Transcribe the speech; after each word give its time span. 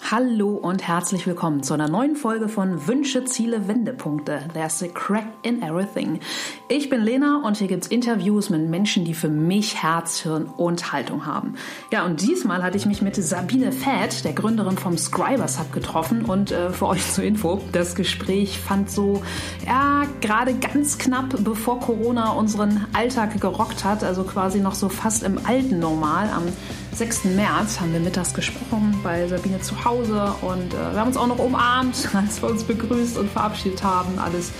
Hallo 0.00 0.54
und 0.56 0.86
herzlich 0.86 1.26
willkommen 1.26 1.62
zu 1.62 1.74
einer 1.74 1.88
neuen 1.88 2.16
Folge 2.16 2.48
von 2.48 2.86
Wünsche, 2.86 3.24
Ziele, 3.24 3.68
Wendepunkte. 3.68 4.40
There's 4.52 4.82
a 4.82 4.88
crack 4.88 5.26
in 5.42 5.62
everything. 5.62 6.20
Ich 6.68 6.90
bin 6.90 7.02
Lena 7.02 7.42
und 7.44 7.56
hier 7.56 7.68
gibt's 7.68 7.86
Interviews 7.86 8.50
mit 8.50 8.68
Menschen, 8.68 9.04
die 9.04 9.14
für 9.14 9.28
mich 9.28 9.82
Herz, 9.82 10.20
Hirn 10.20 10.46
und 10.56 10.92
Haltung 10.92 11.24
haben. 11.24 11.54
Ja, 11.92 12.04
und 12.04 12.20
diesmal 12.20 12.62
hatte 12.62 12.76
ich 12.76 12.84
mich 12.84 13.00
mit 13.00 13.16
Sabine 13.16 13.72
Fett, 13.72 14.24
der 14.24 14.32
Gründerin 14.32 14.76
vom 14.76 14.98
Scribers 14.98 15.58
Hub, 15.58 15.72
getroffen 15.72 16.24
und 16.24 16.50
äh, 16.50 16.70
für 16.70 16.88
euch 16.88 17.10
zur 17.10 17.24
Info, 17.24 17.60
das 17.72 17.94
Gespräch 17.94 18.58
fand 18.58 18.90
so, 18.90 19.22
ja, 19.66 20.02
gerade 20.20 20.54
ganz 20.54 20.98
knapp 20.98 21.42
bevor 21.42 21.80
Corona 21.80 22.32
unseren 22.32 22.86
Alltag 22.92 23.40
gerockt 23.40 23.84
hat, 23.84 24.04
also 24.04 24.24
quasi 24.24 24.60
noch 24.60 24.74
so 24.74 24.88
fast 24.88 25.22
im 25.22 25.38
alten 25.46 25.78
Normal 25.78 26.28
am 26.28 26.44
6. 26.94 27.24
März 27.24 27.80
haben 27.80 27.92
wir 27.92 28.00
mittags 28.00 28.34
gesprochen 28.34 28.98
bei 29.02 29.26
Sabine 29.26 29.60
zu 29.60 29.82
Hause 29.84 30.34
und 30.42 30.74
äh, 30.74 30.92
wir 30.92 31.00
haben 31.00 31.08
uns 31.08 31.16
auch 31.16 31.26
noch 31.26 31.38
umarmt, 31.38 32.08
als 32.14 32.42
wir 32.42 32.50
uns 32.50 32.64
begrüßt 32.64 33.16
und 33.16 33.30
verabschiedet 33.30 33.82
haben. 33.82 34.18
Alles 34.18 34.52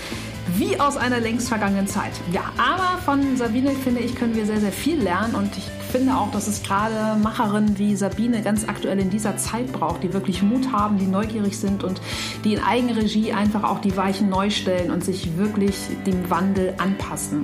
wie 0.55 0.79
aus 0.79 0.97
einer 0.97 1.19
längst 1.19 1.47
vergangenen 1.47 1.87
Zeit. 1.87 2.11
Ja, 2.31 2.51
aber 2.57 2.97
von 3.03 3.37
Sabine 3.37 3.71
finde 3.71 4.01
ich, 4.01 4.15
können 4.15 4.35
wir 4.35 4.45
sehr, 4.45 4.59
sehr 4.59 4.71
viel 4.71 5.01
lernen 5.01 5.35
und 5.35 5.55
ich 5.57 5.63
finde 5.91 6.15
auch, 6.15 6.31
dass 6.31 6.47
es 6.47 6.63
gerade 6.63 7.19
Macherinnen 7.21 7.77
wie 7.77 7.95
Sabine 7.95 8.41
ganz 8.41 8.67
aktuell 8.67 8.99
in 8.99 9.11
dieser 9.11 9.37
Zeit 9.37 9.71
braucht, 9.71 10.01
die 10.01 10.11
wirklich 10.11 10.41
Mut 10.41 10.71
haben, 10.71 10.97
die 10.97 11.05
neugierig 11.05 11.57
sind 11.57 11.83
und 11.83 12.01
die 12.43 12.55
in 12.55 12.63
Eigenregie 12.63 13.31
einfach 13.31 13.63
auch 13.63 13.79
die 13.79 13.95
Weichen 13.95 14.29
neu 14.29 14.49
stellen 14.49 14.89
und 14.89 15.03
sich 15.05 15.37
wirklich 15.37 15.75
dem 16.05 16.29
Wandel 16.29 16.73
anpassen. 16.77 17.43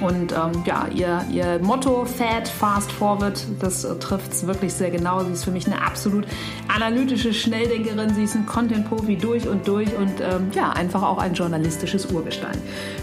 Und 0.00 0.32
ähm, 0.32 0.62
ja, 0.64 0.86
ihr, 0.94 1.24
ihr 1.30 1.58
Motto 1.60 2.04
Fat, 2.04 2.46
Fast, 2.46 2.92
Forward, 2.92 3.44
das 3.60 3.84
äh, 3.84 3.94
trifft 3.96 4.32
es 4.32 4.46
wirklich 4.46 4.72
sehr 4.72 4.90
genau. 4.90 5.24
Sie 5.24 5.32
ist 5.32 5.44
für 5.44 5.50
mich 5.50 5.66
eine 5.66 5.82
absolut 5.82 6.26
analytische 6.68 7.32
Schnelldenkerin. 7.34 8.14
Sie 8.14 8.22
ist 8.22 8.36
ein 8.36 8.46
Content-Profi 8.46 9.16
durch 9.16 9.48
und 9.48 9.66
durch 9.66 9.88
und 9.96 10.20
ähm, 10.20 10.50
ja, 10.54 10.70
einfach 10.70 11.02
auch 11.02 11.18
ein 11.18 11.34
journalistisches 11.34 12.06
Urgestein. 12.06 12.56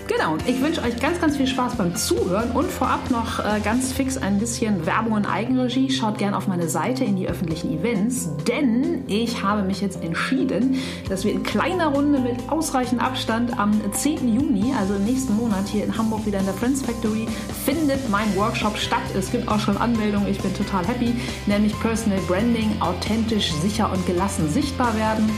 Genau, 0.07 0.37
ich 0.45 0.61
wünsche 0.61 0.81
euch 0.83 0.99
ganz, 0.99 1.19
ganz 1.19 1.35
viel 1.35 1.47
Spaß 1.47 1.75
beim 1.75 1.95
Zuhören 1.95 2.51
und 2.51 2.71
vorab 2.71 3.09
noch 3.11 3.39
äh, 3.39 3.59
ganz 3.61 3.91
fix 3.91 4.17
ein 4.17 4.39
bisschen 4.39 4.85
Werbung 4.85 5.17
in 5.17 5.25
Eigenregie. 5.25 5.89
Schaut 5.89 6.17
gerne 6.17 6.37
auf 6.37 6.47
meine 6.47 6.69
Seite 6.69 7.03
in 7.03 7.17
die 7.17 7.27
öffentlichen 7.27 7.77
Events, 7.77 8.29
denn 8.47 9.03
ich 9.07 9.43
habe 9.43 9.63
mich 9.63 9.81
jetzt 9.81 10.01
entschieden, 10.01 10.77
dass 11.09 11.25
wir 11.25 11.33
in 11.33 11.43
kleiner 11.43 11.87
Runde 11.87 12.19
mit 12.19 12.49
ausreichend 12.49 13.01
Abstand 13.01 13.59
am 13.59 13.73
10. 13.91 14.33
Juni, 14.33 14.73
also 14.79 14.93
im 14.93 15.03
nächsten 15.03 15.35
Monat, 15.35 15.67
hier 15.67 15.83
in 15.83 15.97
Hamburg 15.97 16.25
wieder 16.25 16.39
in 16.39 16.45
der 16.45 16.53
Friends 16.53 16.84
Factory 16.85 17.27
findet 17.65 18.09
mein 18.09 18.33
Workshop 18.35 18.77
statt. 18.77 19.03
Es 19.17 19.31
gibt 19.31 19.47
auch 19.47 19.59
schon 19.59 19.77
Anmeldungen, 19.77 20.27
ich 20.27 20.39
bin 20.39 20.53
total 20.53 20.85
happy, 20.87 21.13
nämlich 21.45 21.77
Personal 21.79 22.19
Branding, 22.27 22.79
authentisch, 22.79 23.51
sicher 23.53 23.91
und 23.91 24.05
gelassen 24.05 24.49
sichtbar 24.49 24.95
werden. 24.95 25.29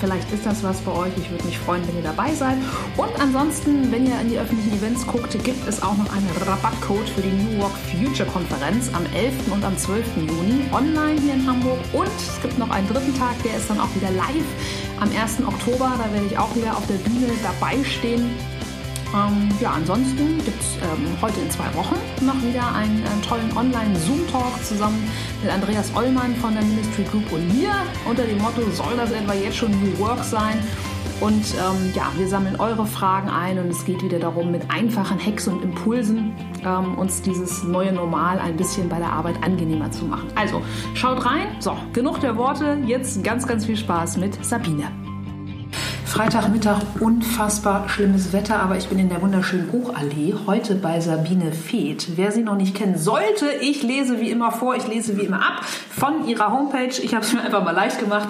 Vielleicht 0.00 0.30
ist 0.32 0.44
das 0.44 0.62
was 0.62 0.80
für 0.80 0.92
euch. 0.92 1.12
Ich 1.16 1.30
würde 1.30 1.44
mich 1.44 1.58
freuen, 1.58 1.86
wenn 1.88 1.96
ihr 1.96 2.02
dabei 2.02 2.34
seid. 2.34 2.58
Und 2.98 3.08
ansonsten, 3.18 3.90
wenn 3.90 4.06
ihr 4.06 4.20
in 4.20 4.28
die 4.28 4.38
öffentlichen 4.38 4.76
Events 4.76 5.06
guckt, 5.06 5.32
gibt 5.44 5.66
es 5.66 5.82
auch 5.82 5.96
noch 5.96 6.12
einen 6.12 6.28
Rabattcode 6.46 7.08
für 7.08 7.22
die 7.22 7.30
New 7.30 7.62
Work 7.62 7.72
Future 7.90 8.28
Konferenz 8.28 8.90
am 8.92 9.06
11. 9.14 9.50
und 9.50 9.64
am 9.64 9.78
12. 9.78 10.04
Juni 10.16 10.64
online 10.72 11.18
hier 11.20 11.34
in 11.34 11.46
Hamburg. 11.46 11.78
Und 11.94 12.08
es 12.18 12.42
gibt 12.42 12.58
noch 12.58 12.68
einen 12.68 12.86
dritten 12.86 13.16
Tag, 13.16 13.42
der 13.44 13.56
ist 13.56 13.70
dann 13.70 13.80
auch 13.80 13.94
wieder 13.94 14.10
live 14.10 14.44
am 15.00 15.10
1. 15.10 15.46
Oktober. 15.46 15.92
Da 15.96 16.12
werde 16.12 16.26
ich 16.26 16.36
auch 16.36 16.54
wieder 16.54 16.76
auf 16.76 16.86
der 16.86 16.94
Bühne 16.94 17.32
dabei 17.42 17.82
stehen 17.84 18.30
ähm, 19.14 19.48
ja, 19.60 19.72
ansonsten 19.72 20.38
gibt 20.44 20.60
es 20.60 20.76
ähm, 20.82 21.06
heute 21.22 21.40
in 21.40 21.50
zwei 21.50 21.72
Wochen 21.74 21.96
noch 22.24 22.40
wieder 22.42 22.74
einen, 22.74 23.04
einen 23.06 23.22
tollen 23.22 23.56
Online-Zoom-Talk 23.56 24.64
zusammen 24.64 25.08
mit 25.42 25.52
Andreas 25.52 25.92
Ollmann 25.94 26.34
von 26.36 26.54
der 26.54 26.64
Ministry 26.64 27.04
Group 27.04 27.30
und 27.32 27.46
mir 27.54 27.70
unter 28.08 28.24
dem 28.24 28.38
Motto, 28.38 28.62
soll 28.72 28.96
das 28.96 29.12
etwa 29.12 29.34
jetzt 29.34 29.56
schon 29.56 29.70
New 29.70 29.98
Work 29.98 30.24
sein? 30.24 30.58
Und 31.20 31.54
ähm, 31.54 31.92
ja, 31.94 32.10
wir 32.16 32.26
sammeln 32.26 32.56
eure 32.56 32.86
Fragen 32.86 33.28
ein 33.28 33.58
und 33.58 33.68
es 33.68 33.84
geht 33.84 34.02
wieder 34.02 34.18
darum, 34.18 34.50
mit 34.50 34.68
einfachen 34.68 35.24
Hacks 35.24 35.46
und 35.46 35.62
Impulsen 35.62 36.34
ähm, 36.64 36.98
uns 36.98 37.22
dieses 37.22 37.62
neue 37.62 37.92
Normal 37.92 38.40
ein 38.40 38.56
bisschen 38.56 38.88
bei 38.88 38.98
der 38.98 39.12
Arbeit 39.12 39.36
angenehmer 39.42 39.90
zu 39.92 40.06
machen. 40.06 40.28
Also 40.34 40.60
schaut 40.94 41.24
rein. 41.24 41.46
So, 41.60 41.76
genug 41.92 42.20
der 42.20 42.36
Worte. 42.36 42.78
Jetzt 42.84 43.22
ganz, 43.22 43.46
ganz 43.46 43.64
viel 43.64 43.76
Spaß 43.76 44.16
mit 44.16 44.44
Sabine. 44.44 45.03
Freitagmittag 46.14 46.80
unfassbar 47.00 47.88
schlimmes 47.88 48.32
Wetter, 48.32 48.60
aber 48.60 48.76
ich 48.76 48.86
bin 48.86 49.00
in 49.00 49.08
der 49.08 49.20
wunderschönen 49.20 49.66
Buchallee. 49.66 50.32
Heute 50.46 50.76
bei 50.76 51.00
Sabine 51.00 51.50
Feeth. 51.50 52.16
Wer 52.16 52.30
sie 52.30 52.44
noch 52.44 52.54
nicht 52.54 52.76
kennt, 52.76 53.00
sollte, 53.00 53.50
ich 53.60 53.82
lese 53.82 54.20
wie 54.20 54.30
immer 54.30 54.52
vor, 54.52 54.76
ich 54.76 54.86
lese 54.86 55.16
wie 55.16 55.22
immer 55.22 55.38
ab 55.38 55.64
von 55.64 56.28
ihrer 56.28 56.52
Homepage. 56.52 57.02
Ich 57.02 57.16
habe 57.16 57.24
es 57.24 57.32
mir 57.32 57.40
einfach 57.40 57.64
mal 57.64 57.72
leicht 57.72 57.98
gemacht. 57.98 58.28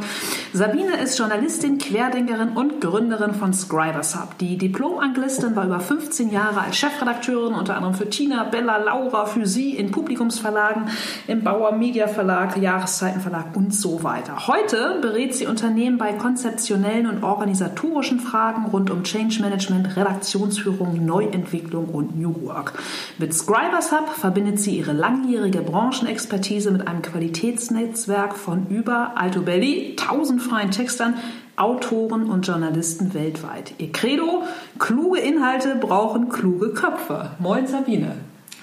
Sabine 0.55 0.97
ist 0.97 1.19
Journalistin, 1.19 1.77
Querdenkerin 1.77 2.51
und 2.51 2.81
Gründerin 2.81 3.35
von 3.35 3.53
Scribers 3.53 4.15
Hub. 4.15 4.39
Die 4.39 4.57
Diplom-Anglistin 4.57 5.55
war 5.55 5.67
über 5.67 5.81
15 5.81 6.31
Jahre 6.31 6.63
als 6.63 6.79
Chefredakteurin, 6.79 7.53
unter 7.53 7.77
anderem 7.77 7.95
für 7.95 8.09
Tina, 8.09 8.45
Bella, 8.45 8.79
Laura, 8.79 9.27
für 9.27 9.47
sie 9.47 9.77
in 9.77 9.91
Publikumsverlagen, 9.91 10.85
im 11.27 11.45
Bauer 11.45 11.73
Media 11.73 12.09
Verlag, 12.09 12.57
Jahreszeitenverlag 12.57 13.55
und 13.55 13.75
so 13.75 14.03
weiter. 14.03 14.47
Heute 14.47 15.01
berät 15.03 15.35
sie 15.35 15.47
Unternehmen 15.47 15.99
bei 15.99 16.15
konzeptionellen 16.15 17.07
und 17.09 17.23
organisatorischen 17.23 17.74
organisatorischen 17.75 18.21
Fragen 18.21 18.67
rund 18.67 18.91
um 18.91 19.03
Change 19.03 19.41
Management, 19.41 19.97
Redaktionsführung, 19.97 21.05
Neuentwicklung 21.05 21.87
und 21.87 22.19
New 22.19 22.35
Work. 22.43 22.75
Mit 23.19 23.35
Scribers 23.35 23.93
Hub 23.93 24.09
verbindet 24.11 24.61
sie 24.61 24.79
ihre 24.79 24.93
langjährige 24.93 25.63
Branchenexpertise 25.63 26.71
mit 26.71 26.87
einem 26.87 27.03
Qualitätsnetzwerk 27.03 28.37
von 28.37 28.67
über 28.69 29.13
Alto 29.17 29.43
Belli, 29.43 29.97
1000 29.99 30.43
freien 30.43 30.71
Textern, 30.71 31.15
Autoren 31.57 32.31
und 32.31 32.47
Journalisten 32.47 33.15
weltweit. 33.15 33.75
Ihr 33.79 33.93
Credo, 33.93 34.43
kluge 34.79 35.19
Inhalte 35.19 35.77
brauchen 35.77 36.29
kluge 36.29 36.73
Köpfe. 36.73 37.31
Moin 37.39 37.67
Sabine. 37.67 38.13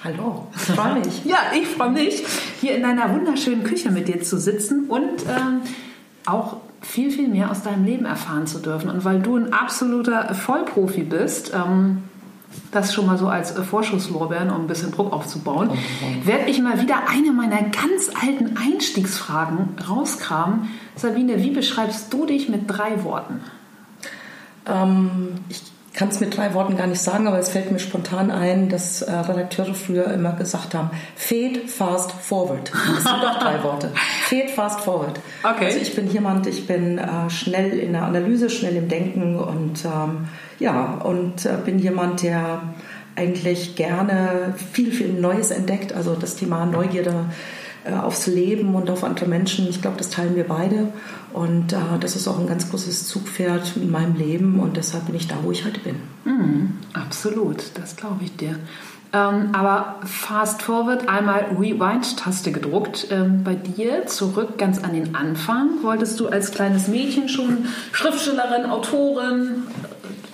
Hallo, 0.04 0.48
ich 0.54 0.62
freue 0.62 0.94
mich. 0.94 1.24
ja, 1.24 1.38
ich 1.54 1.68
freue 1.68 1.90
mich, 1.90 2.24
hier 2.60 2.74
in 2.74 2.82
deiner 2.82 3.14
wunderschönen 3.14 3.62
Küche 3.62 3.90
mit 3.90 4.08
dir 4.08 4.20
zu 4.20 4.36
sitzen 4.36 4.86
und 4.88 5.22
ähm, 5.28 5.60
auch 6.26 6.58
viel, 6.80 7.10
viel 7.10 7.28
mehr 7.28 7.50
aus 7.50 7.62
deinem 7.62 7.84
Leben 7.84 8.04
erfahren 8.04 8.46
zu 8.46 8.58
dürfen. 8.58 8.90
Und 8.90 9.04
weil 9.04 9.20
du 9.20 9.36
ein 9.36 9.52
absoluter 9.52 10.34
Vollprofi 10.34 11.02
bist, 11.02 11.52
ähm, 11.54 12.04
das 12.70 12.92
schon 12.92 13.06
mal 13.06 13.18
so 13.18 13.28
als 13.28 13.52
Vorschusslorbeeren, 13.52 14.50
um 14.50 14.62
ein 14.62 14.66
bisschen 14.66 14.92
Druck 14.92 15.12
aufzubauen, 15.12 15.70
okay. 15.70 16.20
werde 16.24 16.50
ich 16.50 16.60
mal 16.60 16.80
wieder 16.80 17.08
eine 17.08 17.32
meiner 17.32 17.62
ganz 17.62 18.10
alten 18.20 18.56
Einstiegsfragen 18.56 19.76
rauskramen. 19.88 20.68
Sabine, 20.96 21.42
wie 21.42 21.50
beschreibst 21.50 22.12
du 22.12 22.26
dich 22.26 22.48
mit 22.48 22.64
drei 22.66 23.04
Worten? 23.04 23.40
Ähm, 24.66 25.34
ich 25.48 25.71
kann 25.94 26.08
es 26.08 26.20
mit 26.20 26.36
drei 26.36 26.54
Worten 26.54 26.76
gar 26.76 26.86
nicht 26.86 27.02
sagen, 27.02 27.26
aber 27.26 27.38
es 27.38 27.50
fällt 27.50 27.70
mir 27.70 27.78
spontan 27.78 28.30
ein, 28.30 28.68
dass 28.70 29.02
äh, 29.02 29.12
Redakteure 29.12 29.74
früher 29.74 30.06
immer 30.06 30.32
gesagt 30.32 30.74
haben, 30.74 30.90
Fade, 31.16 31.66
Fast, 31.66 32.12
Forward. 32.12 32.72
Das 32.72 33.04
sind 33.04 33.22
doch 33.22 33.38
drei 33.38 33.62
Worte. 33.62 33.90
Fade, 34.24 34.48
Fast, 34.48 34.80
Forward. 34.80 35.20
Okay. 35.42 35.66
Also 35.66 35.78
ich 35.78 35.94
bin 35.94 36.10
jemand, 36.10 36.46
ich 36.46 36.66
bin 36.66 36.98
äh, 36.98 37.28
schnell 37.28 37.78
in 37.78 37.92
der 37.92 38.04
Analyse, 38.04 38.48
schnell 38.48 38.76
im 38.76 38.88
Denken 38.88 39.38
und 39.38 39.84
ähm, 39.84 40.28
ja, 40.58 40.94
und 41.04 41.44
äh, 41.44 41.58
bin 41.62 41.78
jemand, 41.78 42.22
der 42.22 42.62
eigentlich 43.14 43.76
gerne 43.76 44.54
viel, 44.72 44.92
viel 44.92 45.12
Neues 45.12 45.50
entdeckt. 45.50 45.92
Also 45.92 46.14
das 46.14 46.36
Thema 46.36 46.64
Neugierde 46.64 47.26
äh, 47.84 47.92
aufs 47.92 48.26
Leben 48.26 48.74
und 48.74 48.88
auf 48.88 49.04
andere 49.04 49.26
Menschen. 49.26 49.68
Ich 49.68 49.82
glaube, 49.82 49.98
das 49.98 50.08
teilen 50.08 50.36
wir 50.36 50.46
beide. 50.46 50.88
Und 51.32 51.72
äh, 51.72 51.76
das 52.00 52.16
ist 52.16 52.28
auch 52.28 52.38
ein 52.38 52.46
ganz 52.46 52.70
großes 52.70 53.08
Zugpferd 53.08 53.76
in 53.76 53.90
meinem 53.90 54.14
Leben 54.16 54.60
und 54.60 54.76
deshalb 54.76 55.06
bin 55.06 55.14
ich 55.14 55.28
da, 55.28 55.36
wo 55.42 55.50
ich 55.50 55.64
heute 55.64 55.80
bin. 55.80 55.96
Mm, 56.24 56.78
absolut, 56.92 57.62
das 57.74 57.96
glaube 57.96 58.24
ich 58.24 58.36
dir. 58.36 58.56
Ähm, 59.14 59.50
aber 59.52 59.96
fast 60.04 60.62
forward, 60.62 61.08
einmal 61.08 61.56
Rewind-Taste 61.58 62.50
gedruckt. 62.50 63.08
Ähm, 63.10 63.44
bei 63.44 63.54
dir 63.54 64.06
zurück 64.06 64.56
ganz 64.56 64.82
an 64.82 64.94
den 64.94 65.14
Anfang. 65.14 65.82
Wolltest 65.82 66.18
du 66.20 66.28
als 66.28 66.50
kleines 66.50 66.88
Mädchen 66.88 67.28
schon 67.28 67.66
Schriftstellerin, 67.92 68.66
Autorin, 68.70 69.64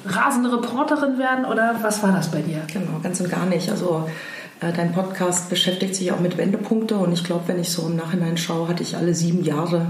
rasende 0.06 0.52
Reporterin 0.52 1.18
werden 1.18 1.44
oder 1.44 1.76
was 1.82 2.02
war 2.02 2.12
das 2.12 2.30
bei 2.30 2.40
dir? 2.40 2.62
Genau, 2.72 3.00
ganz 3.02 3.20
und 3.20 3.30
gar 3.30 3.46
nicht. 3.46 3.70
Also 3.70 4.08
äh, 4.60 4.72
Dein 4.72 4.92
Podcast 4.92 5.50
beschäftigt 5.50 5.94
sich 5.94 6.12
auch 6.12 6.20
mit 6.20 6.36
Wendepunkte 6.36 6.96
und 6.96 7.12
ich 7.12 7.24
glaube, 7.24 7.44
wenn 7.46 7.60
ich 7.60 7.70
so 7.70 7.86
im 7.86 7.96
Nachhinein 7.96 8.36
schaue, 8.36 8.68
hatte 8.68 8.82
ich 8.82 8.96
alle 8.96 9.14
sieben 9.14 9.44
Jahre 9.44 9.86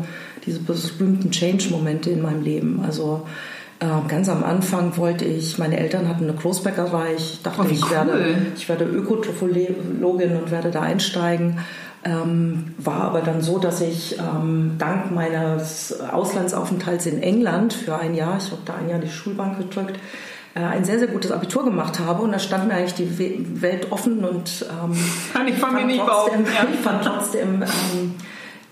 diese 0.48 0.60
berühmten 0.60 1.30
Change-Momente 1.30 2.10
in 2.10 2.22
meinem 2.22 2.42
Leben. 2.42 2.82
Also 2.84 3.26
äh, 3.80 3.86
ganz 4.08 4.28
am 4.28 4.42
Anfang 4.42 4.96
wollte 4.96 5.24
ich, 5.24 5.58
meine 5.58 5.78
Eltern 5.78 6.08
hatten 6.08 6.24
eine 6.24 6.34
Großbäckerei, 6.34 7.14
ich 7.16 7.42
dachte, 7.42 7.62
oh, 7.62 7.70
ich, 7.70 7.84
cool. 7.84 7.90
werde, 7.90 8.36
ich 8.56 8.68
werde 8.68 8.84
Ökotrophologin 8.84 10.36
und 10.36 10.50
werde 10.50 10.70
da 10.70 10.82
einsteigen. 10.82 11.58
Ähm, 12.04 12.74
war 12.78 13.02
aber 13.02 13.20
dann 13.20 13.42
so, 13.42 13.58
dass 13.58 13.80
ich 13.80 14.18
ähm, 14.18 14.76
dank 14.78 15.10
meines 15.10 16.00
Auslandsaufenthalts 16.00 17.06
in 17.06 17.22
England 17.22 17.72
für 17.72 17.98
ein 17.98 18.14
Jahr, 18.14 18.38
ich 18.38 18.50
habe 18.50 18.62
da 18.64 18.74
ein 18.74 18.88
Jahr 18.88 19.00
die 19.00 19.10
Schulbank 19.10 19.58
gedrückt, 19.58 19.98
äh, 20.54 20.60
ein 20.60 20.84
sehr, 20.84 20.98
sehr 20.98 21.08
gutes 21.08 21.30
Abitur 21.32 21.64
gemacht 21.64 21.98
habe 21.98 22.22
und 22.22 22.32
da 22.32 22.38
stand 22.38 22.68
mir 22.68 22.74
eigentlich 22.74 22.94
die 22.94 23.60
Welt 23.60 23.90
offen 23.90 24.24
und 24.24 24.64
ähm, 24.70 24.96
Kann 25.32 25.48
ich 25.48 25.56
von 25.56 25.74
mir 25.74 25.84
nicht 25.84 26.00
trotzdem, 26.04 26.44
ja. 26.44 26.66
ich 26.72 26.80
fand 26.82 27.04
trotzdem 27.04 27.62
ähm, 27.62 28.14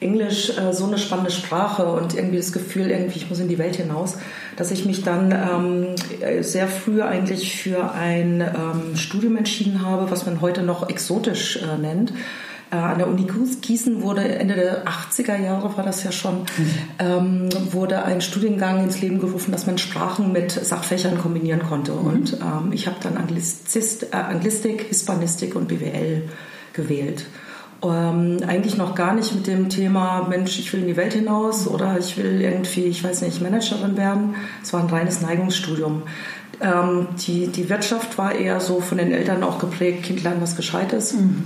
Englisch 0.00 0.50
äh, 0.58 0.72
so 0.72 0.84
eine 0.86 0.98
spannende 0.98 1.30
Sprache 1.30 1.86
und 1.86 2.14
irgendwie 2.14 2.36
das 2.36 2.52
Gefühl, 2.52 2.90
irgendwie 2.90 3.18
ich 3.18 3.30
muss 3.30 3.40
in 3.40 3.48
die 3.48 3.58
Welt 3.58 3.76
hinaus, 3.76 4.18
dass 4.56 4.70
ich 4.70 4.84
mich 4.84 5.02
dann 5.02 5.32
ähm, 5.32 6.42
sehr 6.42 6.68
früh 6.68 7.02
eigentlich 7.02 7.56
für 7.56 7.92
ein 7.92 8.40
ähm, 8.40 8.96
Studium 8.96 9.36
entschieden 9.36 9.84
habe, 9.84 10.10
was 10.10 10.26
man 10.26 10.40
heute 10.40 10.62
noch 10.62 10.88
exotisch 10.88 11.62
äh, 11.62 11.78
nennt. 11.78 12.12
Äh, 12.70 12.76
an 12.76 12.98
der 12.98 13.08
Uni 13.08 13.26
Gießen 13.62 14.02
wurde 14.02 14.22
Ende 14.22 14.54
der 14.54 14.84
80er 14.86 15.40
Jahre, 15.40 15.76
war 15.76 15.84
das 15.84 16.02
ja 16.02 16.12
schon, 16.12 16.46
ähm, 16.98 17.48
wurde 17.70 18.04
ein 18.04 18.20
Studiengang 18.20 18.82
ins 18.82 19.00
Leben 19.00 19.20
gerufen, 19.20 19.52
dass 19.52 19.66
man 19.66 19.78
Sprachen 19.78 20.32
mit 20.32 20.50
Sachfächern 20.50 21.18
kombinieren 21.18 21.62
konnte. 21.62 21.92
Mhm. 21.92 22.06
Und 22.06 22.32
ähm, 22.34 22.72
ich 22.72 22.86
habe 22.86 22.96
dann 23.02 23.16
Anglizist, 23.16 24.12
äh, 24.12 24.16
Anglistik, 24.16 24.82
Hispanistik 24.88 25.54
und 25.54 25.68
BWL 25.68 26.28
gewählt. 26.72 27.26
Ähm, 27.82 28.38
eigentlich 28.46 28.76
noch 28.76 28.94
gar 28.94 29.14
nicht 29.14 29.34
mit 29.34 29.46
dem 29.46 29.68
Thema, 29.68 30.26
Mensch, 30.28 30.58
ich 30.58 30.72
will 30.72 30.80
in 30.80 30.86
die 30.86 30.96
Welt 30.96 31.12
hinaus 31.12 31.68
oder 31.68 31.98
ich 31.98 32.16
will 32.16 32.40
irgendwie, 32.40 32.84
ich 32.84 33.04
weiß 33.04 33.22
nicht, 33.22 33.42
Managerin 33.42 33.96
werden. 33.96 34.34
Es 34.62 34.72
war 34.72 34.80
ein 34.80 34.88
reines 34.88 35.20
Neigungsstudium. 35.20 36.02
Ähm, 36.60 37.08
die, 37.26 37.48
die 37.48 37.68
Wirtschaft 37.68 38.16
war 38.16 38.34
eher 38.34 38.60
so 38.60 38.80
von 38.80 38.98
den 38.98 39.12
Eltern 39.12 39.42
auch 39.42 39.58
geprägt, 39.58 40.04
Kindlein 40.04 40.40
was 40.40 40.56
Gescheites. 40.56 41.12
Mhm. 41.12 41.44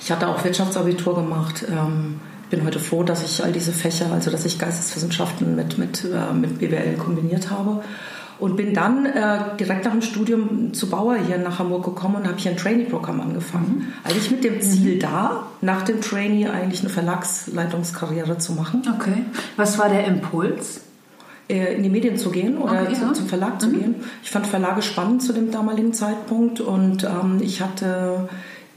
Ich 0.00 0.10
hatte 0.10 0.28
auch 0.28 0.42
Wirtschaftsabitur 0.42 1.14
gemacht. 1.14 1.66
Ähm, 1.68 2.20
bin 2.48 2.64
heute 2.64 2.80
froh, 2.80 3.02
dass 3.02 3.22
ich 3.22 3.44
all 3.44 3.52
diese 3.52 3.72
Fächer, 3.72 4.10
also 4.12 4.30
dass 4.30 4.44
ich 4.44 4.58
Geisteswissenschaften 4.58 5.54
mit, 5.54 5.78
mit, 5.78 6.04
äh, 6.04 6.32
mit 6.32 6.58
BWL 6.58 6.96
kombiniert 6.96 7.50
habe. 7.50 7.82
Und 8.40 8.56
bin 8.56 8.74
dann 8.74 9.06
äh, 9.06 9.38
direkt 9.58 9.84
nach 9.84 9.92
dem 9.92 10.02
Studium 10.02 10.72
zu 10.72 10.88
Bauer 10.88 11.16
hier 11.16 11.38
nach 11.38 11.58
Hamburg 11.58 11.84
gekommen 11.84 12.16
und 12.16 12.26
habe 12.26 12.38
hier 12.38 12.52
ein 12.52 12.56
Trainee-Programm 12.56 13.20
angefangen. 13.20 13.86
Mhm. 13.86 13.92
Eigentlich 14.02 14.30
mit 14.30 14.44
dem 14.44 14.54
mhm. 14.54 14.60
Ziel 14.62 14.98
da, 14.98 15.46
nach 15.60 15.82
dem 15.82 16.00
Trainee 16.00 16.48
eigentlich 16.48 16.80
eine 16.80 16.90
Verlagsleitungskarriere 16.90 18.38
zu 18.38 18.54
machen. 18.54 18.82
Okay. 18.96 19.24
Was 19.56 19.78
war 19.78 19.90
der 19.90 20.06
Impuls? 20.06 20.80
Äh, 21.50 21.74
in 21.74 21.82
die 21.82 21.90
Medien 21.90 22.16
zu 22.16 22.30
gehen 22.30 22.58
oder 22.58 22.82
okay, 22.82 22.96
ja. 23.00 23.12
zum 23.12 23.26
Verlag 23.26 23.60
zu 23.60 23.68
mhm. 23.68 23.72
gehen. 23.72 23.94
Ich 24.22 24.30
fand 24.30 24.46
Verlage 24.46 24.82
spannend 24.82 25.22
zu 25.22 25.32
dem 25.32 25.50
damaligen 25.50 25.92
Zeitpunkt 25.92 26.60
und 26.60 27.02
ähm, 27.02 27.38
ich 27.40 27.60
hatte 27.60 28.28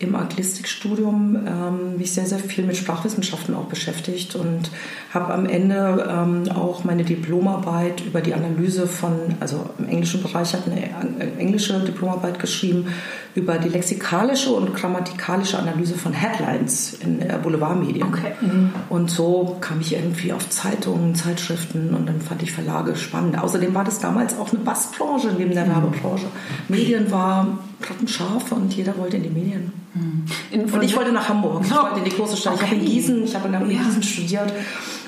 im 0.04 0.16
Anglistikstudium 0.16 1.36
ähm, 1.48 1.98
mich 1.98 2.12
sehr, 2.12 2.26
sehr 2.26 2.40
viel 2.40 2.66
mit 2.66 2.78
Sprachwissenschaften 2.78 3.56
auch 3.56 3.66
beschäftigt 3.66 4.36
und 4.36 4.70
habe 5.14 5.34
am 5.34 5.46
Ende 5.46 6.08
ähm, 6.10 6.52
auch 6.52 6.84
meine 6.84 7.04
Diplomarbeit 7.04 8.02
über 8.06 8.22
die 8.22 8.34
Analyse 8.34 8.88
von, 8.88 9.14
also 9.40 9.70
im 9.80 9.88
englischen 9.88 10.22
Bereich 10.22 10.54
habe 10.54 10.72
eine 10.72 11.38
englische 11.38 11.80
Diplomarbeit 11.80 12.40
geschrieben 12.40 12.88
über 13.36 13.58
die 13.58 13.70
lexikalische 13.70 14.52
und 14.52 14.76
grammatikalische 14.76 15.58
Analyse 15.58 15.96
von 15.96 16.14
Headlines 16.14 16.94
in 17.00 17.22
äh, 17.22 17.40
Boulevardmedien. 17.42 18.08
Okay. 18.08 18.34
Mhm. 18.42 18.72
Und 18.90 19.10
so 19.10 19.58
kam 19.60 19.82
ich 19.82 19.94
irgendwie 19.94 20.34
auf 20.34 20.50
Zeitungen, 20.50 21.16
Zeitschriften 21.16 21.96
und 21.96 22.08
dann 22.08 22.22
fand 22.22 22.44
ich 22.44 22.52
Verlage 22.52 22.96
spannend. 22.96 23.42
Außerdem 23.42 23.74
war 23.74 23.84
das 23.84 24.00
damals 24.00 24.38
auch 24.38 24.54
eine 24.54 24.64
Bassbranche 24.64 25.32
neben 25.38 25.52
der 25.52 25.66
mhm. 25.66 25.70
Werbebranche. 25.72 26.28
Medien 26.68 27.12
war 27.12 27.60
scharf 28.08 28.52
und 28.52 28.74
jeder 28.74 28.98
wollte 28.98 29.18
in 29.18 29.24
die 29.24 29.30
Medien. 29.30 29.72
Mhm. 29.94 30.74
und 30.74 30.84
ich 30.84 30.96
wollte 30.96 31.12
nach 31.12 31.30
Hamburg. 31.30 31.62
Ich 31.64 31.76
wollte 31.76 32.00
in 32.00 32.06
die 32.06 32.16
große 32.16 32.38
Stadt. 32.38 32.54
Okay. 32.54 32.66
Ich 32.66 32.72
habe 32.72 32.82
in 32.82 32.86
Gießen, 32.86 33.24
ich 33.24 33.36
habe 33.36 33.48
in 33.48 33.72
ja. 33.72 33.84
Gießen 33.84 34.04
studiert 34.04 34.54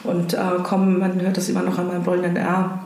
und 0.03 0.33
äh, 0.33 0.37
komm, 0.63 0.99
man 0.99 1.19
hört 1.19 1.37
das 1.37 1.49
immer 1.49 1.63
noch 1.63 1.77
an 1.77 1.87
meinem 1.87 2.03
rollenden 2.03 2.35
R 2.37 2.85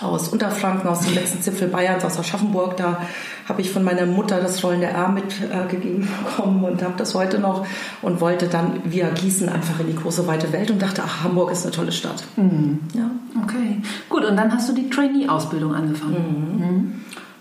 aus 0.00 0.28
Unterfranken, 0.28 0.88
aus 0.88 1.00
dem 1.00 1.14
letzten 1.14 1.42
Zipfel 1.42 1.68
Bayerns, 1.68 2.04
aus 2.04 2.18
Aschaffenburg. 2.18 2.76
Da 2.76 3.02
habe 3.48 3.60
ich 3.60 3.70
von 3.70 3.84
meiner 3.84 4.06
Mutter 4.06 4.40
das 4.40 4.62
rollende 4.64 4.86
R 4.86 5.08
mitgegeben 5.08 6.04
äh, 6.04 6.24
bekommen 6.24 6.64
und 6.64 6.82
habe 6.82 6.94
das 6.96 7.14
heute 7.14 7.38
noch 7.38 7.66
und 8.00 8.20
wollte 8.20 8.48
dann 8.48 8.80
via 8.84 9.10
Gießen 9.10 9.48
einfach 9.48 9.80
in 9.80 9.88
die 9.88 9.96
große 9.96 10.26
weite 10.26 10.52
Welt 10.52 10.70
und 10.70 10.80
dachte, 10.80 11.02
ach, 11.04 11.24
Hamburg 11.24 11.50
ist 11.52 11.64
eine 11.64 11.72
tolle 11.72 11.92
Stadt. 11.92 12.24
Mhm. 12.36 12.80
Ja. 12.94 13.10
Okay, 13.42 13.80
gut. 14.08 14.24
Und 14.24 14.36
dann 14.36 14.52
hast 14.52 14.68
du 14.68 14.74
die 14.74 14.88
Trainee-Ausbildung 14.88 15.74
angefangen. 15.74 16.56
Mhm. 16.56 16.66
Mhm. 16.66 16.92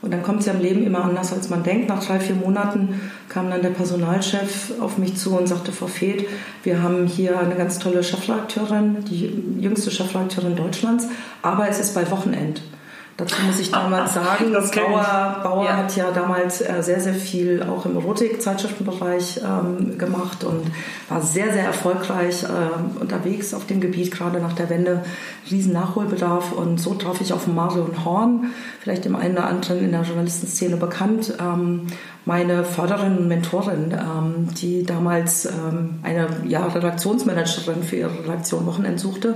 Und 0.01 0.11
dann 0.11 0.23
kommt 0.23 0.39
es 0.39 0.47
ja 0.47 0.53
im 0.53 0.61
Leben 0.61 0.83
immer 0.83 1.03
anders, 1.05 1.31
als 1.31 1.49
man 1.49 1.63
denkt. 1.63 1.87
Nach 1.89 2.03
drei, 2.03 2.19
vier 2.19 2.35
Monaten 2.35 2.99
kam 3.29 3.49
dann 3.51 3.61
der 3.61 3.69
Personalchef 3.69 4.73
auf 4.79 4.97
mich 4.97 5.15
zu 5.15 5.37
und 5.37 5.47
sagte, 5.47 5.71
Frau 5.71 5.87
Feth, 5.87 6.27
wir 6.63 6.81
haben 6.81 7.05
hier 7.05 7.37
eine 7.39 7.55
ganz 7.55 7.77
tolle 7.77 8.03
Chefredakteurin, 8.03 9.05
die 9.05 9.31
jüngste 9.59 9.91
Chefredakteurin 9.91 10.55
Deutschlands, 10.55 11.07
aber 11.43 11.69
es 11.69 11.79
ist 11.79 11.93
bei 11.93 12.09
Wochenend. 12.09 12.61
Dazu 13.21 13.39
muss 13.43 13.59
ich 13.59 13.69
damals 13.69 14.13
sagen, 14.15 14.51
das 14.51 14.71
Bauer, 14.71 15.41
Bauer 15.43 15.65
ja. 15.65 15.77
hat 15.77 15.95
ja 15.95 16.09
damals 16.11 16.61
äh, 16.61 16.81
sehr, 16.81 16.99
sehr 16.99 17.13
viel 17.13 17.61
auch 17.61 17.85
im 17.85 17.95
Erotik-Zeitschriftenbereich 17.95 19.41
ähm, 19.43 19.99
gemacht 19.99 20.43
und 20.43 20.71
war 21.07 21.21
sehr, 21.21 21.53
sehr 21.53 21.63
erfolgreich 21.63 22.43
äh, 22.43 22.99
unterwegs 22.99 23.53
auf 23.53 23.67
dem 23.67 23.79
Gebiet, 23.79 24.11
gerade 24.11 24.39
nach 24.39 24.53
der 24.53 24.71
Wende. 24.71 25.03
Riesen 25.51 25.73
Nachholbedarf 25.73 26.51
und 26.51 26.79
so 26.79 26.95
traf 26.95 27.21
ich 27.21 27.31
auf 27.31 27.45
Marion 27.45 28.03
Horn, 28.03 28.51
vielleicht 28.79 29.05
dem 29.05 29.15
einen 29.15 29.37
oder 29.37 29.45
anderen 29.45 29.83
in 29.83 29.91
der 29.91 30.01
Journalistenszene 30.01 30.77
bekannt, 30.77 31.33
ähm, 31.39 31.87
meine 32.25 32.63
Förderin 32.63 33.17
und 33.17 33.27
Mentorin, 33.27 33.91
ähm, 33.91 34.47
die 34.55 34.83
damals 34.83 35.45
ähm, 35.45 35.99
eine 36.01 36.27
ja, 36.47 36.65
Redaktionsmanagerin 36.65 37.83
für 37.83 37.97
ihre 37.97 38.23
Redaktion 38.23 38.65
Wochenend 38.65 38.99
suchte 38.99 39.35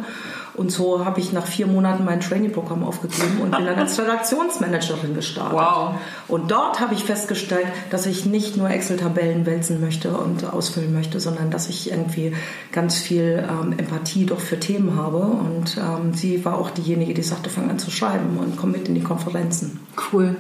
und 0.58 0.72
so 0.72 1.04
habe 1.06 1.20
ich 1.20 1.34
nach 1.34 1.46
vier 1.46 1.68
Monaten 1.68 2.06
mein 2.06 2.22
Trainee-Programm 2.22 2.84
aufgegeben 2.84 3.42
und 3.42 3.52
bin 3.52 3.66
dann 3.66 3.78
als 3.78 4.00
Redaktionsmanagerin 4.00 5.14
gestartet. 5.14 5.58
Wow. 5.58 5.96
Und 6.28 6.52
dort 6.52 6.80
habe 6.80 6.94
ich 6.94 7.04
festgestellt, 7.04 7.68
dass 7.90 8.06
ich 8.06 8.26
nicht 8.26 8.56
nur 8.58 8.70
Excel-Tabellen 8.70 9.46
wälzen 9.46 9.82
möchte 9.82 10.12
und 10.12 10.46
ausfüllen 10.46 10.94
möchte, 10.94 11.20
sondern 11.20 11.52
dass 11.52 11.70
ich 11.70 11.92
irgendwie 11.92 12.34
ganz 12.72 12.96
viel 12.96 13.44
ähm, 13.50 13.74
Empathie 13.78 14.26
doch 14.26 14.40
für 14.40 14.60
Themen 14.60 14.96
habe. 14.98 15.18
Und 15.18 15.78
ähm, 15.78 16.14
sie 16.14 16.46
war 16.46 16.58
auch 16.58 16.70
diejenige, 16.70 17.14
die 17.14 17.24
sagte, 17.24 17.50
fang 17.50 17.70
an 17.70 17.80
zu 17.80 17.92
schreiben 17.92 18.38
und 18.38 18.58
komm 18.58 18.72
mit 18.72 18.88
in 18.88 18.96
die 18.96 19.04
Konferenzen. 19.04 19.80
Cool. 20.12 20.36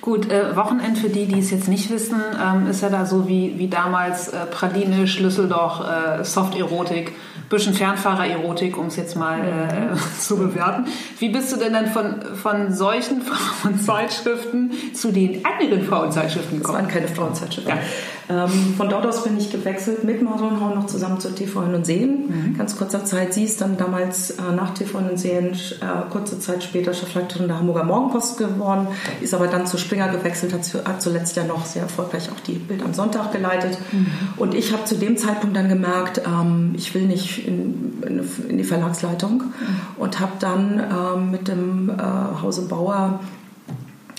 Gut, 0.00 0.30
äh, 0.30 0.56
Wochenend 0.56 0.98
für 0.98 1.08
die, 1.08 1.26
die 1.26 1.38
es 1.38 1.50
jetzt 1.50 1.68
nicht 1.68 1.88
wissen, 1.88 2.20
ähm, 2.42 2.66
ist 2.66 2.82
ja 2.82 2.90
da 2.90 3.06
so 3.06 3.28
wie, 3.28 3.58
wie 3.58 3.68
damals 3.68 4.28
äh, 4.28 4.46
Praline, 4.46 5.06
Schlüsselloch, 5.06 5.80
äh, 5.88 6.24
Soft-Erotik 6.24 7.12
bisschen 7.48 7.74
Fernfahrer-Erotik, 7.74 8.76
um 8.78 8.86
es 8.86 8.96
jetzt 8.96 9.16
mal 9.16 9.40
äh, 9.40 10.20
zu 10.20 10.36
bewerten. 10.36 10.86
Wie 11.18 11.28
bist 11.28 11.52
du 11.52 11.56
denn 11.56 11.72
dann 11.72 11.86
von, 11.88 12.36
von 12.36 12.72
solchen 12.72 13.22
Frauenzeitschriften 13.22 14.72
zu 14.94 15.12
den 15.12 15.44
anderen 15.44 15.84
Frauenzeitschriften 15.84 16.58
gekommen? 16.58 16.78
Das 16.78 16.86
waren 16.86 16.92
keine 16.92 17.08
Frauenzeitschriften. 17.08 17.74
Ja. 17.74 17.82
Ähm, 18.28 18.74
von 18.76 18.88
dort 18.88 19.06
aus 19.06 19.24
bin 19.24 19.36
ich 19.36 19.50
gewechselt 19.50 20.04
mit 20.04 20.22
Marion 20.22 20.60
Horn 20.60 20.74
noch 20.74 20.86
zusammen 20.86 21.20
zur 21.20 21.34
TV 21.34 21.60
und 21.60 21.84
Sehen. 21.84 22.28
Mhm. 22.28 22.58
Ganz 22.58 22.76
kurzer 22.76 23.04
Zeit. 23.04 23.34
Sie 23.34 23.44
ist 23.44 23.60
dann 23.60 23.76
damals 23.76 24.30
äh, 24.30 24.42
nach 24.54 24.74
TV 24.74 24.98
und 24.98 25.18
Sehen 25.18 25.52
äh, 25.52 26.10
kurze 26.10 26.38
Zeit 26.38 26.62
später 26.62 26.94
Chefredakteurin 26.94 27.48
der 27.48 27.58
Hamburger 27.58 27.84
Morgenpost 27.84 28.38
geworden, 28.38 28.88
ist 29.20 29.34
aber 29.34 29.48
dann 29.48 29.66
zu 29.66 29.78
Springer 29.78 30.08
gewechselt, 30.08 30.52
hat, 30.52 30.64
zu, 30.64 30.84
hat 30.84 31.02
zuletzt 31.02 31.36
ja 31.36 31.44
noch 31.44 31.66
sehr 31.66 31.82
erfolgreich 31.82 32.30
auch 32.30 32.40
die 32.40 32.54
Bild 32.54 32.82
am 32.82 32.94
Sonntag 32.94 33.32
geleitet. 33.32 33.78
Mhm. 33.90 34.06
Und 34.36 34.54
ich 34.54 34.72
habe 34.72 34.84
zu 34.84 34.96
dem 34.96 35.16
Zeitpunkt 35.16 35.56
dann 35.56 35.68
gemerkt, 35.68 36.22
ähm, 36.26 36.72
ich 36.76 36.94
will 36.94 37.06
nicht 37.06 37.46
in, 37.46 38.02
in, 38.06 38.28
in 38.48 38.58
die 38.58 38.64
Verlagsleitung 38.64 39.38
mhm. 39.38 39.52
und 39.98 40.20
habe 40.20 40.32
dann 40.38 40.80
ähm, 40.80 41.30
mit 41.30 41.48
dem 41.48 41.90
äh, 41.90 42.42
Hause 42.42 42.62
Bauer 42.62 43.20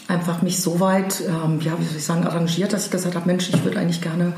einfach 0.08 0.42
mich 0.42 0.62
so 0.62 0.80
weit, 0.80 1.22
ähm, 1.22 1.62
ja, 1.62 1.80
wie 1.80 1.86
soll 1.86 1.98
ich 1.98 2.04
sagen, 2.04 2.26
arrangiert, 2.26 2.74
dass 2.74 2.86
ich 2.86 2.92
gesagt 2.92 3.16
habe, 3.16 3.26
Mensch, 3.26 3.50
ich 3.50 3.64
würde 3.64 3.80
eigentlich 3.80 4.02
gerne 4.02 4.34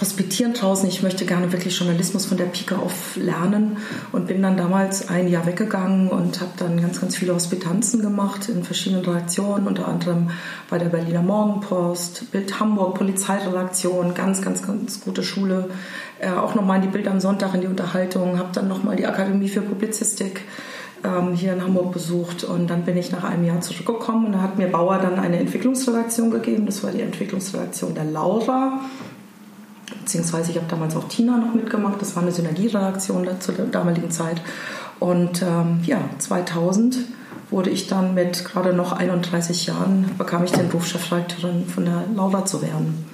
hospitieren 0.00 0.52
draußen. 0.52 0.88
Ich 0.88 1.02
möchte 1.02 1.24
gerne 1.24 1.52
wirklich 1.52 1.78
Journalismus 1.78 2.26
von 2.26 2.36
der 2.36 2.46
Pike 2.46 2.76
auf 2.76 3.16
lernen 3.16 3.78
und 4.12 4.26
bin 4.26 4.42
dann 4.42 4.56
damals 4.56 5.08
ein 5.08 5.28
Jahr 5.28 5.46
weggegangen 5.46 6.08
und 6.08 6.40
habe 6.40 6.52
dann 6.58 6.80
ganz, 6.80 7.00
ganz 7.00 7.16
viele 7.16 7.34
Hospitanzen 7.34 8.02
gemacht 8.02 8.48
in 8.48 8.64
verschiedenen 8.64 9.04
Redaktionen, 9.04 9.66
unter 9.66 9.88
anderem 9.88 10.30
bei 10.68 10.78
der 10.78 10.86
Berliner 10.86 11.22
Morgenpost, 11.22 12.30
Bild 12.32 12.60
Hamburg, 12.60 12.96
Polizeiredaktion, 12.96 14.14
ganz, 14.14 14.42
ganz, 14.42 14.66
ganz 14.66 15.00
gute 15.00 15.22
Schule. 15.22 15.70
Äh, 16.18 16.30
auch 16.30 16.54
nochmal 16.54 16.76
in 16.76 16.82
die 16.82 16.88
Bild 16.88 17.08
am 17.08 17.20
Sonntag 17.20 17.54
in 17.54 17.62
die 17.62 17.66
Unterhaltung, 17.66 18.38
habe 18.38 18.50
dann 18.52 18.68
nochmal 18.68 18.96
die 18.96 19.06
Akademie 19.06 19.48
für 19.48 19.62
Publizistik 19.62 20.42
ähm, 21.04 21.34
hier 21.34 21.52
in 21.52 21.62
Hamburg 21.62 21.92
besucht 21.92 22.44
und 22.44 22.68
dann 22.68 22.84
bin 22.84 22.96
ich 22.96 23.12
nach 23.12 23.24
einem 23.24 23.44
Jahr 23.44 23.60
zurückgekommen 23.60 24.26
und 24.26 24.32
da 24.32 24.42
hat 24.42 24.58
mir 24.58 24.68
Bauer 24.68 24.98
dann 24.98 25.18
eine 25.18 25.38
Entwicklungsredaktion 25.38 26.30
gegeben. 26.30 26.66
Das 26.66 26.82
war 26.82 26.90
die 26.90 27.00
Entwicklungsredaktion 27.00 27.94
der 27.94 28.04
Laura. 28.04 28.80
Beziehungsweise 30.00 30.50
ich 30.50 30.56
habe 30.56 30.66
damals 30.68 30.96
auch 30.96 31.08
Tina 31.08 31.36
noch 31.36 31.54
mitgemacht. 31.54 32.00
Das 32.00 32.14
war 32.16 32.22
eine 32.22 32.32
Synergieredaktion 32.32 33.28
zu 33.40 33.52
der 33.52 33.66
damaligen 33.66 34.10
Zeit. 34.10 34.40
Und 34.98 35.42
ähm, 35.42 35.80
ja, 35.84 35.98
2000 36.18 36.98
wurde 37.50 37.70
ich 37.70 37.86
dann 37.86 38.14
mit 38.14 38.44
gerade 38.44 38.72
noch 38.72 38.92
31 38.92 39.66
Jahren, 39.66 40.10
bekam 40.18 40.44
ich 40.44 40.52
den 40.52 40.70
Ruf 40.70 40.86
Chefredakteurin 40.86 41.66
von 41.66 41.84
der 41.84 42.04
Laura 42.14 42.44
zu 42.44 42.62
werden. 42.62 43.05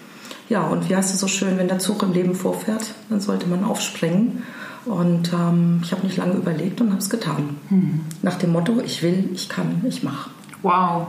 Ja, 0.52 0.64
und 0.64 0.90
wie 0.90 0.94
heißt 0.94 1.14
es 1.14 1.18
so 1.18 1.28
schön, 1.28 1.56
wenn 1.56 1.68
der 1.68 1.78
Zug 1.78 2.02
im 2.02 2.12
Leben 2.12 2.34
vorfährt, 2.34 2.92
dann 3.08 3.20
sollte 3.20 3.46
man 3.46 3.64
aufspringen. 3.64 4.42
Und 4.84 5.32
ähm, 5.32 5.80
ich 5.82 5.92
habe 5.92 6.02
nicht 6.02 6.18
lange 6.18 6.34
überlegt 6.34 6.82
und 6.82 6.90
habe 6.90 6.98
es 6.98 7.08
getan. 7.08 7.56
Mhm. 7.70 8.02
Nach 8.20 8.34
dem 8.34 8.52
Motto, 8.52 8.78
ich 8.84 9.02
will, 9.02 9.30
ich 9.32 9.48
kann, 9.48 9.82
ich 9.88 10.02
mache. 10.02 10.28
Wow. 10.60 11.06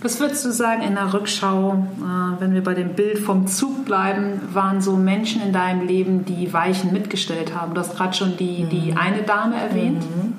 Was 0.00 0.20
würdest 0.20 0.44
du 0.44 0.52
sagen 0.52 0.82
in 0.82 0.94
der 0.94 1.12
Rückschau, 1.12 1.72
äh, 1.72 2.40
wenn 2.40 2.54
wir 2.54 2.62
bei 2.62 2.74
dem 2.74 2.90
Bild 2.90 3.18
vom 3.18 3.48
Zug 3.48 3.84
bleiben, 3.84 4.40
waren 4.52 4.80
so 4.80 4.94
Menschen 4.94 5.42
in 5.42 5.52
deinem 5.52 5.84
Leben, 5.84 6.24
die 6.24 6.52
Weichen 6.52 6.92
mitgestellt 6.92 7.52
haben? 7.52 7.74
Du 7.74 7.80
hast 7.80 7.96
gerade 7.96 8.14
schon 8.14 8.36
die, 8.36 8.62
die 8.70 8.92
mhm. 8.92 8.96
eine 8.96 9.22
Dame 9.22 9.56
erwähnt. 9.56 10.04
Mhm. 10.04 10.34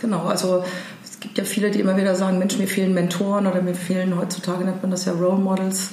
Genau, 0.00 0.24
also 0.24 0.64
es 1.04 1.20
gibt 1.20 1.38
ja 1.38 1.44
viele, 1.44 1.70
die 1.70 1.78
immer 1.78 1.96
wieder 1.96 2.16
sagen, 2.16 2.40
Mensch, 2.40 2.58
mir 2.58 2.66
fehlen 2.66 2.92
Mentoren 2.92 3.46
oder 3.46 3.62
mir 3.62 3.76
fehlen, 3.76 4.16
heutzutage 4.18 4.64
nennt 4.64 4.82
man 4.82 4.90
das 4.90 5.04
ja 5.04 5.12
Role 5.12 5.38
Models. 5.38 5.90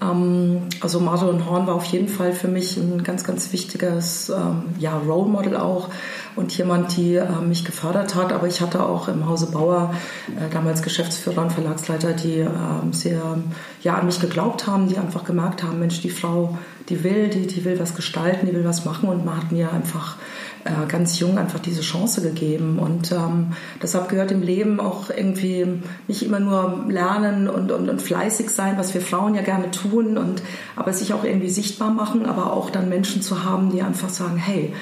Ähm, 0.00 0.62
also 0.80 1.00
Marlon 1.00 1.46
Horn 1.46 1.66
war 1.66 1.74
auf 1.74 1.84
jeden 1.86 2.08
Fall 2.08 2.32
für 2.32 2.48
mich 2.48 2.76
ein 2.76 3.02
ganz, 3.02 3.24
ganz 3.24 3.52
wichtiges 3.52 4.30
ähm, 4.30 4.62
ja, 4.78 4.96
Role 4.96 5.28
Model 5.28 5.56
auch 5.56 5.88
und 6.36 6.56
jemand, 6.56 6.96
die 6.96 7.16
äh, 7.16 7.40
mich 7.40 7.64
gefördert 7.64 8.14
hat. 8.14 8.32
Aber 8.32 8.46
ich 8.46 8.60
hatte 8.60 8.82
auch 8.82 9.08
im 9.08 9.28
Hause 9.28 9.50
Bauer 9.50 9.94
äh, 10.28 10.52
damals 10.52 10.82
Geschäftsführer 10.82 11.42
und 11.42 11.52
Verlagsleiter, 11.52 12.12
die 12.12 12.40
äh, 12.40 12.48
sehr 12.92 13.38
ja, 13.82 13.94
an 13.94 14.06
mich 14.06 14.20
geglaubt 14.20 14.66
haben, 14.66 14.88
die 14.88 14.98
einfach 14.98 15.24
gemerkt 15.24 15.62
haben, 15.62 15.78
Mensch, 15.78 16.00
die 16.00 16.10
Frau, 16.10 16.56
die 16.88 17.02
will, 17.04 17.28
die, 17.28 17.46
die 17.46 17.64
will 17.64 17.78
was 17.78 17.94
gestalten, 17.94 18.46
die 18.46 18.54
will 18.54 18.64
was 18.64 18.84
machen 18.84 19.08
und 19.08 19.24
man 19.24 19.36
hat 19.36 19.52
mir 19.52 19.72
einfach 19.72 20.16
äh, 20.64 20.86
ganz 20.88 21.18
jung 21.18 21.38
einfach 21.38 21.58
diese 21.58 21.82
Chance 21.82 22.22
gegeben. 22.22 22.78
Und 22.78 23.12
ähm, 23.12 23.52
deshalb 23.82 24.08
gehört 24.08 24.30
im 24.30 24.42
Leben 24.42 24.80
auch 24.80 25.10
irgendwie 25.10 25.66
nicht 26.06 26.22
immer 26.22 26.40
nur 26.40 26.84
lernen 26.88 27.48
und, 27.48 27.70
und, 27.72 27.88
und 27.88 28.02
fleißig 28.02 28.50
sein, 28.50 28.78
was 28.78 28.94
wir 28.94 29.00
Frauen 29.00 29.34
ja 29.34 29.42
gerne 29.42 29.70
tun, 29.70 30.18
und, 30.18 30.42
aber 30.76 30.92
sich 30.92 31.12
auch 31.12 31.24
irgendwie 31.24 31.50
sichtbar 31.50 31.90
machen, 31.90 32.26
aber 32.26 32.52
auch 32.52 32.70
dann 32.70 32.88
Menschen 32.88 33.22
zu 33.22 33.44
haben, 33.44 33.70
die 33.70 33.82
einfach 33.82 34.08
sagen, 34.08 34.36
hey, 34.36 34.72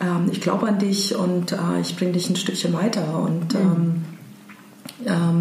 ähm, 0.00 0.28
ich 0.30 0.40
glaube 0.40 0.66
an 0.66 0.78
dich 0.78 1.14
und 1.16 1.52
äh, 1.52 1.80
ich 1.80 1.96
bringe 1.96 2.12
dich 2.12 2.28
ein 2.30 2.36
Stückchen 2.36 2.72
weiter. 2.72 3.18
Und 3.18 3.54
mhm. 3.54 3.60
ähm, 3.60 3.74
ähm, 3.74 4.04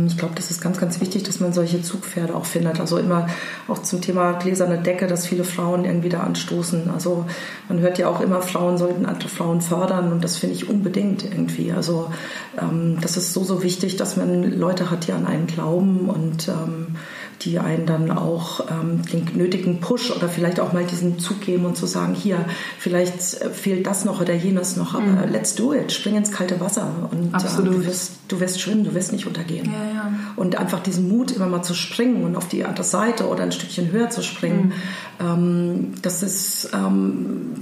ich 0.08 0.18
glaube, 0.18 0.34
das 0.36 0.52
ist 0.52 0.62
ganz, 0.62 0.80
ganz 0.80 1.00
wichtig, 1.00 1.24
dass 1.24 1.40
man 1.40 1.54
solche 1.54 1.82
Zugpferde 1.82 2.36
auch 2.36 2.46
findet. 2.46 2.80
Also 2.80 2.98
immer 2.98 3.28
auch 3.68 3.80
zum 3.80 4.02
Thema 4.02 4.34
gläserne 4.34 4.80
Decke, 4.80 5.06
dass 5.08 5.28
viele 5.28 5.44
Frauen 5.44 5.86
irgendwie 5.86 6.10
da 6.10 6.22
anstoßen. 6.22 6.90
Also 6.90 7.26
man 7.70 7.80
hört 7.80 7.98
ja 7.98 8.10
auch 8.10 8.20
immer, 8.20 8.42
Frauen 8.42 8.78
sollten 8.78 9.06
andere 9.06 9.30
Frauen 9.30 9.62
fördern 9.62 10.12
und 10.12 10.24
das 10.24 10.38
finde 10.38 10.56
ich 10.56 10.70
unbedingt 10.70 11.24
irgendwie. 11.24 11.72
Also 11.72 12.12
ähm, 12.60 12.98
das 13.00 13.16
ist 13.16 13.34
so, 13.34 13.44
so 13.44 13.64
wichtig, 13.64 13.96
dass 13.96 14.18
man 14.18 14.44
Leute 14.58 14.90
hat, 14.90 15.08
die 15.08 15.12
an 15.12 15.28
einen 15.28 15.46
glauben 15.46 16.10
und 16.10 16.48
ähm, 16.48 16.96
die 17.46 17.60
einen 17.60 17.86
dann 17.86 18.12
auch 18.12 18.62
ähm, 18.70 19.02
den 19.12 19.38
nötigen 19.38 19.80
Push 19.80 20.12
oder 20.12 20.30
vielleicht 20.30 20.60
auch 20.60 20.74
mal 20.74 20.86
diesen 20.86 21.20
Zug 21.20 21.42
geben 21.42 21.66
und 21.66 21.76
zu 21.76 21.86
sagen, 21.86 22.14
hier, 22.14 22.46
vielleicht 22.80 23.42
äh, 23.42 23.50
fehlt 23.50 23.86
das 23.86 24.06
noch 24.06 24.22
oder 24.22 24.34
jenes 24.34 24.78
noch, 24.78 24.96
aber 24.96 25.04
mhm. 25.04 25.32
let's 25.32 25.56
do 25.56 25.74
it, 25.74 25.92
spring 25.92 26.16
ins 26.16 26.32
kalte 26.32 26.60
Wasser 26.60 27.10
und 27.12 27.34
äh, 27.34 27.64
du, 27.64 27.86
wirst, 27.86 28.14
du 28.28 28.40
wirst 28.40 28.62
schwimmen, 28.62 28.84
du 28.84 28.94
wirst 28.94 29.12
nicht 29.12 29.28
untergehen. 29.28 29.66
Ja, 29.66 29.94
ja. 29.94 30.14
Und 30.36 30.58
einfach 30.58 30.80
diesen 30.80 31.10
Mut 31.10 31.32
immer 31.32 31.48
mal 31.48 31.64
zu 31.64 31.74
springen 31.74 32.24
und 32.24 32.36
auf 32.36 32.48
die 32.48 32.66
andere 32.66 32.84
Seite 32.84 33.28
oder 33.28 33.44
ein 33.44 33.52
Stückchen 33.52 33.92
höher 33.92 34.10
zu 34.10 34.22
springen, 34.22 34.74
mhm. 35.20 35.26
ähm, 35.26 35.94
das 36.02 36.24
ist, 36.24 36.70
ähm, 36.74 37.54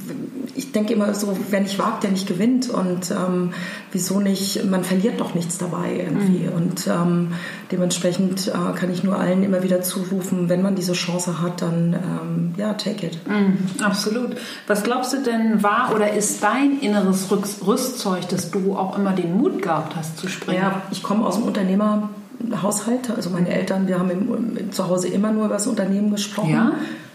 ich 0.56 0.72
denke 0.72 0.94
immer 0.94 1.14
so, 1.14 1.38
wer 1.50 1.62
nicht 1.62 1.80
wagt, 1.80 2.04
der 2.04 2.12
nicht 2.12 2.28
gewinnt 2.28 2.70
und 2.70 3.12
ähm, 3.12 3.52
wieso 3.92 4.20
nicht, 4.20 4.66
man 4.70 4.84
verliert 4.84 5.20
doch 5.20 5.36
nichts 5.36 5.58
dabei 5.58 5.96
irgendwie 5.98 6.48
mhm. 6.48 6.54
und 6.54 6.88
ähm, 6.88 7.28
dementsprechend 7.72 8.48
äh, 8.48 8.78
kann 8.78 8.92
ich 8.92 9.04
nur 9.04 9.18
allen 9.18 9.44
immer 9.44 9.64
wieder 9.64 9.71
zurufen, 9.80 10.50
wenn 10.50 10.62
man 10.62 10.75
diese 10.75 10.94
Chance 10.94 11.42
hat, 11.42 11.62
dann 11.62 11.94
ähm, 11.94 12.54
ja, 12.58 12.74
take 12.74 13.08
it. 13.08 13.18
Mm, 13.28 13.82
absolut. 13.84 14.36
Was 14.68 14.84
glaubst 14.84 15.13
du 15.13 15.24
denn 15.24 15.63
war 15.63 15.94
oder 15.96 16.12
ist 16.12 16.44
dein 16.44 16.80
inneres 16.80 17.30
Rüstzeug, 17.66 18.28
dass 18.28 18.51
du 18.51 18.75
auch 18.75 18.98
immer 18.98 19.13
den 19.13 19.38
Mut 19.38 19.62
gehabt 19.62 19.96
hast 19.96 20.18
zu 20.18 20.28
springen? 20.28 20.62
Ja, 20.62 20.82
ich 20.92 21.01
komme 21.01 21.25
aus 21.25 21.36
dem 21.36 21.46
Unternehmerhaushalt. 21.46 23.10
Also 23.16 23.30
meine 23.30 23.50
Eltern, 23.50 23.88
wir 23.88 24.00
haben 24.00 24.10
im, 24.10 24.58
im, 24.58 24.72
zu 24.74 24.90
Hause 24.90 25.08
immer 25.08 25.32
nur 25.32 25.46
über 25.46 25.54
das 25.54 25.68
Unternehmen 25.68 26.12
gesprochen. 26.12 26.51
Ja? 26.51 26.74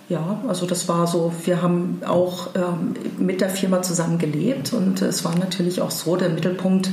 Ja, 0.08 0.40
also 0.46 0.66
das 0.66 0.88
war 0.88 1.08
so, 1.08 1.32
wir 1.46 1.62
haben 1.62 2.00
auch 2.06 2.50
ähm, 2.54 2.94
mit 3.18 3.40
der 3.40 3.50
Firma 3.50 3.82
zusammen 3.82 4.18
gelebt 4.18 4.72
und 4.72 5.02
es 5.02 5.24
war 5.24 5.36
natürlich 5.36 5.80
auch 5.80 5.90
so 5.90 6.14
der 6.14 6.28
Mittelpunkt 6.28 6.90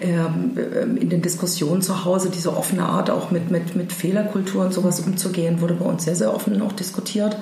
ähm, 0.00 0.56
in 0.98 1.10
den 1.10 1.20
Diskussionen 1.20 1.82
zu 1.82 2.06
Hause, 2.06 2.30
diese 2.30 2.56
offene 2.56 2.86
Art 2.86 3.10
auch 3.10 3.30
mit, 3.30 3.50
mit, 3.50 3.76
mit 3.76 3.92
Fehlerkultur 3.92 4.64
und 4.64 4.72
sowas 4.72 5.00
umzugehen, 5.00 5.60
wurde 5.60 5.74
bei 5.74 5.84
uns 5.84 6.04
sehr, 6.04 6.16
sehr 6.16 6.34
offen 6.34 6.62
auch 6.62 6.72
diskutiert. 6.72 7.36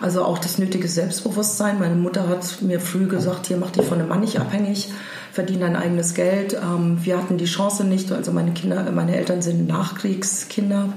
Also 0.00 0.24
auch 0.24 0.38
das 0.38 0.58
nötige 0.58 0.88
Selbstbewusstsein. 0.88 1.78
Meine 1.78 1.94
Mutter 1.94 2.28
hat 2.28 2.60
mir 2.60 2.80
früh 2.80 3.06
gesagt, 3.06 3.46
hier 3.46 3.58
mach 3.58 3.70
dich 3.70 3.86
von 3.86 4.00
einem 4.00 4.08
Mann 4.08 4.22
nicht 4.22 4.40
abhängig, 4.40 4.92
verdiene 5.30 5.60
dein 5.60 5.76
eigenes 5.76 6.14
Geld. 6.14 6.54
Ähm, 6.54 6.98
wir 7.00 7.16
hatten 7.16 7.38
die 7.38 7.44
Chance 7.44 7.84
nicht, 7.84 8.10
also 8.10 8.32
meine 8.32 8.50
Kinder, 8.54 8.90
meine 8.90 9.16
Eltern 9.16 9.40
sind 9.40 9.68
Nachkriegskinder 9.68 10.88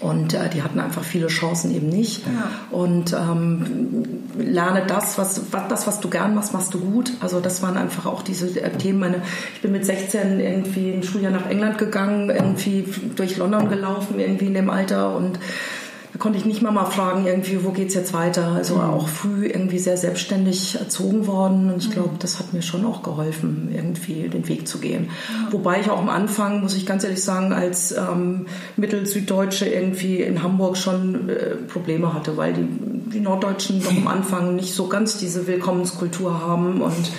und 0.00 0.32
äh, 0.32 0.48
die 0.48 0.62
hatten 0.62 0.80
einfach 0.80 1.04
viele 1.04 1.26
Chancen 1.26 1.74
eben 1.74 1.88
nicht. 1.88 2.24
Ja. 2.26 2.50
Und 2.70 3.12
ähm, 3.12 4.04
lerne 4.38 4.84
das 4.86 5.18
was, 5.18 5.42
was, 5.52 5.68
das, 5.68 5.86
was 5.86 6.00
du 6.00 6.08
gern 6.08 6.34
machst, 6.34 6.54
machst 6.54 6.72
du 6.72 6.80
gut. 6.80 7.12
Also 7.20 7.40
das 7.40 7.62
waren 7.62 7.76
einfach 7.76 8.06
auch 8.06 8.22
diese 8.22 8.48
äh, 8.60 8.70
Themen. 8.70 8.98
Meine, 8.98 9.22
ich 9.54 9.60
bin 9.60 9.72
mit 9.72 9.84
16 9.84 10.40
irgendwie 10.40 10.92
ein 10.92 11.02
Schuljahr 11.02 11.32
nach 11.32 11.48
England 11.48 11.76
gegangen, 11.76 12.30
irgendwie 12.30 12.86
durch 13.14 13.36
London 13.36 13.68
gelaufen, 13.68 14.18
irgendwie 14.18 14.46
in 14.46 14.54
dem 14.54 14.70
Alter 14.70 15.14
und 15.14 15.38
da 16.12 16.18
konnte 16.18 16.38
ich 16.38 16.44
nicht 16.44 16.60
mal 16.60 16.72
mal 16.72 16.86
fragen, 16.86 17.26
irgendwie, 17.26 17.64
wo 17.64 17.70
geht's 17.70 17.94
jetzt 17.94 18.12
weiter? 18.12 18.48
Also 18.48 18.76
mhm. 18.76 18.80
auch 18.80 19.08
früh 19.08 19.46
irgendwie 19.46 19.78
sehr 19.78 19.96
selbstständig 19.96 20.76
erzogen 20.78 21.26
worden. 21.26 21.72
Und 21.72 21.78
ich 21.78 21.88
mhm. 21.88 21.92
glaube, 21.92 22.10
das 22.18 22.38
hat 22.38 22.52
mir 22.52 22.62
schon 22.62 22.84
auch 22.84 23.02
geholfen, 23.02 23.70
irgendwie 23.72 24.28
den 24.28 24.48
Weg 24.48 24.66
zu 24.66 24.78
gehen. 24.78 25.02
Mhm. 25.02 25.52
Wobei 25.52 25.80
ich 25.80 25.88
auch 25.90 25.98
am 25.98 26.08
Anfang, 26.08 26.62
muss 26.62 26.76
ich 26.76 26.84
ganz 26.84 27.04
ehrlich 27.04 27.22
sagen, 27.22 27.52
als 27.52 27.92
ähm, 27.92 28.46
Mittelsüddeutsche 28.76 29.66
irgendwie 29.66 30.20
in 30.20 30.42
Hamburg 30.42 30.76
schon 30.76 31.28
äh, 31.28 31.56
Probleme 31.68 32.12
hatte, 32.12 32.36
weil 32.36 32.54
die, 32.54 32.66
die 33.12 33.20
Norddeutschen 33.20 33.80
noch 33.82 33.96
am 33.96 34.08
Anfang 34.08 34.56
nicht 34.56 34.74
so 34.74 34.88
ganz 34.88 35.18
diese 35.18 35.46
Willkommenskultur 35.46 36.40
haben. 36.40 36.82
Und 36.82 37.12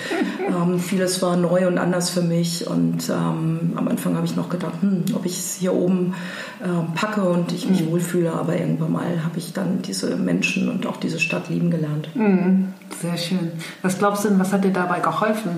ähm, 0.48 0.78
vieles 0.78 1.22
war 1.22 1.36
neu 1.36 1.66
und 1.66 1.78
anders 1.78 2.10
für 2.10 2.22
mich. 2.22 2.66
Und 2.66 3.08
ähm, 3.08 3.72
am 3.76 3.88
Anfang 3.88 4.16
habe 4.16 4.26
ich 4.26 4.36
noch 4.36 4.48
gedacht, 4.48 4.74
hm, 4.80 5.04
ob 5.14 5.24
ich 5.24 5.38
es 5.38 5.54
hier 5.54 5.72
oben 5.72 6.14
äh, 6.62 6.96
packe 6.96 7.22
und 7.22 7.52
ich 7.52 7.68
mich 7.68 7.82
mhm. 7.82 7.92
wohlfühle. 7.92 8.32
Aber 8.32 8.56
irgendwann 8.56 8.82
irgendwann 8.82 8.92
mal 8.92 9.24
habe 9.24 9.38
ich 9.38 9.52
dann 9.52 9.82
diese 9.82 10.16
Menschen 10.16 10.68
und 10.68 10.86
auch 10.86 10.96
diese 10.96 11.20
Stadt 11.20 11.48
lieben 11.48 11.70
gelernt. 11.70 12.14
Mhm. 12.14 12.72
Sehr 13.00 13.16
schön. 13.16 13.52
Was 13.82 13.98
glaubst 13.98 14.24
du 14.24 14.28
denn, 14.28 14.38
was 14.38 14.52
hat 14.52 14.64
dir 14.64 14.72
dabei 14.72 15.00
geholfen? 15.00 15.50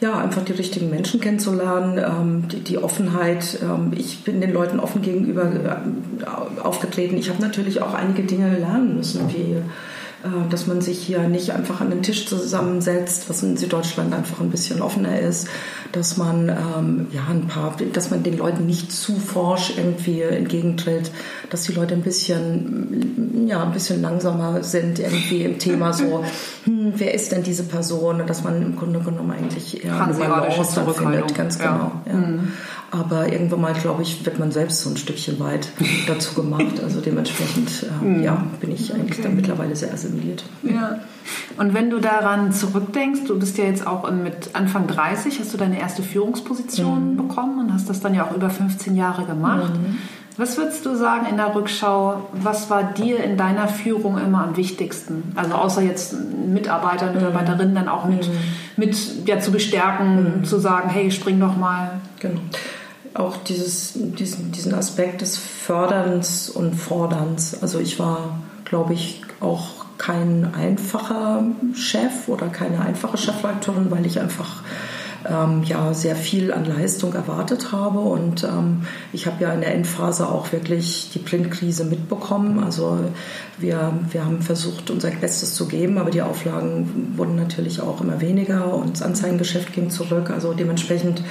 Ja, 0.00 0.16
einfach 0.18 0.44
die 0.44 0.52
richtigen 0.52 0.90
Menschen 0.90 1.20
kennenzulernen, 1.20 1.98
ähm, 1.98 2.48
die, 2.48 2.60
die, 2.60 2.78
Offenheit. 2.78 3.58
Ähm, 3.62 3.92
ich 3.96 4.22
bin 4.22 4.40
den 4.40 4.52
Leuten 4.52 4.78
offen 4.78 5.02
gegenüber 5.02 5.42
äh, 5.44 6.60
aufgetreten. 6.60 7.16
Ich 7.16 7.28
habe 7.30 7.42
natürlich 7.42 7.82
auch 7.82 7.94
einige 7.94 8.22
Dinge 8.22 8.58
lernen 8.58 8.96
müssen, 8.96 9.28
wie 9.28 9.56
dass 10.50 10.66
man 10.66 10.80
sich 10.80 10.98
hier 10.98 11.20
nicht 11.28 11.52
einfach 11.52 11.80
an 11.80 11.90
den 11.90 12.02
Tisch 12.02 12.26
zusammensetzt, 12.26 13.28
was 13.28 13.42
in 13.42 13.56
Süddeutschland 13.56 14.12
einfach 14.12 14.40
ein 14.40 14.50
bisschen 14.50 14.82
offener 14.82 15.20
ist, 15.20 15.46
dass 15.92 16.16
man 16.16 16.48
ähm, 16.48 17.06
ja 17.12 17.22
ein 17.30 17.46
paar, 17.46 17.76
dass 17.92 18.10
man 18.10 18.24
den 18.24 18.36
Leuten 18.36 18.66
nicht 18.66 18.90
zu 18.90 19.16
forsch 19.16 19.74
irgendwie 19.76 20.22
entgegentritt, 20.22 21.12
dass 21.50 21.62
die 21.62 21.72
Leute 21.72 21.94
ein 21.94 22.02
bisschen 22.02 23.46
ja 23.46 23.62
ein 23.62 23.72
bisschen 23.72 24.02
langsamer 24.02 24.62
sind 24.64 24.98
irgendwie 24.98 25.44
im 25.44 25.58
Thema 25.58 25.92
so, 25.92 26.24
hm, 26.64 26.94
wer 26.96 27.14
ist 27.14 27.30
denn 27.30 27.42
diese 27.44 27.62
Person 27.62 28.22
dass 28.26 28.42
man 28.42 28.60
im 28.60 28.76
Grunde 28.76 28.98
genommen 29.00 29.30
eigentlich 29.30 29.84
eher 29.84 30.02
eine 30.02 30.14
Balance 30.14 30.80
findet, 30.94 31.34
ganz 31.34 31.58
genau. 31.58 31.92
Ja. 32.06 32.12
Ja. 32.12 32.14
Mhm. 32.14 32.52
Aber 32.90 33.30
irgendwann 33.30 33.60
mal, 33.60 33.74
glaube 33.74 34.02
ich, 34.02 34.24
wird 34.24 34.38
man 34.38 34.50
selbst 34.50 34.80
so 34.80 34.88
ein 34.88 34.96
Stückchen 34.96 35.38
weit 35.40 35.68
dazu 36.06 36.34
gemacht. 36.34 36.80
Also 36.82 37.00
dementsprechend 37.00 37.84
äh, 37.84 38.04
mhm. 38.04 38.22
ja, 38.22 38.42
bin 38.60 38.72
ich 38.72 38.94
eigentlich 38.94 39.18
okay. 39.18 39.22
dann 39.24 39.36
mittlerweile 39.36 39.76
sehr 39.76 39.92
assimiliert. 39.92 40.44
Ja. 40.62 40.98
Und 41.58 41.74
wenn 41.74 41.90
du 41.90 41.98
daran 41.98 42.52
zurückdenkst, 42.52 43.22
du 43.26 43.38
bist 43.38 43.58
ja 43.58 43.64
jetzt 43.64 43.86
auch 43.86 44.10
mit 44.10 44.54
Anfang 44.54 44.86
30, 44.86 45.38
hast 45.38 45.52
du 45.52 45.58
deine 45.58 45.78
erste 45.78 46.02
Führungsposition 46.02 47.12
mhm. 47.12 47.16
bekommen 47.16 47.58
und 47.58 47.74
hast 47.74 47.90
das 47.90 48.00
dann 48.00 48.14
ja 48.14 48.26
auch 48.26 48.34
über 48.34 48.48
15 48.48 48.96
Jahre 48.96 49.24
gemacht. 49.24 49.74
Mhm. 49.74 49.98
Was 50.38 50.56
würdest 50.56 50.86
du 50.86 50.94
sagen 50.94 51.26
in 51.28 51.36
der 51.36 51.54
Rückschau, 51.54 52.28
was 52.32 52.70
war 52.70 52.84
dir 52.84 53.22
in 53.22 53.36
deiner 53.36 53.66
Führung 53.66 54.18
immer 54.18 54.44
am 54.44 54.56
wichtigsten? 54.56 55.32
Also 55.34 55.54
außer 55.54 55.82
jetzt 55.82 56.14
Mitarbeiter, 56.46 57.12
Mitarbeiterinnen 57.12 57.74
dann 57.74 57.88
auch 57.88 58.04
mit, 58.06 58.28
mhm. 58.28 58.34
mit 58.76 59.26
ja, 59.26 59.40
zu 59.40 59.50
bestärken, 59.50 60.38
mhm. 60.38 60.44
zu 60.44 60.58
sagen, 60.58 60.88
hey, 60.88 61.10
spring 61.10 61.38
doch 61.38 61.56
mal. 61.56 62.00
Genau 62.20 62.40
auch 63.14 63.36
dieses, 63.36 63.92
diesen, 63.94 64.52
diesen 64.52 64.74
Aspekt 64.74 65.20
des 65.20 65.36
Förderns 65.36 66.48
und 66.48 66.74
Forderns. 66.74 67.62
Also 67.62 67.78
ich 67.78 67.98
war, 67.98 68.40
glaube 68.64 68.94
ich, 68.94 69.22
auch 69.40 69.86
kein 69.98 70.54
einfacher 70.54 71.42
Chef 71.74 72.28
oder 72.28 72.48
keine 72.48 72.80
einfache 72.80 73.18
Chefleiterin, 73.18 73.90
weil 73.90 74.06
ich 74.06 74.20
einfach 74.20 74.62
ähm, 75.26 75.62
ja 75.64 75.92
sehr 75.94 76.16
viel 76.16 76.52
an 76.52 76.64
Leistung 76.64 77.14
erwartet 77.14 77.72
habe. 77.72 77.98
Und 77.98 78.44
ähm, 78.44 78.82
ich 79.12 79.26
habe 79.26 79.42
ja 79.42 79.52
in 79.52 79.60
der 79.60 79.74
Endphase 79.74 80.28
auch 80.28 80.52
wirklich 80.52 81.10
die 81.12 81.18
Printkrise 81.18 81.84
mitbekommen. 81.84 82.62
Also 82.62 82.98
wir, 83.58 83.92
wir 84.10 84.24
haben 84.24 84.40
versucht, 84.40 84.90
unser 84.90 85.10
Bestes 85.10 85.54
zu 85.54 85.66
geben, 85.66 85.98
aber 85.98 86.10
die 86.10 86.22
Auflagen 86.22 87.14
wurden 87.16 87.36
natürlich 87.36 87.80
auch 87.80 88.00
immer 88.00 88.20
weniger 88.20 88.72
und 88.72 88.92
das 88.92 89.02
Anzeigengeschäft 89.02 89.72
ging 89.72 89.90
zurück. 89.90 90.30
Also 90.30 90.54
dementsprechend 90.54 91.22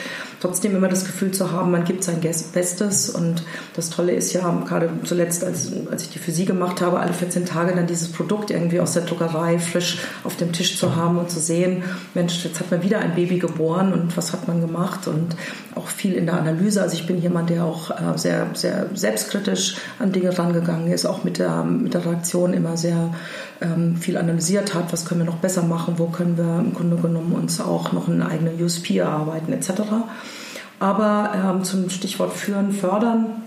trotzdem 0.42 0.76
immer 0.76 0.90
das 0.90 1.06
Gefühl 1.06 1.32
zu 1.32 1.52
haben, 1.52 1.72
man 1.72 1.86
gibt 1.86 2.04
sein 2.04 2.20
Bestes. 2.20 3.10
Und 3.10 3.44
das 3.76 3.90
Tolle 3.90 4.12
ist 4.12 4.34
ja, 4.34 4.64
gerade 4.68 4.90
zuletzt, 5.04 5.44
als, 5.44 5.72
als 5.90 6.04
ich 6.04 6.10
die 6.10 6.28
Sie 6.32 6.46
gemacht 6.46 6.82
habe, 6.82 7.00
alle 7.00 7.14
14 7.14 7.46
Tage 7.46 7.74
dann 7.74 7.88
dieses 7.88 8.12
Produkt 8.12 8.52
irgendwie 8.52 8.82
aus 8.82 8.94
der 8.94 9.04
Druckerei 9.04 9.60
frisch 9.60 10.00
auf 10.24 10.36
dem 10.36 10.52
Tisch 10.52 10.78
zu 10.78 10.96
haben 10.96 11.18
und 11.18 11.32
zu 11.32 11.40
sehen, 11.40 11.84
Mensch, 12.14 12.44
jetzt 12.44 12.60
hat 12.60 12.70
man 12.70 12.84
wieder 12.84 13.00
ein 13.00 13.16
Baby 13.16 13.40
geboren 13.40 13.77
und 13.78 14.16
was 14.18 14.34
hat 14.34 14.48
man 14.48 14.62
gemacht 14.62 15.08
und 15.08 15.36
auch 15.76 15.88
viel 15.88 16.14
in 16.14 16.26
der 16.26 16.40
Analyse. 16.40 16.82
Also 16.82 16.96
ich 16.96 17.08
bin 17.08 17.22
jemand, 17.22 17.50
der 17.50 17.66
auch 17.66 17.92
äh, 17.92 18.18
sehr, 18.18 18.48
sehr 18.54 18.88
selbstkritisch 18.94 19.78
an 20.00 20.12
Dinge 20.12 20.38
rangegangen 20.38 20.92
ist, 20.92 21.06
auch 21.06 21.24
mit 21.24 21.40
der, 21.40 21.64
mit 21.64 21.94
der 21.94 22.06
Redaktion 22.06 22.54
immer 22.54 22.78
sehr 22.78 23.14
ähm, 23.62 23.96
viel 23.96 24.18
analysiert 24.18 24.74
hat, 24.74 24.92
was 24.92 25.06
können 25.06 25.22
wir 25.22 25.26
noch 25.26 25.38
besser 25.38 25.64
machen, 25.64 25.96
wo 25.98 26.08
können 26.08 26.38
wir 26.38 26.60
im 26.60 26.74
Grunde 26.74 26.98
genommen 26.98 27.34
uns 27.34 27.62
auch 27.62 27.92
noch 27.92 28.08
einen 28.08 28.22
eigenen 28.22 28.62
USP 28.62 28.98
erarbeiten 28.98 29.54
etc. 29.54 29.72
Aber 30.80 31.32
ähm, 31.36 31.64
zum 31.64 31.90
Stichwort 31.90 32.34
führen, 32.34 32.72
fördern, 32.72 33.44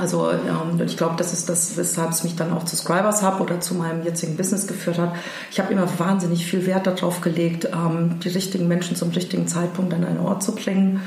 also 0.00 0.30
ähm, 0.30 0.80
ich 0.84 0.96
glaube, 0.96 1.16
das 1.18 1.32
ist 1.32 1.48
das, 1.48 1.76
weshalb 1.76 2.10
es 2.10 2.24
mich 2.24 2.34
dann 2.34 2.52
auch 2.52 2.64
zu 2.64 2.76
Scribers 2.76 3.22
Hub 3.22 3.40
oder 3.40 3.60
zu 3.60 3.74
meinem 3.74 4.02
jetzigen 4.02 4.36
Business 4.36 4.66
geführt 4.66 4.98
hat. 4.98 5.14
Ich 5.50 5.60
habe 5.60 5.72
immer 5.72 5.86
wahnsinnig 5.98 6.46
viel 6.46 6.64
Wert 6.66 6.86
darauf 6.86 7.20
gelegt, 7.20 7.68
ähm, 7.72 8.18
die 8.20 8.30
richtigen 8.30 8.68
Menschen 8.68 8.96
zum 8.96 9.10
richtigen 9.10 9.46
Zeitpunkt 9.48 9.92
an 9.92 10.04
einen 10.04 10.20
Ort 10.20 10.42
zu 10.42 10.54
bringen. 10.54 11.02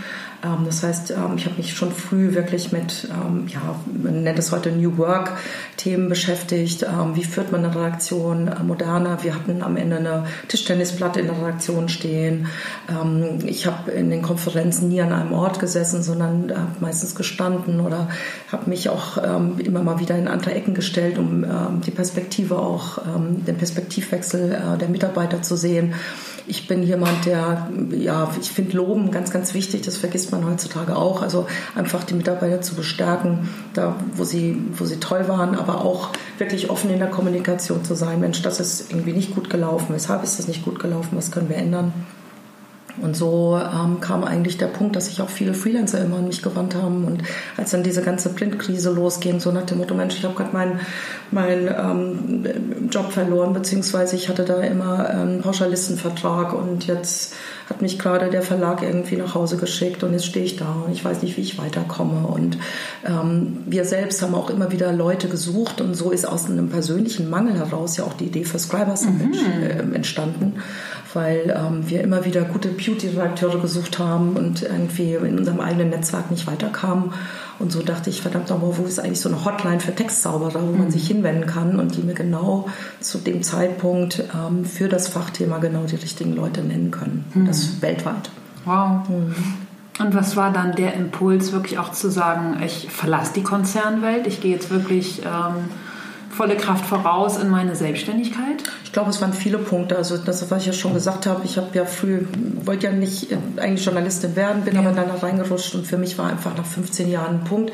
Ähm, 0.46 0.66
das 0.66 0.84
heißt, 0.84 1.12
ähm, 1.12 1.34
ich 1.38 1.46
habe 1.46 1.58
mich 1.58 1.74
schon 1.74 1.92
früh 1.92 2.34
wirklich 2.34 2.72
mit, 2.72 3.10
ähm, 3.12 3.48
ja, 3.48 3.62
man 4.02 4.24
nennt 4.24 4.40
es 4.40 4.52
heute 4.52 4.72
New 4.72 4.98
Work 4.98 5.32
Themen 5.78 6.10
beschäftigt. 6.10 6.86
Wie 7.14 7.24
führt 7.24 7.52
man 7.52 7.66
eine 7.66 7.76
Redaktion 7.76 8.48
äh, 8.48 8.64
moderner? 8.64 9.24
Wir 9.24 9.36
hatten 9.36 9.62
am 9.62 9.78
Ende 9.78 9.98
eine 9.98 10.26
Tischtennisplatte 10.48 11.20
in 11.20 11.28
der 11.28 11.38
Redaktion 11.38 11.90
stehen. 11.90 12.48
Ich 13.46 13.68
habe 13.68 13.92
in 13.92 14.10
den 14.10 14.22
Konferenzen 14.22 14.90
nie 14.90 15.02
an 15.02 15.12
einem 15.12 15.34
Ort 15.34 15.60
gesessen, 15.60 16.04
sondern 16.04 16.52
habe 16.52 16.72
meistens 16.80 17.16
gestanden 17.16 17.80
oder 17.80 18.10
habe 18.52 18.70
mich 18.70 18.90
auch 18.90 19.18
immer 19.18 19.84
mal 19.84 20.00
wieder 20.00 20.18
in 20.18 20.28
andere 20.28 20.54
Ecken 20.54 20.74
gestellt, 20.74 21.18
um 21.18 21.46
die 21.86 21.92
Perspektive 21.92 22.58
auch, 22.58 23.00
den 23.46 23.58
Perspektivwechsel 23.58 24.52
äh, 24.52 24.78
der 24.78 24.90
Mitarbeiter 24.90 25.42
zu 25.42 25.56
sehen. 25.56 25.94
Ich 26.48 26.68
bin 26.68 26.84
jemand, 26.84 27.26
der, 27.26 27.70
ja, 27.92 28.30
ich 28.40 28.52
finde 28.52 28.78
Loben 28.78 29.12
ganz, 29.12 29.32
ganz 29.32 29.54
wichtig. 29.54 29.82
Das 29.82 29.98
vergisst 29.98 30.32
man 30.32 30.46
heutzutage 30.46 30.96
auch. 30.96 31.22
Also 31.22 31.48
einfach 31.76 32.04
die 32.04 32.14
Mitarbeiter 32.14 32.62
zu 32.62 32.76
bestärken, 32.76 33.50
da, 33.74 33.96
wo 34.14 34.24
sie, 34.24 34.62
wo 34.78 34.86
sie 34.86 35.00
toll 35.00 35.28
waren, 35.28 35.56
aber 35.56 35.84
auch 35.84 36.10
wirklich 36.38 36.70
offen 36.70 36.90
in 36.92 37.00
der 37.00 37.10
Kommunikation 37.10 37.84
zu 37.84 37.96
sein. 37.96 38.20
Mensch, 38.20 38.42
das 38.42 38.60
ist 38.60 38.92
irgendwie 38.92 39.14
nicht 39.14 39.34
gut 39.34 39.50
gelaufen. 39.50 39.88
Weshalb 39.90 40.24
ist 40.24 40.40
das 40.40 40.48
nicht 40.48 40.64
gut 40.64 40.80
gelaufen? 40.80 41.18
Was 41.18 41.32
können 41.32 41.50
wir 41.50 41.58
ändern? 41.58 41.94
Und 43.02 43.16
so 43.16 43.60
ähm, 43.60 44.00
kam 44.00 44.24
eigentlich 44.24 44.58
der 44.58 44.68
Punkt, 44.68 44.96
dass 44.96 45.08
sich 45.08 45.22
auch 45.22 45.30
viele 45.30 45.54
Freelancer 45.54 46.00
immer 46.00 46.18
an 46.18 46.28
mich 46.28 46.42
gewandt 46.42 46.76
haben. 46.76 47.06
Und 47.06 47.24
als 47.58 47.72
dann 47.72 47.84
diese 47.84 48.02
ganze 48.02 48.30
Printkrise 48.30 48.92
losging, 48.92 49.40
so 49.40 49.52
nach 49.52 49.66
dem 49.66 49.80
Motto, 49.80 49.96
Mensch, 49.96 50.16
ich 50.18 50.24
habe 50.24 50.36
gerade 50.36 50.54
meinen 50.54 50.80
mein, 51.32 51.68
ähm, 51.68 52.90
Job 52.90 53.12
verloren, 53.12 53.54
beziehungsweise 53.54 54.16
ich 54.16 54.30
hatte 54.30 54.46
da 54.46 54.62
immer 54.62 55.10
einen 55.10 55.42
Pauschalistenvertrag 55.42 56.54
und 56.54 56.88
jetzt 56.88 57.34
hat 57.70 57.82
mich 57.82 57.98
gerade 57.98 58.30
der 58.30 58.44
Verlag 58.44 58.84
irgendwie 58.84 59.18
nach 59.18 59.34
Hause 59.34 59.58
geschickt 59.58 60.04
und 60.04 60.14
jetzt 60.14 60.26
stehe 60.26 60.46
ich 60.46 60.56
da 60.56 60.84
und 60.86 60.92
ich 60.92 61.04
weiß 61.04 61.24
nicht, 61.24 61.36
wie 61.36 61.42
ich 61.42 61.58
weiterkomme. 61.58 62.28
Und 62.28 62.58
ähm, 63.06 63.58
wir 63.66 63.86
selbst 63.86 64.22
haben 64.22 64.36
auch 64.36 64.50
immer 64.50 64.72
wieder 64.72 64.94
Leute 64.94 65.28
gesucht 65.28 65.82
und 65.82 65.96
so 65.96 66.12
ist 66.12 66.28
aus 66.28 66.46
einem 66.46 66.70
persönlichen 66.70 67.30
Mangel 67.30 67.58
heraus 67.58 67.98
ja 67.98 68.04
auch 68.04 68.14
die 68.14 68.26
Idee 68.26 68.46
für 68.46 68.60
Scribers 68.60 69.06
mhm. 69.06 69.34
Äh, 69.34 69.96
entstanden 69.96 70.54
weil 71.16 71.56
ähm, 71.56 71.90
wir 71.90 72.02
immer 72.02 72.26
wieder 72.26 72.42
gute 72.42 72.70
Beauty-Redakteure 72.70 73.60
gesucht 73.60 74.00
haben 74.00 74.36
und 74.36 74.62
irgendwie 74.62 75.14
in 75.14 75.40
unserem 75.40 75.60
eigenen 75.60 75.90
Netzwerk 75.90 76.30
nicht 76.30 76.48
weiterkamen. 76.48 77.14
Und 77.58 77.72
so 77.72 77.82
dachte 77.82 78.10
ich, 78.10 78.22
verdammt 78.22 78.50
nochmal, 78.50 78.78
wo 78.78 78.84
ist 78.84 79.00
eigentlich 79.00 79.22
so 79.22 79.30
eine 79.30 79.46
Hotline 79.46 79.80
für 79.80 79.96
Textzauberer, 79.96 80.62
wo 80.62 80.74
man 80.74 80.88
mhm. 80.88 80.92
sich 80.92 81.08
hinwenden 81.08 81.46
kann 81.46 81.80
und 81.80 81.96
die 81.96 82.02
mir 82.02 82.14
genau 82.14 82.68
zu 83.00 83.18
dem 83.18 83.44
Zeitpunkt 83.44 84.24
ähm, 84.34 84.66
für 84.66 84.90
das 84.90 85.08
Fachthema 85.08 85.60
genau 85.60 85.84
die 85.84 85.96
richtigen 85.96 86.36
Leute 86.36 86.62
nennen 86.62 86.92
können. 86.92 87.26
Mhm. 87.34 87.46
Das 87.46 87.82
weltweit. 87.82 88.30
Wow. 88.66 89.08
Mhm. 89.08 89.36
Und 89.98 90.14
was 90.14 90.36
war 90.36 90.52
dann 90.52 90.76
der 90.76 90.94
Impuls, 90.96 91.54
wirklich 91.54 91.80
auch 91.80 91.92
zu 91.94 92.12
sagen, 92.12 92.62
ich 92.66 92.90
verlasse 92.92 93.32
die 93.34 93.44
Konzernwelt, 93.44 94.28
ich 94.28 94.42
gehe 94.42 94.52
jetzt 94.52 94.70
wirklich 94.70 95.22
ähm, 95.24 95.70
volle 96.36 96.56
Kraft 96.58 96.86
voraus 96.86 97.38
in 97.38 97.50
meine 97.50 97.76
Selbstständigkeit? 97.76 98.64
Ich 98.84 98.92
glaube, 98.92 99.10
es 99.10 99.22
waren 99.22 99.34
viele 99.34 99.58
Punkte. 99.58 99.96
Also 99.96 100.18
das, 100.18 100.50
was 100.52 100.62
ich 100.62 100.68
ja 100.68 100.74
schon 100.74 100.94
gesagt 100.94 101.26
habe, 101.26 101.42
ich 101.46 101.58
habe 101.58 101.68
ja 101.74 101.86
früh, 101.86 102.26
wollte 102.64 102.88
ja 102.88 102.94
nicht 102.94 103.32
äh, 103.32 103.38
eigentlich 103.58 103.86
Journalistin 103.86 104.36
werden, 104.36 104.64
bin 104.64 104.76
ja. 104.76 104.82
aber 104.82 104.92
dann 104.92 105.08
da 105.08 105.16
reingerutscht 105.16 105.76
und 105.76 105.88
für 105.88 105.98
mich 105.98 106.18
war 106.18 106.30
einfach 106.30 106.56
nach 106.58 106.66
15 106.66 107.10
Jahren 107.10 107.42
ein 107.42 107.44
Punkt 107.44 107.72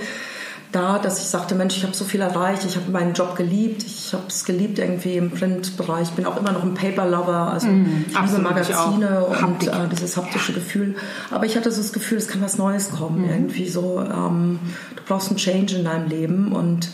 da, 0.71 0.99
dass 0.99 1.21
ich 1.21 1.27
sagte, 1.27 1.55
Mensch, 1.55 1.75
ich 1.77 1.83
habe 1.83 1.93
so 1.93 2.05
viel 2.05 2.21
erreicht, 2.21 2.63
ich 2.65 2.77
habe 2.77 2.89
meinen 2.91 3.13
Job 3.13 3.35
geliebt, 3.35 3.83
ich 3.83 4.13
habe 4.13 4.23
es 4.27 4.45
geliebt 4.45 4.79
irgendwie 4.79 5.17
im 5.17 5.31
Printbereich, 5.31 6.11
bin 6.11 6.25
auch 6.25 6.37
immer 6.37 6.51
noch 6.51 6.63
ein 6.63 6.73
Paper-Lover, 6.73 7.51
also 7.51 7.67
mm, 7.67 8.05
ich 8.07 8.31
liebe 8.31 8.41
Magazine 8.41 9.25
und 9.25 9.67
äh, 9.67 9.71
dieses 9.91 10.15
haptische 10.15 10.53
Gefühl. 10.53 10.95
Aber 11.29 11.45
ich 11.45 11.57
hatte 11.57 11.71
so 11.71 11.81
das 11.81 11.91
Gefühl, 11.91 12.17
es 12.17 12.27
kann 12.27 12.41
was 12.41 12.57
Neues 12.57 12.91
kommen, 12.91 13.23
mm. 13.23 13.29
irgendwie 13.29 13.67
so, 13.67 13.99
ähm, 13.99 14.59
du 14.95 15.03
brauchst 15.05 15.29
einen 15.29 15.37
Change 15.37 15.75
in 15.75 15.83
deinem 15.83 16.07
Leben 16.07 16.53
und 16.53 16.89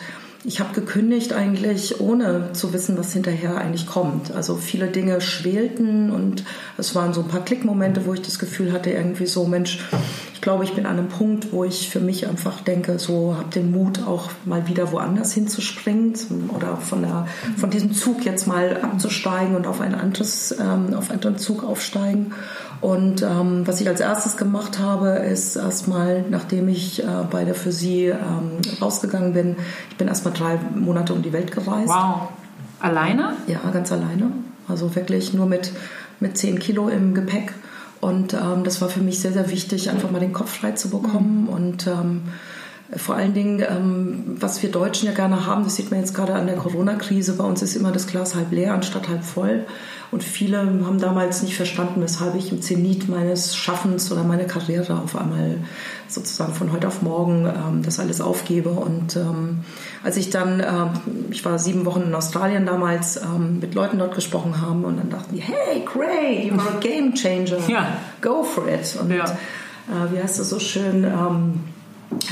ich 0.48 0.62
habe 0.62 0.74
gekündigt 0.74 1.34
eigentlich 1.34 2.00
ohne 2.00 2.54
zu 2.54 2.72
wissen, 2.72 2.98
was 2.98 3.12
hinterher 3.12 3.58
eigentlich 3.58 3.86
kommt. 3.86 4.32
Also 4.32 4.56
viele 4.56 4.88
Dinge 4.88 5.20
schwelten 5.20 6.10
und 6.10 6.46
es 6.78 6.96
waren 6.96 7.14
so 7.14 7.20
ein 7.20 7.28
paar 7.28 7.44
Klickmomente, 7.44 8.06
wo 8.06 8.14
ich 8.14 8.22
das 8.22 8.40
Gefühl 8.40 8.72
hatte, 8.72 8.90
irgendwie 8.90 9.26
so, 9.26 9.46
Mensch, 9.46 9.80
ich 10.34 10.40
glaube, 10.40 10.64
ich 10.64 10.74
bin 10.74 10.86
an 10.86 11.00
einem 11.00 11.10
Punkt, 11.10 11.52
wo 11.52 11.66
ich 11.66 11.90
für 11.90 12.00
mich 12.00 12.30
einfach 12.30 12.62
denke, 12.62 12.98
so 12.98 13.36
habe 13.36 13.50
den 13.50 13.72
Mut, 13.72 14.08
auch 14.08 14.30
mal 14.46 14.70
wieder 14.70 14.94
woanders 14.94 15.34
hinzuspringen 15.34 16.14
oder 16.56 16.78
von, 16.78 17.02
der, 17.02 17.28
von 17.58 17.70
diesem 17.70 17.92
Zug 17.92 18.24
jetzt 18.24 18.48
mal 18.48 18.80
abzusteigen 18.82 19.54
und 19.54 19.68
auf 19.68 19.82
ein 19.82 19.96
anderes, 19.96 20.56
ähm, 20.58 20.94
auf 20.94 21.10
einen 21.10 21.20
anderen 21.20 21.38
Zug 21.40 21.66
aufsteigen. 21.66 22.34
Und 22.82 23.24
ähm, 23.24 23.66
was 23.66 23.82
ich 23.82 23.88
als 23.88 24.00
erstes 24.00 24.38
gemacht 24.38 24.80
habe, 24.80 25.10
ist 25.10 25.56
erstmal, 25.56 26.24
nachdem 26.30 26.70
ich 26.70 27.04
äh, 27.04 27.08
bei 27.30 27.44
der 27.44 27.56
Physik 27.56 28.14
ähm, 28.14 28.62
rausgegangen 28.82 29.34
bin, 29.34 29.56
ich 29.90 29.98
bin 29.98 30.08
erstmal 30.08 30.34
drei 30.34 30.60
Monate 30.76 31.14
um 31.14 31.22
die 31.22 31.34
Welt 31.34 31.52
gereist. 31.52 31.90
Wow. 31.90 32.30
Alleine? 32.80 33.34
Ja, 33.48 33.60
ganz 33.72 33.92
alleine. 33.92 34.32
Also 34.68 34.96
wirklich 34.96 35.34
nur 35.34 35.48
mit, 35.48 35.72
mit 36.20 36.38
10 36.38 36.60
Kilo 36.60 36.90
im 36.90 37.14
Gepäck. 37.14 37.54
Und 38.00 38.34
ähm, 38.34 38.64
das 38.64 38.80
war 38.82 38.90
für 38.90 39.02
mich 39.02 39.20
sehr, 39.20 39.34
sehr 39.34 39.50
wichtig, 39.50 39.90
einfach 39.90 40.12
mal 40.12 40.20
den 40.20 40.34
Kopf 40.34 40.60
frei 40.60 40.74
zu 40.74 40.90
bekommen. 40.90 41.44
Mhm. 41.44 41.50
Und 41.50 41.88
ähm, 41.88 42.22
vor 42.96 43.16
allen 43.16 43.34
Dingen, 43.34 43.64
ähm, 43.68 44.38
was 44.40 44.62
wir 44.62 44.72
Deutschen 44.72 45.08
ja 45.08 45.14
gerne 45.14 45.46
haben, 45.46 45.64
das 45.64 45.76
sieht 45.76 45.92
man 45.92 46.00
jetzt 46.00 46.14
gerade 46.14 46.36
an 46.36 46.48
der 46.48 46.56
Corona-Krise, 46.56 47.34
bei 47.34 47.44
uns 47.44 47.62
ist 47.62 47.76
immer 47.76 47.92
das 47.92 48.08
Glas 48.08 48.36
halb 48.36 48.52
leer 48.52 48.74
anstatt 48.74 49.10
halb 49.10 49.24
voll. 49.24 49.66
Und 50.12 50.24
viele 50.24 50.60
haben 50.60 51.00
damals 51.00 51.44
nicht 51.44 51.56
verstanden, 51.56 52.02
weshalb 52.02 52.36
ich 52.36 52.52
im 52.52 52.62
Zenit 52.62 53.10
meines 53.10 53.56
Schaffens 53.56 54.12
oder 54.12 54.24
meiner 54.24 54.46
Karriere 54.46 55.02
auf 55.02 55.16
einmal 55.16 55.58
sozusagen 56.08 56.54
von 56.54 56.72
heute 56.72 56.88
auf 56.88 57.02
morgen 57.02 57.46
ähm, 57.46 57.84
das 57.84 58.00
alles 58.00 58.22
aufgebe. 58.22 58.70
Und 58.70 59.16
ähm, 59.18 59.60
als 60.04 60.16
ich 60.18 60.30
dann, 60.30 60.62
ähm, 60.62 61.26
ich 61.30 61.44
war 61.44 61.60
sieben 61.60 61.86
Wochen 61.86 62.02
in 62.02 62.16
Australien 62.16 62.66
damals, 62.66 63.18
ähm, 63.18 63.60
mit 63.60 63.76
Leuten 63.76 64.00
dort 64.00 64.16
gesprochen 64.16 64.62
haben 64.62 64.86
und 64.86 64.98
dann 64.98 65.10
dachten 65.10 65.36
die, 65.36 65.42
hey, 65.42 65.84
great, 65.86 66.52
you're 66.52 66.78
a 66.78 66.80
game 66.80 67.14
changer, 67.14 67.60
ja. 67.68 67.98
go 68.22 68.44
for 68.44 68.68
it. 68.68 68.98
Und 69.02 69.12
ja. 69.12 69.26
äh, 69.26 70.14
wie 70.14 70.22
heißt 70.22 70.40
das 70.40 70.50
so 70.50 70.60
schön? 70.60 71.06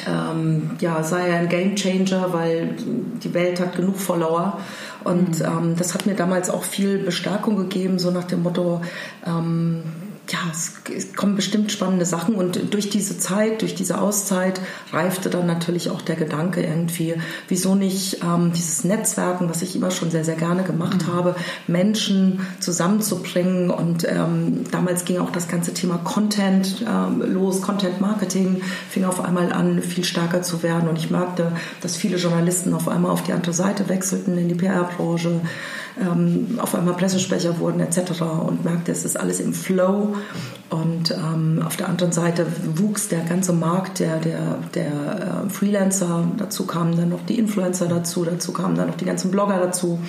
Ähm, 0.07 0.71
ja, 0.79 1.03
sei 1.03 1.33
ein 1.33 1.49
Game 1.49 1.75
Changer, 1.75 2.33
weil 2.33 2.75
die 3.23 3.33
Welt 3.33 3.59
hat 3.59 3.75
genug 3.75 3.97
Follower. 3.97 4.59
Und 5.03 5.39
mhm. 5.39 5.45
ähm, 5.45 5.75
das 5.77 5.93
hat 5.93 6.05
mir 6.05 6.15
damals 6.15 6.49
auch 6.49 6.63
viel 6.63 6.97
Bestärkung 6.99 7.57
gegeben, 7.57 7.99
so 7.99 8.11
nach 8.11 8.23
dem 8.23 8.43
Motto, 8.43 8.81
ähm, 9.25 9.83
ja, 10.29 10.39
es 10.51 11.13
kommen 11.15 11.35
bestimmt 11.35 11.71
spannende 11.71 12.05
Sachen 12.05 12.35
und 12.35 12.73
durch 12.73 12.89
diese 12.89 13.17
Zeit, 13.19 13.61
durch 13.61 13.75
diese 13.75 13.99
Auszeit 13.99 14.59
reifte 14.91 15.29
dann 15.29 15.45
natürlich 15.45 15.89
auch 15.89 16.01
der 16.01 16.15
Gedanke 16.15 16.61
irgendwie, 16.61 17.15
wieso 17.47 17.75
nicht 17.75 18.23
ähm, 18.23 18.51
dieses 18.53 18.83
Netzwerken, 18.83 19.49
was 19.49 19.61
ich 19.61 19.75
immer 19.75 19.91
schon 19.91 20.11
sehr, 20.11 20.23
sehr 20.23 20.35
gerne 20.35 20.63
gemacht 20.63 21.07
mhm. 21.07 21.13
habe, 21.13 21.35
Menschen 21.67 22.45
zusammenzubringen 22.59 23.69
und 23.69 24.07
ähm, 24.09 24.63
damals 24.71 25.05
ging 25.05 25.19
auch 25.19 25.31
das 25.31 25.47
ganze 25.47 25.73
Thema 25.73 25.97
Content 26.03 26.83
ähm, 26.87 27.21
los, 27.21 27.61
Content 27.61 28.01
Marketing 28.01 28.61
fing 28.89 29.05
auf 29.05 29.23
einmal 29.23 29.51
an, 29.51 29.81
viel 29.81 30.03
stärker 30.03 30.41
zu 30.41 30.63
werden 30.63 30.89
und 30.89 30.97
ich 30.97 31.11
merkte, 31.11 31.51
dass 31.81 31.95
viele 31.95 32.17
Journalisten 32.17 32.73
auf 32.73 32.87
einmal 32.87 33.11
auf 33.11 33.23
die 33.23 33.33
andere 33.33 33.53
Seite 33.53 33.89
wechselten 33.89 34.37
in 34.37 34.47
die 34.47 34.55
PR-Branche 34.55 35.41
ähm, 35.99 36.59
auf 36.61 36.75
einmal 36.75 36.95
Pressesprecher 36.95 37.59
wurden 37.59 37.79
etc. 37.79 38.21
und 38.21 38.65
merkte, 38.65 38.91
es 38.91 39.05
ist 39.05 39.17
alles 39.17 39.39
im 39.39 39.53
Flow. 39.53 40.15
Und 40.69 41.11
ähm, 41.11 41.61
auf 41.65 41.77
der 41.77 41.87
anderen 41.87 42.11
Seite 42.11 42.45
wuchs 42.75 43.07
der 43.07 43.21
ganze 43.21 43.53
Markt 43.53 43.99
der, 43.99 44.17
der, 44.19 44.57
der 44.73 45.45
äh, 45.45 45.49
Freelancer. 45.49 46.27
Dazu 46.37 46.65
kamen 46.65 46.97
dann 46.97 47.09
noch 47.09 47.25
die 47.25 47.39
Influencer 47.39 47.87
dazu, 47.87 48.25
dazu 48.25 48.51
kamen 48.51 48.75
dann 48.75 48.87
noch 48.87 48.97
die 48.97 49.05
ganzen 49.05 49.31
Blogger 49.31 49.57
dazu. 49.59 49.99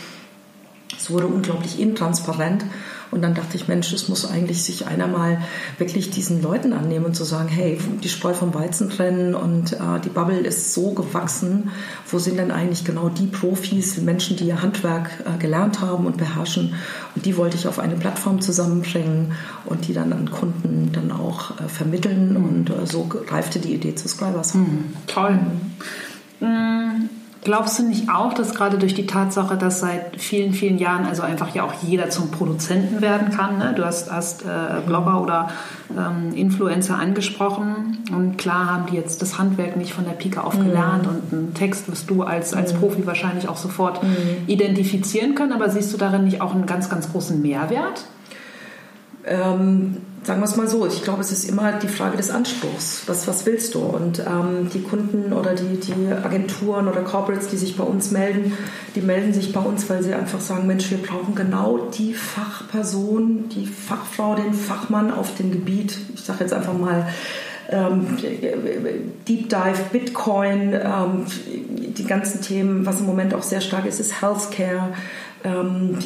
Es 0.96 1.10
wurde 1.10 1.26
unglaublich 1.26 1.78
intransparent. 1.78 2.64
Und 3.10 3.22
dann 3.22 3.34
dachte 3.34 3.56
ich, 3.56 3.68
Mensch, 3.68 3.92
es 3.92 4.08
muss 4.08 4.28
eigentlich 4.28 4.62
sich 4.62 4.86
einer 4.86 5.06
mal 5.06 5.40
wirklich 5.78 6.10
diesen 6.10 6.42
Leuten 6.42 6.72
annehmen 6.72 7.06
und 7.06 7.14
zu 7.14 7.24
sagen, 7.24 7.48
hey, 7.48 7.78
die 8.02 8.08
Spreu 8.08 8.34
vom 8.34 8.54
Weizen 8.54 8.90
trennen 8.90 9.34
und 9.34 9.72
äh, 9.72 10.00
die 10.04 10.08
Bubble 10.08 10.38
ist 10.38 10.74
so 10.74 10.90
gewachsen. 10.90 11.70
Wo 12.10 12.18
sind 12.18 12.38
denn 12.38 12.50
eigentlich 12.50 12.84
genau 12.84 13.08
die 13.08 13.26
Profis, 13.26 13.98
Menschen, 13.98 14.36
die 14.36 14.44
ihr 14.44 14.62
Handwerk 14.62 15.10
äh, 15.24 15.38
gelernt 15.38 15.80
haben 15.80 16.06
und 16.06 16.16
beherrschen? 16.16 16.74
Und 17.14 17.26
die 17.26 17.36
wollte 17.36 17.56
ich 17.56 17.68
auf 17.68 17.78
eine 17.78 17.94
Plattform 17.94 18.40
zusammenbringen 18.40 19.32
und 19.64 19.88
die 19.88 19.92
dann 19.92 20.12
an 20.12 20.30
Kunden 20.30 20.90
dann 20.92 21.12
auch 21.12 21.60
äh, 21.60 21.68
vermitteln. 21.68 22.30
Mhm. 22.30 22.44
Und 22.44 22.70
äh, 22.70 22.86
so 22.86 23.08
reifte 23.28 23.58
die 23.58 23.74
Idee 23.74 23.94
zu 23.94 24.08
Scribers. 24.08 24.54
Mhm. 24.54 24.84
Toll. 25.06 25.38
Mhm. 26.40 27.08
Glaubst 27.46 27.78
du 27.78 27.84
nicht 27.84 28.08
auch, 28.08 28.34
dass 28.34 28.56
gerade 28.56 28.76
durch 28.76 28.94
die 28.94 29.06
Tatsache, 29.06 29.56
dass 29.56 29.78
seit 29.78 30.20
vielen, 30.20 30.52
vielen 30.52 30.78
Jahren 30.78 31.06
also 31.06 31.22
einfach 31.22 31.54
ja 31.54 31.62
auch 31.62 31.74
jeder 31.80 32.10
zum 32.10 32.32
Produzenten 32.32 33.00
werden 33.00 33.30
kann, 33.30 33.58
ne? 33.58 33.72
du 33.72 33.84
hast, 33.84 34.10
hast 34.10 34.42
äh, 34.42 34.80
Blogger 34.84 35.22
oder 35.22 35.50
ähm, 35.96 36.34
Influencer 36.34 36.98
angesprochen 36.98 37.98
und 38.10 38.36
klar 38.36 38.66
haben 38.66 38.86
die 38.86 38.96
jetzt 38.96 39.22
das 39.22 39.38
Handwerk 39.38 39.76
nicht 39.76 39.92
von 39.92 40.04
der 40.04 40.14
Pike 40.14 40.42
auf 40.42 40.58
gelernt 40.58 41.04
mhm. 41.04 41.08
und 41.08 41.32
einen 41.32 41.54
Text 41.54 41.88
wirst 41.88 42.10
du 42.10 42.24
als, 42.24 42.52
als 42.52 42.74
mhm. 42.74 42.78
Profi 42.78 43.06
wahrscheinlich 43.06 43.48
auch 43.48 43.58
sofort 43.58 44.02
mhm. 44.02 44.08
identifizieren 44.48 45.36
können, 45.36 45.52
aber 45.52 45.70
siehst 45.70 45.92
du 45.92 45.98
darin 45.98 46.24
nicht 46.24 46.40
auch 46.40 46.52
einen 46.52 46.66
ganz, 46.66 46.90
ganz 46.90 47.12
großen 47.12 47.40
Mehrwert? 47.40 48.06
Ähm 49.24 49.98
sagen 50.26 50.40
wir 50.40 50.46
es 50.46 50.56
mal 50.56 50.66
so, 50.66 50.86
ich 50.86 51.04
glaube, 51.04 51.20
es 51.20 51.30
ist 51.30 51.48
immer 51.48 51.74
die 51.74 51.86
Frage 51.86 52.16
des 52.16 52.30
Anspruchs. 52.30 53.04
Was, 53.06 53.28
was 53.28 53.46
willst 53.46 53.76
du? 53.76 53.78
Und 53.78 54.18
ähm, 54.18 54.68
die 54.74 54.82
Kunden 54.82 55.32
oder 55.32 55.54
die, 55.54 55.78
die 55.78 56.12
Agenturen 56.12 56.88
oder 56.88 57.02
Corporates, 57.02 57.46
die 57.46 57.56
sich 57.56 57.76
bei 57.76 57.84
uns 57.84 58.10
melden, 58.10 58.52
die 58.96 59.02
melden 59.02 59.32
sich 59.32 59.52
bei 59.52 59.60
uns, 59.60 59.88
weil 59.88 60.02
sie 60.02 60.14
einfach 60.14 60.40
sagen, 60.40 60.66
Mensch, 60.66 60.90
wir 60.90 60.98
brauchen 60.98 61.36
genau 61.36 61.78
die 61.96 62.12
Fachperson, 62.12 63.48
die 63.50 63.66
Fachfrau, 63.66 64.34
den 64.34 64.52
Fachmann 64.52 65.12
auf 65.12 65.36
dem 65.36 65.52
Gebiet. 65.52 65.96
Ich 66.14 66.22
sage 66.22 66.40
jetzt 66.40 66.52
einfach 66.52 66.76
mal, 66.76 67.06
ähm, 67.68 68.16
Deep 69.28 69.48
Dive, 69.48 69.78
Bitcoin, 69.92 70.72
ähm, 70.72 71.26
die 71.46 72.04
ganzen 72.04 72.40
Themen, 72.42 72.84
was 72.84 73.00
im 73.00 73.06
Moment 73.06 73.32
auch 73.32 73.42
sehr 73.42 73.60
stark 73.60 73.86
ist, 73.86 74.00
ist 74.00 74.20
Healthcare. 74.20 74.92
Ähm, 75.44 75.98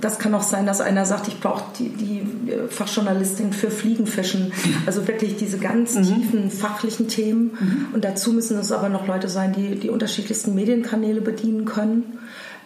das 0.00 0.18
kann 0.18 0.34
auch 0.34 0.42
sein, 0.42 0.66
dass 0.66 0.80
einer 0.80 1.06
sagt, 1.06 1.28
ich 1.28 1.40
brauche 1.40 1.64
die, 1.78 1.88
die, 1.88 2.22
Fachjournalistin 2.68 3.52
für 3.52 3.70
Fliegenfischen. 3.70 4.52
Also 4.86 5.08
wirklich 5.08 5.36
diese 5.36 5.58
ganz 5.58 5.94
mhm. 5.94 6.02
tiefen 6.02 6.50
fachlichen 6.50 7.08
Themen. 7.08 7.56
Mhm. 7.58 7.86
Und 7.92 8.04
dazu 8.04 8.32
müssen 8.32 8.56
es 8.58 8.70
aber 8.70 8.88
noch 8.88 9.06
Leute 9.06 9.28
sein, 9.28 9.52
die 9.52 9.76
die 9.76 9.90
unterschiedlichsten 9.90 10.54
Medienkanäle 10.54 11.20
bedienen 11.20 11.64
können. 11.64 12.18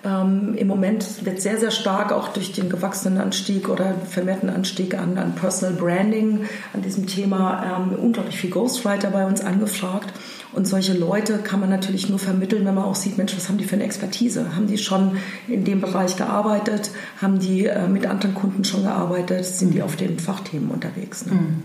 Ähm, 0.03 0.55
Im 0.57 0.67
Moment 0.67 1.27
wird 1.27 1.43
sehr, 1.43 1.59
sehr 1.59 1.71
stark 1.71 2.13
auch 2.13 2.29
durch 2.29 2.53
den 2.53 2.71
gewachsenen 2.71 3.19
Anstieg 3.19 3.69
oder 3.69 3.95
vermehrten 4.09 4.49
Anstieg 4.49 4.95
an, 4.95 5.19
an 5.19 5.35
Personal 5.35 5.75
Branding, 5.75 6.47
an 6.73 6.83
diesem 6.83 7.07
Thema 7.07 7.85
ähm, 7.91 7.99
unglaublich 7.99 8.39
viel 8.39 8.51
Ghostwriter 8.51 9.11
bei 9.11 9.27
uns 9.27 9.43
angefragt. 9.43 10.13
Und 10.53 10.67
solche 10.67 10.93
Leute 10.93 11.39
kann 11.39 11.61
man 11.61 11.71
natürlich 11.71 12.09
nur 12.09 12.19
vermitteln, 12.19 12.67
wenn 12.67 12.75
man 12.75 12.85
auch 12.85 12.97
sieht, 12.97 13.17
Mensch, 13.19 13.37
was 13.37 13.49
haben 13.49 13.59
die 13.59 13.65
für 13.65 13.77
eine 13.77 13.85
Expertise? 13.85 14.57
Haben 14.57 14.67
die 14.67 14.79
schon 14.79 15.17
in 15.47 15.65
dem 15.65 15.81
Bereich 15.81 16.17
gearbeitet? 16.17 16.91
Haben 17.23 17.39
die 17.39 17.67
äh, 17.67 17.87
mit 17.87 18.07
anderen 18.07 18.35
Kunden 18.35 18.65
schon 18.65 18.83
gearbeitet? 18.83 19.45
Sind 19.45 19.73
die 19.75 19.79
mhm. 19.79 19.85
auf 19.85 19.97
den 19.97 20.19
Fachthemen 20.19 20.71
unterwegs? 20.71 21.27
Ne? 21.27 21.35
Mhm. 21.35 21.63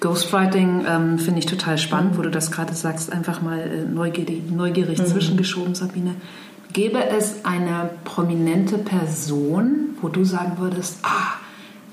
Ghostwriting 0.00 0.84
ähm, 0.86 1.18
finde 1.18 1.40
ich 1.40 1.46
total 1.46 1.78
spannend, 1.78 2.18
wo 2.18 2.22
du 2.22 2.30
das 2.30 2.50
gerade 2.50 2.74
sagst, 2.74 3.10
einfach 3.12 3.42
mal 3.42 3.60
äh, 3.60 3.84
neugierig, 3.84 4.50
neugierig 4.50 4.98
mhm. 4.98 5.06
zwischengeschoben, 5.06 5.74
Sabine. 5.74 6.14
Gäbe 6.72 7.08
es 7.08 7.44
eine 7.44 7.90
prominente 8.04 8.78
Person, 8.78 9.96
wo 10.00 10.08
du 10.08 10.24
sagen 10.24 10.58
würdest, 10.58 10.98
ah, 11.02 11.34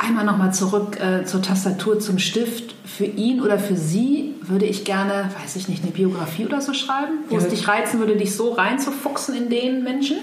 einmal 0.02 0.26
nochmal 0.26 0.54
zurück 0.54 1.00
äh, 1.00 1.26
zur 1.26 1.42
Tastatur, 1.42 2.00
zum 2.00 2.20
Stift, 2.20 2.76
für 2.86 3.06
ihn 3.06 3.42
oder 3.42 3.58
für 3.58 3.76
sie 3.76 4.36
würde 4.42 4.66
ich 4.66 4.84
gerne, 4.84 5.30
weiß 5.42 5.56
ich 5.56 5.70
nicht, 5.70 5.84
eine 5.84 5.92
Biografie 5.92 6.46
oder 6.46 6.62
so 6.62 6.74
schreiben, 6.74 7.20
wo 7.30 7.38
ja. 7.38 7.42
es 7.42 7.48
dich 7.48 7.68
reizen 7.68 8.00
würde, 8.00 8.18
dich 8.18 8.36
so 8.36 8.52
reinzufuchsen 8.52 9.36
in 9.36 9.50
den 9.50 9.84
Menschen? 9.84 10.18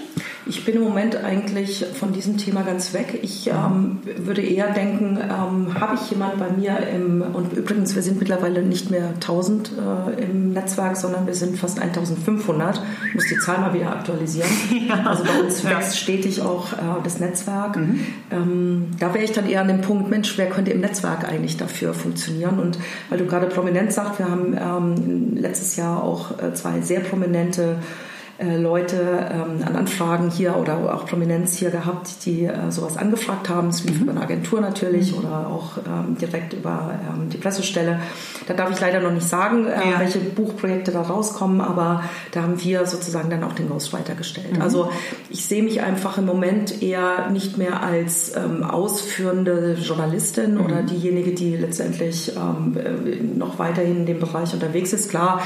Ich 0.49 0.65
bin 0.65 0.77
im 0.77 0.81
Moment 0.81 1.15
eigentlich 1.15 1.85
von 1.93 2.11
diesem 2.11 2.37
Thema 2.37 2.63
ganz 2.63 2.91
weg. 2.95 3.19
Ich 3.21 3.45
ähm, 3.45 3.99
würde 4.17 4.41
eher 4.41 4.73
denken, 4.73 5.19
ähm, 5.21 5.79
habe 5.79 5.93
ich 5.93 6.09
jemand 6.09 6.39
bei 6.39 6.49
mir 6.49 6.75
im, 6.87 7.21
und 7.21 7.53
übrigens, 7.53 7.93
wir 7.93 8.01
sind 8.01 8.17
mittlerweile 8.17 8.63
nicht 8.63 8.89
mehr 8.89 9.09
1000 9.09 9.71
äh, 10.17 10.23
im 10.23 10.53
Netzwerk, 10.53 10.97
sondern 10.97 11.27
wir 11.27 11.35
sind 11.35 11.55
fast 11.59 11.79
1500. 11.79 12.81
Ich 13.09 13.13
muss 13.13 13.27
die 13.27 13.37
Zahl 13.37 13.59
mal 13.59 13.75
wieder 13.75 13.91
aktualisieren. 13.91 14.49
Ja. 14.89 15.05
Also 15.05 15.23
bei 15.23 15.39
uns 15.39 15.63
wächst 15.63 15.99
stetig 15.99 16.41
auch 16.41 16.73
äh, 16.73 16.77
das 17.03 17.19
Netzwerk. 17.19 17.75
Mhm. 17.75 17.99
Ähm, 18.31 18.87
da 18.99 19.13
wäre 19.13 19.23
ich 19.23 19.33
dann 19.33 19.47
eher 19.47 19.61
an 19.61 19.67
dem 19.67 19.81
Punkt, 19.81 20.09
Mensch, 20.09 20.35
wer 20.37 20.49
könnte 20.49 20.71
im 20.71 20.79
Netzwerk 20.79 21.29
eigentlich 21.29 21.57
dafür 21.57 21.93
funktionieren? 21.93 22.59
Und 22.59 22.79
weil 23.09 23.19
du 23.19 23.25
gerade 23.25 23.45
prominent 23.45 23.93
sagst, 23.93 24.17
wir 24.17 24.31
haben 24.31 24.57
ähm, 24.57 25.35
letztes 25.35 25.75
Jahr 25.75 26.03
auch 26.03 26.39
äh, 26.41 26.53
zwei 26.55 26.81
sehr 26.81 27.01
prominente 27.01 27.77
Leute 28.41 29.29
ähm, 29.33 29.67
an 29.67 29.75
Anfragen 29.75 30.31
hier 30.31 30.55
oder 30.55 30.95
auch 30.95 31.05
Prominenz 31.05 31.57
hier 31.57 31.71
gehabt, 31.71 32.25
die 32.25 32.45
äh, 32.45 32.71
sowas 32.71 32.95
angefragt 32.95 33.49
haben. 33.49 33.67
Es 33.67 33.83
lief 33.83 33.97
mhm. 33.97 34.03
über 34.03 34.11
eine 34.13 34.21
Agentur 34.21 34.61
natürlich 34.61 35.11
mhm. 35.11 35.17
oder 35.19 35.47
auch 35.47 35.77
ähm, 35.77 36.17
direkt 36.17 36.53
über 36.53 36.97
ähm, 37.09 37.29
die 37.29 37.37
Pressestelle. 37.37 37.99
Da 38.47 38.53
darf 38.53 38.71
ich 38.71 38.79
leider 38.79 39.01
noch 39.01 39.11
nicht 39.11 39.27
sagen, 39.27 39.67
äh, 39.67 39.71
ja. 39.71 39.99
welche 39.99 40.19
Buchprojekte 40.19 40.91
da 40.91 41.01
rauskommen, 41.01 41.59
aber 41.59 42.03
da 42.31 42.43
haben 42.43 42.63
wir 42.63 42.85
sozusagen 42.85 43.29
dann 43.29 43.43
auch 43.43 43.51
den 43.51 43.67
Ghostwriter 43.67 44.15
gestellt. 44.15 44.55
Mhm. 44.55 44.61
Also 44.61 44.89
ich 45.29 45.45
sehe 45.45 45.61
mich 45.61 45.81
einfach 45.81 46.17
im 46.17 46.25
Moment 46.25 46.81
eher 46.81 47.29
nicht 47.31 47.57
mehr 47.57 47.83
als 47.83 48.33
ausführende 48.37 49.73
Journalistin 49.73 50.55
mhm. 50.55 50.61
oder 50.61 50.83
diejenige, 50.83 51.31
die 51.31 51.57
letztendlich 51.57 52.35
äh, 52.35 53.21
noch 53.37 53.59
weiterhin 53.59 53.97
in 53.97 54.05
dem 54.05 54.19
Bereich 54.19 54.53
unterwegs 54.53 54.93
ist. 54.93 55.09
Klar, 55.09 55.41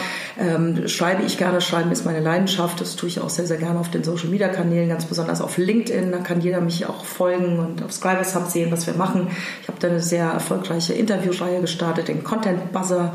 schreibe 0.86 1.24
ich 1.24 1.38
gerne, 1.38 1.62
schreiben 1.62 1.92
ist 1.92 2.06
meine 2.06 2.20
Leidenschaft 2.20 2.83
das 2.84 2.96
tue 2.96 3.10
ich 3.10 3.20
auch 3.20 3.30
sehr, 3.30 3.48
sehr 3.48 3.58
gerne 3.58 3.80
auf 3.80 3.90
den 3.90 4.04
Social 4.04 4.30
Media 4.30 4.50
Kanälen, 4.50 4.90
ganz 4.90 5.06
besonders 5.06 5.42
auf 5.42 5.58
LinkedIn. 5.58 6.12
Da 6.12 6.20
kann 6.20 6.42
jeder 6.42 6.62
mich 6.62 6.86
auch 6.86 7.06
folgen 7.06 7.60
und 7.60 7.84
auf 7.84 7.92
Scribers 7.92 8.36
Hub 8.36 8.48
sehen, 8.48 8.72
was 8.72 8.86
wir 8.86 8.94
machen. 8.94 9.28
Ich 9.62 9.68
habe 9.68 9.80
da 9.80 9.88
eine 9.88 10.02
sehr 10.02 10.26
erfolgreiche 10.26 10.94
Interviewreihe 10.94 11.62
gestartet, 11.62 12.08
den 12.08 12.24
Content 12.24 12.72
Buzzer 12.72 13.14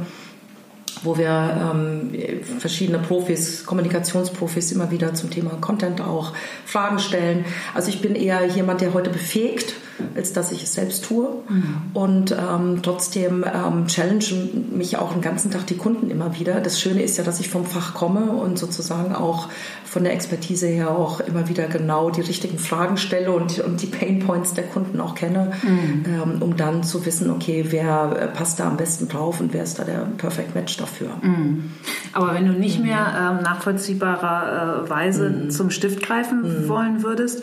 wo 1.05 1.17
wir 1.17 1.29
ähm, 1.29 2.11
verschiedene 2.59 2.99
Profis, 2.99 3.65
Kommunikationsprofis 3.65 4.73
immer 4.73 4.91
wieder 4.91 5.15
zum 5.15 5.31
Thema 5.31 5.51
Content 5.61 6.01
auch 6.01 6.33
Fragen 6.65 6.99
stellen. 6.99 7.45
Also 7.73 7.89
ich 7.89 8.01
bin 8.01 8.17
eher 8.17 8.45
jemand, 8.47 8.81
der 8.81 8.95
heute 8.95 9.11
befähigt, 9.11 9.75
als 10.15 10.33
dass 10.33 10.53
ich 10.53 10.63
es 10.63 10.75
selbst 10.75 11.05
tue. 11.05 11.29
Mhm. 11.49 11.77
Und 11.95 12.33
ähm, 12.33 12.81
trotzdem 12.83 13.45
ähm, 13.45 13.87
challengen 13.87 14.77
mich 14.77 14.97
auch 14.97 15.13
den 15.13 15.23
ganzen 15.23 15.51
Tag 15.51 15.67
die 15.67 15.77
Kunden 15.77 16.11
immer 16.11 16.39
wieder. 16.39 16.61
Das 16.61 16.81
Schöne 16.81 17.03
ist 17.03 17.19
ja, 17.19 17.25
dass 17.25 17.41
ich 17.41 17.49
vom 17.49 17.65
Fach 17.65 17.95
komme 17.95 18.33
und 18.33 18.59
sozusagen 18.59 19.15
auch 19.15 19.49
von 19.85 20.05
der 20.05 20.13
Expertise 20.13 20.67
her 20.67 20.91
auch 20.91 21.21
immer 21.21 21.49
wieder 21.49 21.67
genau 21.67 22.11
die 22.11 22.21
richtigen 22.21 22.59
Fragen 22.59 22.97
stelle 22.97 23.33
und, 23.33 23.59
und 23.61 23.83
die 23.83 23.87
Pain 23.87 24.19
Points 24.21 24.55
der 24.55 24.65
Kunden 24.65 25.01
auch 25.01 25.15
kenne, 25.15 25.53
mhm. 25.63 26.05
ähm, 26.07 26.43
um 26.43 26.57
dann 26.57 26.83
zu 26.83 27.05
wissen, 27.07 27.31
okay, 27.31 27.67
wer 27.71 28.17
äh, 28.21 28.27
passt 28.29 28.61
da 28.61 28.69
am 28.69 28.77
besten 28.77 29.09
drauf 29.09 29.41
und 29.41 29.53
wer 29.55 29.63
ist 29.63 29.79
da 29.79 29.85
der 29.85 30.07
Perfect 30.19 30.55
Match 30.55 30.77
dafür. 30.77 31.09
Mhm. 31.23 31.73
Aber 32.13 32.35
wenn 32.35 32.47
du 32.47 32.53
nicht 32.53 32.83
mehr 32.83 33.07
ähm, 33.17 33.43
nachvollziehbarerweise 33.43 35.31
mhm. 35.31 35.51
zum 35.51 35.71
Stift 35.71 36.03
greifen 36.03 36.43
mhm. 36.43 36.69
wollen 36.69 37.03
würdest, 37.03 37.43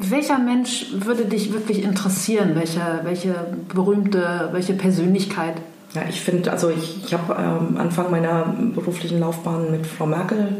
welcher 0.00 0.38
Mensch 0.38 0.86
würde 0.92 1.24
dich 1.24 1.52
wirklich 1.52 1.82
interessieren? 1.82 2.52
Welche, 2.54 3.00
welche 3.02 3.34
berühmte, 3.72 4.48
welche 4.52 4.74
Persönlichkeit? 4.74 5.56
Ja, 5.94 6.02
ich 6.08 6.20
finde, 6.20 6.50
also 6.52 6.70
ich, 6.70 7.04
ich 7.04 7.12
habe 7.12 7.34
ähm, 7.38 7.76
Anfang 7.76 8.10
meiner 8.10 8.54
beruflichen 8.74 9.20
Laufbahn 9.20 9.70
mit 9.70 9.86
Frau 9.86 10.06
Merkel 10.06 10.56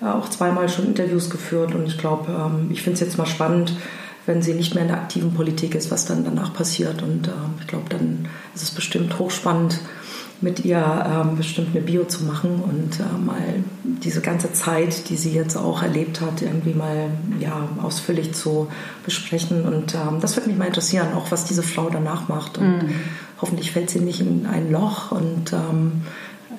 äh, 0.00 0.06
auch 0.06 0.28
zweimal 0.28 0.68
schon 0.68 0.86
Interviews 0.86 1.30
geführt 1.30 1.74
und 1.74 1.86
ich 1.86 1.98
glaube, 1.98 2.32
ähm, 2.32 2.70
ich 2.70 2.82
finde 2.82 2.94
es 2.94 3.00
jetzt 3.00 3.18
mal 3.18 3.26
spannend, 3.26 3.74
wenn 4.26 4.42
sie 4.42 4.54
nicht 4.54 4.74
mehr 4.74 4.82
in 4.82 4.88
der 4.88 4.98
aktiven 4.98 5.34
Politik 5.34 5.74
ist, 5.74 5.90
was 5.90 6.06
dann 6.06 6.24
danach 6.24 6.54
passiert. 6.54 7.02
Und 7.02 7.28
äh, 7.28 7.32
ich 7.60 7.66
glaube, 7.66 7.88
dann 7.88 8.28
ist 8.54 8.62
es 8.62 8.70
bestimmt 8.70 9.18
hochspannend, 9.18 9.80
mit 10.42 10.64
ihr 10.64 10.78
ähm, 10.78 11.36
bestimmt 11.36 11.68
eine 11.74 11.80
Bio 11.84 12.04
zu 12.04 12.24
machen 12.24 12.60
und 12.62 13.00
äh, 13.00 13.24
mal 13.24 13.62
diese 13.84 14.20
ganze 14.20 14.52
Zeit, 14.52 15.08
die 15.08 15.16
sie 15.16 15.32
jetzt 15.32 15.56
auch 15.56 15.82
erlebt 15.82 16.20
hat, 16.20 16.42
irgendwie 16.42 16.74
mal 16.74 17.10
ja, 17.40 17.68
ausführlich 17.80 18.34
zu 18.34 18.68
besprechen. 19.04 19.64
Und 19.64 19.94
ähm, 19.94 20.18
das 20.20 20.36
würde 20.36 20.48
mich 20.48 20.58
mal 20.58 20.66
interessieren, 20.66 21.14
auch 21.14 21.30
was 21.30 21.44
diese 21.44 21.62
Frau 21.62 21.88
danach 21.88 22.28
macht. 22.28 22.58
Und 22.58 22.78
mhm. 22.78 22.94
hoffentlich 23.40 23.70
fällt 23.70 23.90
sie 23.90 24.00
nicht 24.00 24.20
in 24.20 24.46
ein 24.46 24.70
Loch. 24.70 25.12
Und 25.12 25.52
ähm, 25.52 26.02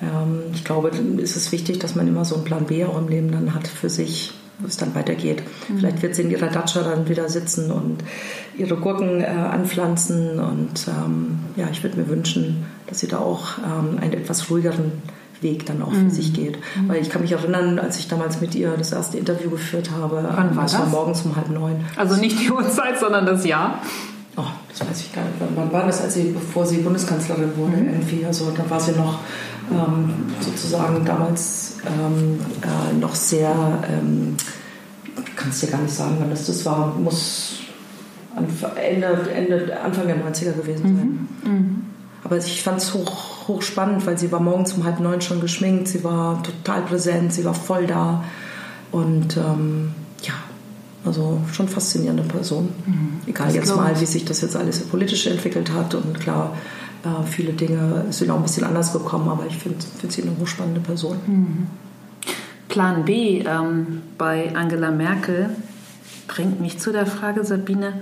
ähm 0.02 0.40
ich 0.54 0.64
glaube, 0.64 0.90
es 1.22 1.36
ist 1.36 1.52
wichtig, 1.52 1.78
dass 1.78 1.94
man 1.94 2.08
immer 2.08 2.24
so 2.24 2.36
einen 2.36 2.44
Plan 2.44 2.64
B 2.64 2.84
auch 2.84 2.98
im 2.98 3.08
Leben 3.08 3.30
dann 3.30 3.54
hat 3.54 3.68
für 3.68 3.90
sich 3.90 4.32
wo 4.58 4.66
es 4.66 4.76
dann 4.76 4.94
weitergeht. 4.94 5.42
Mhm. 5.68 5.78
Vielleicht 5.78 6.02
wird 6.02 6.14
sie 6.14 6.22
in 6.22 6.30
ihrer 6.30 6.48
Datscha 6.48 6.82
dann 6.82 7.08
wieder 7.08 7.28
sitzen 7.28 7.70
und 7.70 7.98
ihre 8.56 8.76
Gurken 8.76 9.20
äh, 9.20 9.26
anpflanzen. 9.26 10.38
Und 10.38 10.86
ähm, 10.88 11.40
ja, 11.56 11.66
ich 11.70 11.82
würde 11.82 11.98
mir 11.98 12.08
wünschen, 12.08 12.66
dass 12.86 13.00
sie 13.00 13.08
da 13.08 13.18
auch 13.18 13.58
ähm, 13.58 13.98
einen 14.00 14.12
etwas 14.12 14.50
ruhigeren 14.50 14.92
Weg 15.40 15.66
dann 15.66 15.82
auch 15.82 15.92
für 15.92 15.98
mhm. 15.98 16.10
sich 16.10 16.32
geht. 16.32 16.58
Mhm. 16.76 16.88
Weil 16.88 17.02
ich 17.02 17.10
kann 17.10 17.22
mich 17.22 17.32
erinnern, 17.32 17.78
als 17.78 17.98
ich 17.98 18.08
damals 18.08 18.40
mit 18.40 18.54
ihr 18.54 18.74
das 18.76 18.92
erste 18.92 19.18
Interview 19.18 19.50
geführt 19.50 19.90
habe, 19.90 20.24
Wann 20.34 20.56
war 20.56 20.62
das, 20.62 20.78
war 20.78 20.86
morgens 20.86 21.22
um 21.22 21.36
halb 21.36 21.50
neun. 21.50 21.84
Also 21.96 22.16
nicht 22.16 22.40
die 22.40 22.50
Uhrzeit, 22.50 22.98
sondern 22.98 23.26
das 23.26 23.44
Jahr. 23.44 23.80
Oh, 24.36 24.42
das 24.68 24.80
weiß 24.80 25.00
ich 25.00 25.12
gar 25.12 25.22
nicht. 25.22 25.34
Wann 25.54 25.72
war 25.72 25.86
das, 25.86 26.02
als 26.02 26.14
sie, 26.14 26.32
bevor 26.32 26.66
sie 26.66 26.78
Bundeskanzlerin 26.78 27.56
wurde 27.56 27.76
mhm. 27.76 27.88
irgendwie? 27.88 28.24
Also 28.24 28.52
da 28.56 28.68
war 28.68 28.80
sie 28.80 28.92
noch 28.92 29.20
ähm, 29.70 30.10
sozusagen 30.40 31.04
damals 31.04 31.76
ähm, 31.86 32.40
äh, 32.62 32.94
noch 32.98 33.14
sehr, 33.14 33.54
ähm, 33.88 34.36
ich 35.16 35.36
kann 35.36 35.50
es 35.50 35.60
dir 35.60 35.68
gar 35.68 35.80
nicht 35.80 35.94
sagen, 35.94 36.16
wann 36.20 36.30
das, 36.30 36.46
das 36.46 36.64
war, 36.66 36.94
muss 36.98 37.60
Ende, 38.36 39.30
Ende, 39.34 39.80
Anfang 39.80 40.06
der 40.06 40.16
90er 40.16 40.52
gewesen 40.52 40.82
sein. 40.82 41.28
Mhm. 41.44 41.52
Mhm. 41.52 41.82
Aber 42.24 42.38
ich 42.38 42.62
fand 42.62 42.78
es 42.78 42.94
hoch, 42.94 43.48
hoch 43.48 43.62
spannend, 43.62 44.06
weil 44.06 44.18
sie 44.18 44.32
war 44.32 44.40
morgens 44.40 44.72
um 44.72 44.84
halb 44.84 44.98
neun 45.00 45.20
schon 45.20 45.40
geschminkt, 45.40 45.88
sie 45.88 46.02
war 46.02 46.42
total 46.42 46.82
präsent, 46.82 47.32
sie 47.32 47.44
war 47.44 47.54
voll 47.54 47.86
da. 47.86 48.24
Und 48.90 49.36
ähm, 49.36 49.92
ja, 50.22 50.32
also 51.04 51.40
schon 51.52 51.68
faszinierende 51.68 52.22
Person. 52.22 52.70
Mhm. 52.86 53.20
Egal 53.26 53.48
das 53.48 53.56
jetzt 53.56 53.76
mal, 53.76 54.00
wie 54.00 54.06
sich 54.06 54.24
das 54.24 54.40
jetzt 54.40 54.56
alles 54.56 54.80
politisch 54.84 55.26
entwickelt 55.26 55.70
hat. 55.72 55.94
Und 55.94 56.18
klar, 56.18 56.56
äh, 57.04 57.26
viele 57.26 57.52
Dinge 57.52 58.06
sind 58.10 58.30
auch 58.30 58.36
ein 58.36 58.42
bisschen 58.42 58.64
anders 58.64 58.92
gekommen, 58.92 59.28
aber 59.28 59.46
ich 59.46 59.56
finde 59.56 59.78
find 59.98 60.12
sie 60.12 60.22
eine 60.22 60.32
hochspannende 60.38 60.80
Person. 60.80 61.18
Mhm. 61.26 61.66
Plan 62.68 63.04
B 63.04 63.40
ähm, 63.40 64.02
bei 64.18 64.54
Angela 64.54 64.90
Merkel 64.90 65.50
bringt 66.26 66.60
mich 66.60 66.78
zu 66.78 66.92
der 66.92 67.06
Frage, 67.06 67.44
Sabine, 67.44 68.00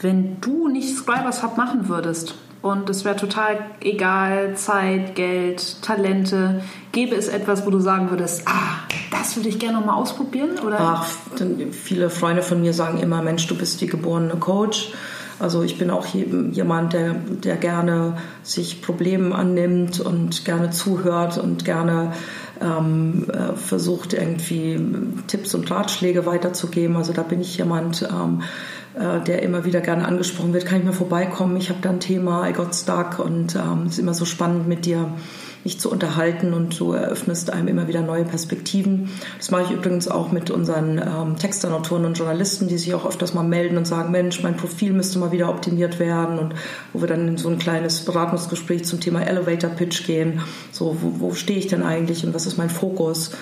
wenn 0.00 0.40
du 0.40 0.68
nicht 0.68 0.96
Scribers 0.96 1.42
Hub 1.42 1.56
machen 1.56 1.88
würdest 1.88 2.34
und 2.62 2.90
es 2.90 3.04
wäre 3.04 3.16
total 3.16 3.58
egal, 3.80 4.56
Zeit, 4.56 5.14
Geld, 5.14 5.82
Talente, 5.82 6.62
gäbe 6.92 7.14
es 7.14 7.28
etwas, 7.28 7.64
wo 7.66 7.70
du 7.70 7.78
sagen 7.78 8.10
würdest, 8.10 8.42
ah, 8.46 8.78
das 9.10 9.36
würde 9.36 9.48
ich 9.48 9.58
gerne 9.58 9.78
noch 9.78 9.86
mal 9.86 9.94
ausprobieren? 9.94 10.58
Oder? 10.64 10.78
Ach, 10.80 11.06
viele 11.70 12.10
Freunde 12.10 12.42
von 12.42 12.60
mir 12.60 12.72
sagen 12.72 12.98
immer, 12.98 13.22
Mensch, 13.22 13.46
du 13.46 13.56
bist 13.56 13.80
die 13.80 13.86
geborene 13.86 14.34
Coach. 14.36 14.92
Also 15.40 15.62
ich 15.62 15.78
bin 15.78 15.90
auch 15.90 16.06
jemand, 16.06 16.92
der, 16.92 17.14
der 17.14 17.56
gerne 17.56 18.16
sich 18.42 18.82
Problemen 18.82 19.32
annimmt 19.32 20.00
und 20.00 20.44
gerne 20.44 20.70
zuhört 20.70 21.38
und 21.38 21.64
gerne 21.64 22.12
ähm, 22.60 23.26
äh, 23.30 23.54
versucht, 23.56 24.14
irgendwie 24.14 24.80
Tipps 25.28 25.54
und 25.54 25.70
Ratschläge 25.70 26.26
weiterzugeben. 26.26 26.96
Also 26.96 27.12
da 27.12 27.22
bin 27.22 27.40
ich 27.40 27.56
jemand, 27.56 28.08
ähm, 28.10 28.42
äh, 28.94 29.22
der 29.24 29.42
immer 29.42 29.64
wieder 29.64 29.80
gerne 29.80 30.06
angesprochen 30.06 30.52
wird. 30.52 30.66
Kann 30.66 30.80
ich 30.80 30.84
mal 30.84 30.92
vorbeikommen? 30.92 31.56
Ich 31.56 31.70
habe 31.70 31.80
da 31.82 31.90
ein 31.90 32.00
Thema, 32.00 32.48
I 32.48 32.52
got 32.52 32.74
stuck 32.74 33.20
und 33.20 33.54
ähm, 33.54 33.84
es 33.86 33.92
ist 33.92 33.98
immer 34.00 34.14
so 34.14 34.24
spannend 34.24 34.66
mit 34.66 34.86
dir 34.86 35.12
mich 35.64 35.80
zu 35.80 35.90
unterhalten 35.90 36.54
und 36.54 36.78
du 36.78 36.92
eröffnest 36.92 37.52
einem 37.52 37.68
immer 37.68 37.88
wieder 37.88 38.02
neue 38.02 38.24
Perspektiven. 38.24 39.10
Das 39.36 39.50
mache 39.50 39.64
ich 39.64 39.70
übrigens 39.70 40.08
auch 40.08 40.32
mit 40.32 40.50
unseren 40.50 40.98
ähm, 40.98 41.36
Textern, 41.36 41.72
Autoren 41.72 42.04
und 42.04 42.18
Journalisten, 42.18 42.68
die 42.68 42.78
sich 42.78 42.94
auch 42.94 43.06
öfters 43.06 43.34
mal 43.34 43.42
melden 43.42 43.76
und 43.76 43.86
sagen, 43.86 44.10
Mensch, 44.10 44.42
mein 44.42 44.56
Profil 44.56 44.92
müsste 44.92 45.18
mal 45.18 45.32
wieder 45.32 45.48
optimiert 45.48 45.98
werden 45.98 46.38
und 46.38 46.54
wo 46.92 47.00
wir 47.00 47.08
dann 47.08 47.28
in 47.28 47.36
so 47.36 47.48
ein 47.48 47.58
kleines 47.58 48.04
Beratungsgespräch 48.04 48.84
zum 48.84 49.00
Thema 49.00 49.22
Elevator 49.22 49.70
Pitch 49.70 50.06
gehen. 50.06 50.40
So, 50.72 50.96
wo, 51.00 51.20
wo 51.20 51.34
stehe 51.34 51.58
ich 51.58 51.66
denn 51.66 51.82
eigentlich 51.82 52.24
und 52.24 52.34
was 52.34 52.46
ist 52.46 52.58
mein 52.58 52.70
Fokus? 52.70 53.32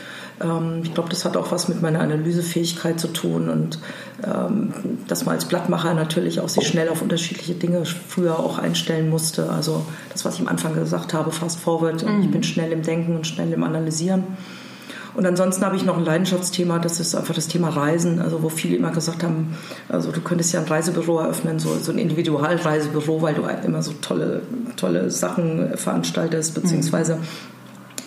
Ähm, 0.42 0.80
ich 0.82 0.94
glaube, 0.94 1.08
das 1.08 1.24
hat 1.24 1.36
auch 1.36 1.52
was 1.52 1.68
mit 1.68 1.82
meiner 1.82 2.00
Analysefähigkeit 2.00 3.00
zu 3.00 3.08
tun 3.08 3.48
und 3.48 3.78
ähm, 4.24 4.72
dass 5.08 5.24
man 5.24 5.34
als 5.34 5.46
Blattmacher 5.46 5.94
natürlich 5.94 6.40
auch 6.40 6.48
sich 6.48 6.66
schnell 6.66 6.88
auf 6.88 7.02
unterschiedliche 7.02 7.54
Dinge 7.54 7.84
früher 7.84 8.38
auch 8.38 8.58
einstellen 8.58 9.08
musste. 9.08 9.50
Also 9.50 9.84
das, 10.12 10.24
was 10.24 10.34
ich 10.34 10.40
am 10.40 10.48
Anfang 10.48 10.74
gesagt 10.74 11.14
habe, 11.14 11.32
fast 11.32 11.60
forward. 11.60 12.04
Mhm. 12.04 12.22
Ich 12.22 12.30
bin 12.30 12.42
schnell 12.42 12.72
im 12.72 12.82
Denken 12.82 13.16
und 13.16 13.26
schnell 13.26 13.52
im 13.52 13.62
Analysieren. 13.62 14.24
Und 15.14 15.24
ansonsten 15.24 15.64
habe 15.64 15.76
ich 15.76 15.82
noch 15.82 15.96
ein 15.96 16.04
Leidenschaftsthema, 16.04 16.78
das 16.78 17.00
ist 17.00 17.14
einfach 17.14 17.34
das 17.34 17.48
Thema 17.48 17.70
Reisen. 17.70 18.20
Also 18.20 18.42
wo 18.42 18.50
viele 18.50 18.76
immer 18.76 18.90
gesagt 18.90 19.22
haben, 19.22 19.56
also 19.88 20.12
du 20.12 20.20
könntest 20.20 20.52
ja 20.52 20.60
ein 20.60 20.66
Reisebüro 20.66 21.20
eröffnen, 21.20 21.58
so, 21.58 21.74
so 21.80 21.90
ein 21.90 21.96
Individualreisebüro, 21.96 23.22
weil 23.22 23.32
du 23.32 23.44
immer 23.64 23.82
so 23.82 23.92
tolle, 24.02 24.42
tolle 24.76 25.10
Sachen 25.10 25.78
veranstaltest, 25.78 26.54
beziehungsweise 26.54 27.16
mhm 27.16 27.22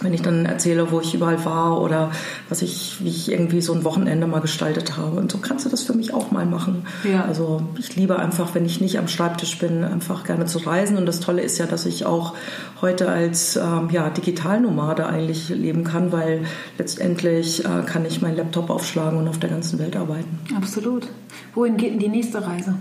wenn 0.02 0.14
ich 0.14 0.22
dann 0.22 0.46
erzähle, 0.46 0.92
wo 0.92 1.00
ich 1.02 1.14
überall 1.14 1.44
war 1.46 1.82
oder 1.82 2.12
was 2.48 2.62
ich, 2.62 2.98
wie 3.04 3.10
ich 3.10 3.32
irgendwie 3.32 3.62
so 3.62 3.74
ein 3.74 3.84
Wochenende 3.84 4.28
mal 4.28 4.40
gestaltet 4.40 4.98
habe. 4.98 5.18
Und 5.18 5.32
so 5.32 5.38
kannst 5.40 5.66
du 5.66 5.70
das 5.70 5.84
für 5.84 5.94
mich 5.94 6.14
auch 6.14 6.32
mal 6.32 6.46
machen. 6.46 6.86
Ja. 7.04 7.26
Also 7.26 7.62
ich 7.78 7.96
liebe 7.96 8.18
einfach, 8.18 8.56
wenn 8.56 8.66
ich 8.66 8.82
nicht 8.82 8.98
am 8.98 9.08
Schreibtisch 9.08 9.58
bin, 9.60 9.84
einfach 9.84 10.24
gerne 10.24 10.46
zu 10.46 10.60
reisen. 10.60 10.98
Und 10.98 11.06
das 11.06 11.20
Tolle 11.20 11.42
ist 11.42 11.58
ja, 11.58 11.66
dass 11.66 11.86
ich 11.86 12.06
auch 12.06 12.34
heute 12.82 13.10
als 13.10 13.56
ähm, 13.56 13.90
ja, 13.92 14.10
Digitalnomade 14.10 15.06
eigentlich 15.06 15.50
leben 15.50 15.84
kann, 15.84 16.12
weil 16.12 16.46
letztendlich 16.78 17.66
äh, 17.66 17.84
kann 17.86 18.06
ich 18.06 18.22
meinen 18.22 18.38
Laptop 18.38 18.70
aufschlagen 18.70 19.20
und 19.20 19.28
auf 19.28 19.40
der 19.40 19.50
ganzen 19.50 19.80
Welt 19.80 19.96
arbeiten. 19.96 20.40
Absolut. 20.56 21.08
Wohin 21.56 21.78
geht 21.78 21.92
denn 21.92 22.00
die 22.00 22.10
nächste 22.10 22.46
Reise? 22.46 22.76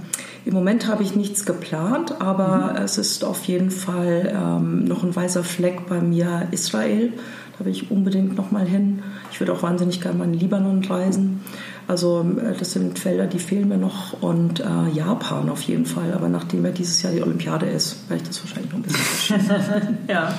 Im 0.49 0.55
Moment 0.55 0.87
habe 0.87 1.03
ich 1.03 1.15
nichts 1.15 1.45
geplant, 1.45 2.23
aber 2.23 2.73
mhm. 2.73 2.77
es 2.83 2.97
ist 2.97 3.23
auf 3.23 3.45
jeden 3.45 3.71
Fall 3.71 4.33
ähm, 4.35 4.85
noch 4.85 5.05
ein 5.05 5.15
weißer 5.15 5.45
Fleck 5.45 5.87
bei 5.87 6.01
mir 6.01 6.49
Israel. 6.53 7.13
Da 7.59 7.67
will 7.67 7.73
ich 7.73 7.91
unbedingt 7.91 8.35
noch 8.35 8.51
mal 8.51 8.65
hin. 8.65 9.03
Ich 9.31 9.41
würde 9.41 9.53
auch 9.53 9.63
wahnsinnig 9.63 10.01
gerne 10.01 10.17
mal 10.17 10.25
in 10.25 10.33
Libanon 10.33 10.83
reisen. 10.83 11.43
Also 11.87 12.27
äh, 12.41 12.57
das 12.59 12.73
sind 12.73 12.99
Felder, 12.99 13.27
die 13.27 13.41
fehlen 13.41 13.69
mir 13.69 13.77
noch. 13.77 14.23
Und 14.23 14.61
äh, 14.61 14.89
Japan 14.95 15.51
auf 15.51 15.61
jeden 15.61 15.85
Fall. 15.85 16.15
Aber 16.15 16.31
nachdem 16.31 16.65
ja 16.65 16.71
dieses 16.71 17.03
Jahr 17.03 17.13
die 17.13 17.23
Olympiade 17.23 17.67
ist, 17.67 18.09
werde 18.09 18.23
ich 18.23 18.29
das 18.31 18.43
wahrscheinlich 18.43 18.73
noch 18.73 18.79
ein 18.79 18.85
bisschen 18.85 19.99
ja. 20.09 20.33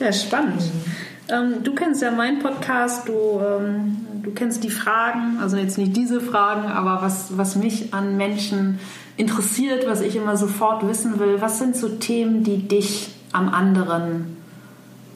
ja, 0.00 0.12
spannend. 0.12 0.60
Mhm. 0.60 0.92
Ähm, 1.28 1.54
du 1.62 1.72
kennst 1.72 2.02
ja 2.02 2.10
meinen 2.10 2.40
Podcast, 2.40 3.08
du, 3.08 3.40
ähm, 3.40 3.96
du 4.26 4.32
kennst 4.32 4.64
die 4.64 4.70
Fragen, 4.70 5.38
also 5.40 5.56
jetzt 5.56 5.78
nicht 5.78 5.96
diese 5.96 6.20
Fragen, 6.20 6.66
aber 6.66 7.00
was, 7.00 7.38
was 7.38 7.54
mich 7.54 7.94
an 7.94 8.16
Menschen 8.16 8.80
interessiert, 9.16 9.86
was 9.86 10.00
ich 10.00 10.16
immer 10.16 10.36
sofort 10.36 10.86
wissen 10.86 11.20
will. 11.20 11.40
Was 11.40 11.58
sind 11.58 11.76
so 11.76 11.88
Themen, 11.88 12.42
die 12.42 12.66
dich 12.66 13.14
am 13.32 13.48
anderen 13.48 14.36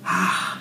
ach, 0.05 0.57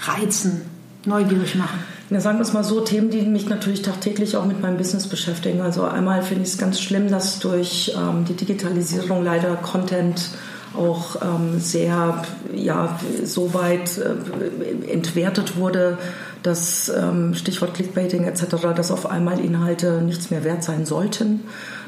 reizen, 0.00 0.60
neugierig 1.06 1.54
machen? 1.54 1.78
Ja, 2.10 2.20
sagen 2.20 2.38
wir 2.38 2.42
es 2.42 2.52
mal 2.52 2.64
so, 2.64 2.80
Themen, 2.80 3.10
die 3.10 3.22
mich 3.22 3.48
natürlich 3.48 3.82
tagtäglich 3.82 4.36
auch 4.36 4.44
mit 4.44 4.60
meinem 4.60 4.76
Business 4.76 5.06
beschäftigen. 5.06 5.62
Also 5.62 5.84
einmal 5.84 6.22
finde 6.22 6.44
ich 6.44 6.50
es 6.50 6.58
ganz 6.58 6.80
schlimm, 6.80 7.10
dass 7.10 7.38
durch 7.38 7.94
ähm, 7.96 8.26
die 8.26 8.34
Digitalisierung 8.34 9.24
leider 9.24 9.56
Content 9.56 10.30
auch 10.76 11.16
ähm, 11.22 11.58
sehr, 11.58 12.22
ja, 12.54 12.98
so 13.24 13.54
weit 13.54 13.98
äh, 13.98 14.92
entwertet 14.92 15.56
wurde, 15.56 15.98
dass 16.42 16.88
ähm, 16.88 17.34
Stichwort 17.34 17.74
Clickbaiting 17.74 18.24
etc., 18.24 18.46
dass 18.74 18.90
auf 18.90 19.10
einmal 19.10 19.40
Inhalte 19.40 20.02
nichts 20.02 20.30
mehr 20.30 20.44
wert 20.44 20.62
sein 20.62 20.86
sollten. 20.86 21.40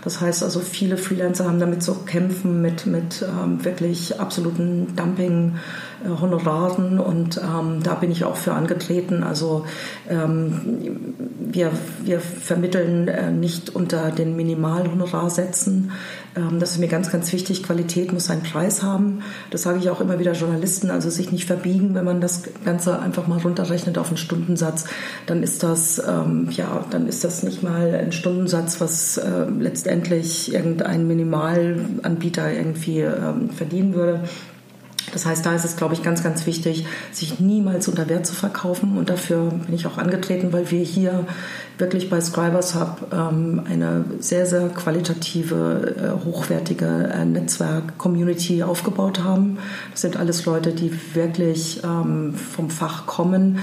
Das 0.03 0.21
heißt 0.21 0.43
also, 0.43 0.61
viele 0.61 0.97
Freelancer 0.97 1.45
haben 1.45 1.61
damit 1.61 1.83
zu 1.83 1.95
kämpfen 2.05 2.63
mit, 2.63 2.87
mit 2.87 3.23
ähm, 3.23 3.65
wirklich 3.65 4.19
absoluten 4.19 4.95
Dumping-Honoraren 4.97 5.61
äh, 6.05 6.99
und 6.99 7.37
ähm, 7.39 7.83
da 7.83 7.95
bin 7.95 8.11
ich 8.11 8.25
auch 8.25 8.37
für 8.37 8.53
angetreten. 8.53 9.23
Also 9.23 9.65
ähm, 10.09 11.15
wir, 11.39 11.71
wir 12.05 12.21
vermitteln 12.21 13.09
äh, 13.09 13.31
nicht 13.31 13.75
unter 13.75 14.11
den 14.11 14.37
Minimalhonorarsätzen. 14.37 15.93
Ähm, 16.37 16.61
das 16.61 16.73
ist 16.73 16.79
mir 16.79 16.89
ganz, 16.89 17.11
ganz 17.11 17.33
wichtig. 17.33 17.63
Qualität 17.63 18.13
muss 18.13 18.27
seinen 18.27 18.43
Preis 18.43 18.83
haben. 18.83 19.23
Das 19.51 19.63
sage 19.63 19.79
ich 19.79 19.91
auch 19.91 20.01
immer 20.01 20.19
wieder 20.19 20.33
Journalisten, 20.33 20.91
also 20.91 21.11
sich 21.11 21.33
nicht 21.33 21.47
verbiegen, 21.47 21.95
wenn 21.95 22.05
man 22.05 22.21
das 22.21 22.43
Ganze 22.65 23.01
einfach 23.01 23.27
mal 23.27 23.39
runterrechnet 23.39 23.99
auf 23.99 24.09
einen 24.09 24.17
Stundensatz, 24.17 24.85
dann 25.27 25.43
ist 25.43 25.63
das, 25.63 26.01
ähm, 26.07 26.49
ja, 26.51 26.85
dann 26.91 27.07
ist 27.09 27.25
das 27.25 27.43
nicht 27.43 27.63
mal 27.63 27.95
ein 27.95 28.13
Stundensatz, 28.13 28.81
was 28.81 29.19
äh, 29.19 29.45
letztendlich 29.59 30.53
irgendein 30.55 31.07
Minimalanbieter 31.07 32.53
irgendwie 32.53 33.01
ähm, 33.01 33.51
verdienen 33.51 33.95
würde. 33.95 34.21
Das 35.13 35.27
heißt, 35.27 35.45
da 35.45 35.55
ist 35.55 35.65
es, 35.65 35.77
glaube 35.77 35.95
ich, 35.95 36.03
ganz, 36.03 36.23
ganz 36.23 36.47
wichtig, 36.47 36.87
sich 37.13 37.41
niemals 37.41 37.89
unter 37.89 38.09
Wert 38.09 38.27
zu 38.27 38.35
verkaufen. 38.35 38.97
Und 38.97 39.11
dafür 39.11 39.51
bin 39.51 39.75
ich 39.75 39.87
auch 39.87 39.99
angetreten, 39.99 40.53
weil 40.53 40.71
wir 40.71 40.83
hier 40.83 41.27
wirklich 41.81 42.11
bei 42.11 42.21
Scribers 42.21 42.75
Hub 42.75 43.09
ähm, 43.13 43.63
eine 43.69 44.05
sehr, 44.21 44.47
sehr 44.47 44.69
qualitative, 44.69 45.95
äh, 45.97 46.25
hochwertige 46.25 47.11
äh, 47.13 47.25
Netzwerk-Community 47.25 48.63
aufgebaut 48.63 49.23
haben. 49.23 49.59
Das 49.91 50.03
sind 50.03 50.17
alles 50.17 50.45
Leute, 50.45 50.73
die 50.73 50.93
wirklich 51.15 51.83
ähm, 51.85 52.35
vom 52.35 52.71
Fach 52.71 53.07
kommen, 53.07 53.61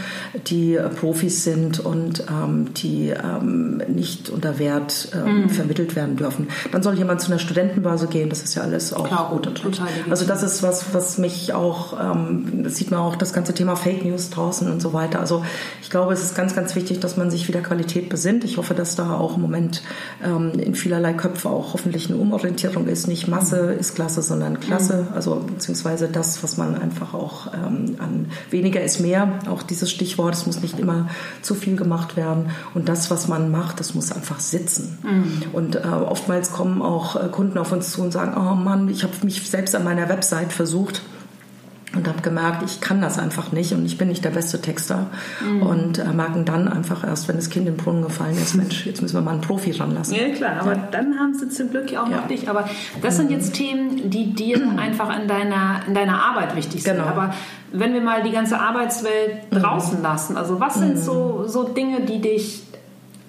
die 0.47 0.75
äh, 0.75 0.89
Profis 0.89 1.43
sind 1.43 1.80
und 1.80 2.25
ähm, 2.30 2.73
die 2.73 3.10
ähm, 3.10 3.82
nicht 3.88 4.30
unter 4.30 4.60
Wert 4.60 5.10
ähm, 5.13 5.43
mhm. 5.43 5.49
vermittelt 5.49 5.95
werden 5.95 6.15
dürfen. 6.15 6.47
Dann 6.71 6.84
soll 6.84 6.97
jemand 6.97 7.21
zu 7.21 7.32
einer 7.32 7.39
Studentenbörse 7.39 8.08
gehen, 8.08 8.30
das 8.30 8.43
ist 8.43 8.56
ja 8.56 8.63
alles 8.63 8.93
auch 8.93 9.08
Klar, 9.08 9.30
gut. 9.32 9.56
Total 9.56 9.88
also 10.10 10.25
das 10.25 10.43
ist 10.43 10.63
was, 10.63 10.93
was 10.93 11.17
mich 11.17 11.53
auch, 11.53 11.99
ähm, 11.99 12.63
das 12.63 12.75
sieht 12.75 12.91
man 12.91 12.99
auch, 12.99 13.15
das 13.15 13.34
ganze 13.34 13.53
Thema 13.53 13.75
Fake 13.75 14.03
News 14.06 14.30
draußen 14.30 14.71
und 14.71 14.82
so 14.82 14.93
weiter. 14.93 15.19
Also 15.19 15.43
ich 15.82 15.89
glaube, 15.89 16.13
es 16.13 16.23
ist 16.23 16.36
ganz, 16.36 16.56
ganz 16.56 16.75
wichtig, 16.75 16.99
dass 16.99 17.17
man 17.17 17.30
sich 17.32 17.47
wieder 17.47 17.62
Qualität 17.62 18.06
besinnt. 18.09 18.43
Ich 18.43 18.57
hoffe, 18.57 18.73
dass 18.73 18.95
da 18.95 19.17
auch 19.17 19.35
im 19.35 19.41
Moment 19.41 19.83
ähm, 20.23 20.51
in 20.59 20.75
vielerlei 20.75 21.13
Köpfe 21.13 21.49
auch 21.49 21.73
hoffentlich 21.73 22.09
eine 22.09 22.17
Umorientierung 22.17 22.87
ist. 22.87 23.07
Nicht 23.07 23.27
Masse 23.27 23.73
ist 23.73 23.95
Klasse, 23.95 24.21
sondern 24.21 24.59
Klasse. 24.59 25.07
Mhm. 25.09 25.15
Also 25.15 25.35
beziehungsweise 25.35 26.07
das, 26.07 26.43
was 26.43 26.57
man 26.57 26.75
einfach 26.75 27.13
auch 27.13 27.53
ähm, 27.53 27.95
an 27.99 28.31
weniger 28.49 28.81
ist 28.81 28.99
mehr, 28.99 29.39
auch 29.49 29.63
dieses 29.63 29.91
Stichwort, 29.91 30.35
es 30.35 30.45
muss 30.45 30.61
nicht 30.61 30.79
immer 30.79 31.09
zu 31.41 31.55
viel 31.55 31.75
gemacht 31.75 32.17
werden. 32.17 32.51
Und 32.73 32.89
das, 32.89 33.11
was 33.11 33.27
man 33.27 33.51
macht, 33.51 33.79
das 33.79 33.93
muss 33.93 34.11
einfach 34.11 34.39
sitzen. 34.39 34.97
Mhm. 35.03 35.43
Und 35.53 35.75
äh, 35.75 35.79
oftmals 35.79 36.51
kommen 36.51 36.81
auch 36.81 37.15
äh, 37.15 37.29
Kunden 37.29 37.57
auf 37.57 37.71
uns 37.71 37.91
zu 37.91 38.01
und 38.01 38.11
sagen, 38.11 38.33
oh 38.37 38.55
Mann, 38.55 38.89
ich 38.89 39.03
habe 39.03 39.13
mich 39.23 39.49
selbst 39.49 39.75
an 39.75 39.83
meiner 39.83 40.09
Website 40.09 40.53
versucht 40.53 41.01
und 41.97 42.07
habe 42.07 42.21
gemerkt, 42.21 42.63
ich 42.63 42.79
kann 42.79 43.01
das 43.01 43.19
einfach 43.19 43.51
nicht 43.51 43.73
und 43.73 43.86
ich 43.86 43.97
bin 43.97 44.07
nicht 44.07 44.23
der 44.23 44.29
beste 44.29 44.62
Texter. 44.62 45.07
Mhm. 45.43 45.62
Und 45.63 45.99
äh, 45.99 46.05
merken 46.13 46.45
dann 46.45 46.67
einfach 46.67 47.03
erst, 47.03 47.27
wenn 47.27 47.36
das 47.36 47.49
Kind 47.49 47.67
in 47.67 47.75
den 47.75 47.83
Brunnen 47.83 48.03
gefallen 48.03 48.38
ist, 48.38 48.55
Mensch, 48.55 48.86
jetzt 48.86 49.01
müssen 49.01 49.15
wir 49.15 49.21
mal 49.21 49.31
einen 49.31 49.41
Profi 49.41 49.71
ranlassen. 49.71 50.15
Ja, 50.15 50.29
klar, 50.29 50.62
aber 50.62 50.73
ja. 50.73 50.88
dann 50.91 51.19
haben 51.19 51.33
sie 51.33 51.49
zum 51.49 51.71
Glück 51.71 51.91
ja 51.91 52.03
auch 52.03 52.10
ja. 52.10 52.17
noch 52.17 52.27
dich. 52.27 52.49
Aber 52.49 52.69
das 53.01 53.17
sind 53.17 53.31
jetzt 53.31 53.53
Themen, 53.53 54.10
die 54.10 54.33
dir 54.33 54.62
einfach 54.77 55.17
in 55.19 55.27
deiner, 55.27 55.81
in 55.88 55.93
deiner 55.93 56.23
Arbeit 56.23 56.55
wichtig 56.55 56.83
sind. 56.83 56.95
Genau. 56.95 57.07
Aber 57.07 57.33
wenn 57.71 57.93
wir 57.93 58.01
mal 58.01 58.23
die 58.23 58.31
ganze 58.31 58.60
Arbeitswelt 58.60 59.51
mhm. 59.51 59.57
draußen 59.57 59.97
mhm. 59.97 60.03
lassen, 60.03 60.38
also 60.38 60.60
was 60.60 60.75
sind 60.75 60.95
mhm. 60.95 61.01
so, 61.01 61.43
so 61.47 61.63
Dinge, 61.63 62.01
die 62.01 62.21
dich 62.21 62.66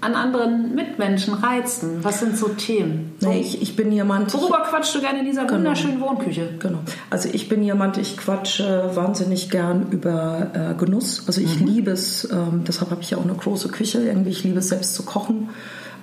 an 0.01 0.15
anderen 0.15 0.75
Mitmenschen 0.75 1.35
reizen? 1.35 2.03
Was 2.03 2.21
sind 2.21 2.37
so 2.37 2.49
Themen? 2.49 3.15
So, 3.19 3.29
nee, 3.29 3.41
ich, 3.41 3.61
ich 3.61 3.75
bin 3.75 3.91
jemand. 3.91 4.33
Worüber 4.33 4.63
quatschst 4.69 4.95
du 4.95 5.01
gerne 5.01 5.21
in 5.21 5.25
dieser 5.25 5.45
genau, 5.45 5.59
wunderschönen 5.59 6.01
Wohnküche? 6.01 6.51
Genau. 6.59 6.79
Also 7.11 7.29
ich 7.33 7.49
bin 7.49 7.63
jemand, 7.63 7.99
ich 7.99 8.17
quatsche 8.17 8.91
wahnsinnig 8.95 9.51
gern 9.51 9.87
über 9.91 10.51
äh, 10.55 10.75
Genuss. 10.79 11.25
Also 11.27 11.41
ich 11.41 11.61
mhm. 11.61 11.67
liebe 11.67 11.91
es, 11.91 12.29
ähm, 12.31 12.63
deshalb 12.67 12.91
habe 12.91 13.03
ich 13.03 13.11
ja 13.11 13.19
auch 13.19 13.25
eine 13.25 13.35
große 13.35 13.69
Küche. 13.69 14.03
Irgendwie, 14.03 14.31
ich 14.31 14.45
liebe 14.45 14.61
es 14.61 14.69
selbst 14.69 14.95
zu 14.95 15.03
kochen. 15.05 15.49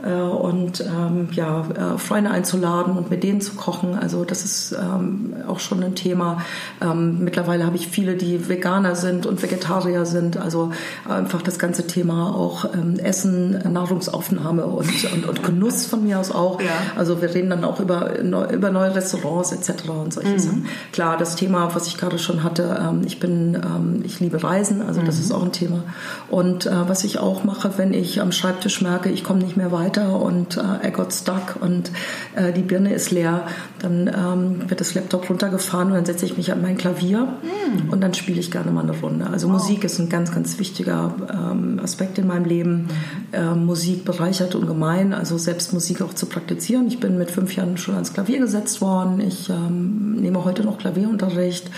Äh, 0.04 0.14
und 0.14 0.82
ähm, 0.82 1.30
ja, 1.32 1.62
äh, 1.62 1.98
Freunde 1.98 2.32
einzuladen 2.32 2.98
und 2.98 3.10
mit 3.10 3.24
denen 3.24 3.42
zu 3.42 3.54
kochen. 3.56 3.98
Also 3.98 4.24
das 4.26 4.44
ist 4.46 4.74
ähm, 4.74 5.34
auch 5.48 5.60
schon 5.60 5.84
ein 5.84 5.96
Thema. 5.96 6.42
Ähm, 6.82 7.24
mittlerweile 7.24 7.66
habe 7.66 7.76
ich 7.76 7.88
viele, 7.88 8.16
die 8.16 8.48
Veganer 8.48 8.96
sind 8.96 9.26
und 9.26 9.42
Vegetarier 9.42 10.06
sind. 10.06 10.38
Also 10.38 10.72
einfach 11.08 11.42
das 11.42 11.60
ganze 11.60 11.88
Thema 11.88 12.36
auch 12.36 12.66
ähm, 12.74 13.00
Essen, 13.00 13.52
Nahrungsaufnahme 13.72 14.66
und, 14.66 15.14
und, 15.14 15.26
und, 15.28 15.44
Genuss 15.44 15.86
von 15.86 16.04
mir 16.04 16.20
aus 16.20 16.32
auch. 16.32 16.62
Ja. 16.62 16.68
Also 16.96 17.22
wir 17.22 17.34
reden 17.34 17.50
dann 17.50 17.64
auch 17.64 17.80
über, 17.80 18.20
über 18.20 18.72
neue 18.72 18.94
Restaurants 18.94 19.52
etc. 19.52 19.90
und 19.90 20.14
solche 20.14 20.34
mhm. 20.34 20.40
Sachen. 20.40 20.66
Klar, 20.92 21.18
das 21.18 21.36
Thema, 21.36 21.74
was 21.74 21.88
ich 21.88 21.98
gerade 21.98 22.20
schon 22.20 22.44
hatte, 22.44 22.80
ähm, 22.82 23.02
ich 23.06 23.20
bin, 23.20 23.56
ähm, 23.56 24.02
ich 24.04 24.20
liebe 24.20 24.44
Reisen, 24.44 24.82
also 24.82 25.02
das 25.02 25.16
mhm. 25.16 25.22
ist 25.22 25.32
auch 25.32 25.44
ein 25.44 25.52
Thema. 25.52 25.84
Und 26.30 26.66
äh, 26.66 26.90
was 26.90 27.04
ich 27.04 27.20
auch 27.20 27.44
mache, 27.44 27.78
wenn 27.78 27.94
ich 27.94 28.22
am 28.22 28.32
Schreibtisch 28.32 28.82
merke, 28.82 29.10
ich 29.10 29.24
komme 29.24 29.40
nicht 29.40 29.58
mehr 29.58 29.72
weiter, 29.72 29.85
weiter 29.86 30.20
und 30.20 30.58
äh, 30.58 30.88
I 30.88 30.92
got 30.92 31.14
stuck 31.14 31.58
und 31.60 31.92
äh, 32.36 32.52
die 32.52 32.62
Birne 32.62 32.94
ist 32.94 33.12
leer. 33.12 33.48
Dann 33.80 34.08
ähm, 34.08 34.70
wird 34.70 34.82
das 34.82 34.96
Laptop 34.96 35.30
runtergefahren 35.30 35.90
und 35.90 35.94
dann 35.94 36.06
setze 36.06 36.26
ich 36.26 36.38
mich 36.38 36.52
an 36.52 36.62
mein 36.62 36.78
Klavier 36.78 37.24
mm. 37.24 37.92
und 37.92 38.02
dann 38.02 38.14
spiele 38.14 38.40
ich 38.40 38.52
gerne 38.52 38.72
mal 38.72 38.82
eine 38.82 38.98
Runde. 39.00 39.28
Also 39.28 39.48
wow. 39.48 39.54
Musik 39.54 39.84
ist 39.84 40.00
ein 40.00 40.10
ganz, 40.10 40.32
ganz 40.34 40.58
wichtiger 40.60 41.14
ähm, 41.32 41.80
Aspekt 41.84 42.18
in 42.18 42.28
meinem 42.28 42.46
Leben. 42.46 42.88
Äh, 43.32 43.54
Musik 43.54 44.06
bereichert 44.06 44.56
ungemein, 44.56 45.14
also 45.14 45.38
selbst 45.38 45.74
Musik 45.74 46.02
auch 46.02 46.14
zu 46.14 46.26
praktizieren. 46.26 46.88
Ich 46.88 47.00
bin 47.00 47.18
mit 47.18 47.32
fünf 47.32 47.56
Jahren 47.56 47.78
schon 47.78 47.96
ans 47.96 48.14
Klavier 48.14 48.40
gesetzt 48.40 48.82
worden. 48.82 49.22
Ich 49.22 49.50
ähm, 49.50 50.16
nehme 50.16 50.44
heute 50.44 50.64
noch 50.64 50.78
Klavierunterricht. 50.78 51.70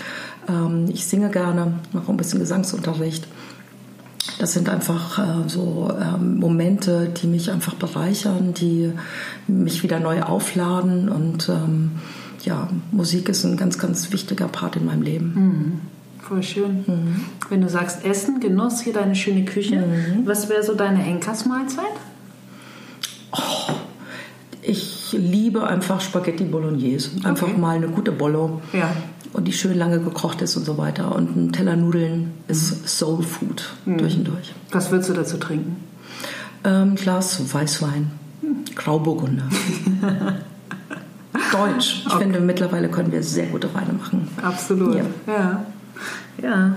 Ähm, 0.48 0.86
ich 0.88 1.06
singe 1.06 1.30
gerne, 1.30 1.74
mache 1.92 2.06
auch 2.06 2.10
ein 2.10 2.16
bisschen 2.16 2.40
Gesangsunterricht. 2.40 3.26
Das 4.38 4.52
sind 4.52 4.68
einfach 4.68 5.18
äh, 5.18 5.48
so 5.48 5.90
ähm, 6.00 6.38
Momente, 6.38 7.08
die 7.08 7.26
mich 7.26 7.50
einfach 7.50 7.74
bereichern, 7.74 8.54
die 8.54 8.92
mich 9.48 9.82
wieder 9.82 9.98
neu 9.98 10.22
aufladen. 10.22 11.08
Und 11.08 11.48
ähm, 11.48 11.92
ja, 12.44 12.68
Musik 12.92 13.28
ist 13.28 13.44
ein 13.44 13.56
ganz, 13.56 13.78
ganz 13.78 14.12
wichtiger 14.12 14.46
Part 14.46 14.76
in 14.76 14.84
meinem 14.84 15.02
Leben. 15.02 15.32
Mhm. 15.34 15.80
Voll 16.22 16.42
schön. 16.42 16.84
Mhm. 16.86 17.24
Wenn 17.48 17.62
du 17.62 17.68
sagst 17.68 18.04
Essen, 18.04 18.38
Genuss, 18.38 18.80
hier 18.80 18.92
deine 18.92 19.16
schöne 19.16 19.44
Küche, 19.44 19.76
mhm. 19.76 20.26
was 20.26 20.48
wäre 20.48 20.62
so 20.62 20.74
deine 20.74 20.98
Henkersmahlzeit? 20.98 21.84
Oh, 23.32 23.72
ich 24.62 24.97
liebe 25.12 25.66
einfach 25.66 26.00
Spaghetti 26.00 26.44
Bolognese. 26.44 27.10
Einfach 27.24 27.48
okay. 27.48 27.58
mal 27.58 27.76
eine 27.76 27.88
gute 27.88 28.12
Bollo. 28.12 28.60
Ja 28.72 28.90
und 29.32 29.44
die 29.44 29.52
schön 29.52 29.76
lange 29.76 30.00
gekocht 30.00 30.40
ist 30.42 30.56
und 30.56 30.64
so 30.64 30.78
weiter. 30.78 31.14
Und 31.14 31.36
ein 31.36 31.52
Teller 31.52 31.76
Nudeln 31.76 32.32
ist 32.48 32.88
Soul 32.88 33.22
Food 33.22 33.70
mhm. 33.84 33.98
durch 33.98 34.16
und 34.16 34.24
durch. 34.24 34.54
Was 34.72 34.90
würdest 34.90 35.10
du 35.10 35.14
dazu 35.14 35.36
trinken? 35.36 35.76
Ähm, 36.64 36.94
Glas 36.94 37.40
Weißwein, 37.52 38.10
Grauburgunder. 38.74 39.44
Deutsch. 41.52 42.02
Ich 42.06 42.06
okay. 42.06 42.24
finde, 42.24 42.40
mittlerweile 42.40 42.88
können 42.88 43.12
wir 43.12 43.22
sehr 43.22 43.46
gute 43.46 43.72
Weine 43.74 43.92
machen. 43.92 44.28
Absolut. 44.42 44.96
Ja. 44.96 45.04
ja. 45.26 45.66
ja. 46.42 46.76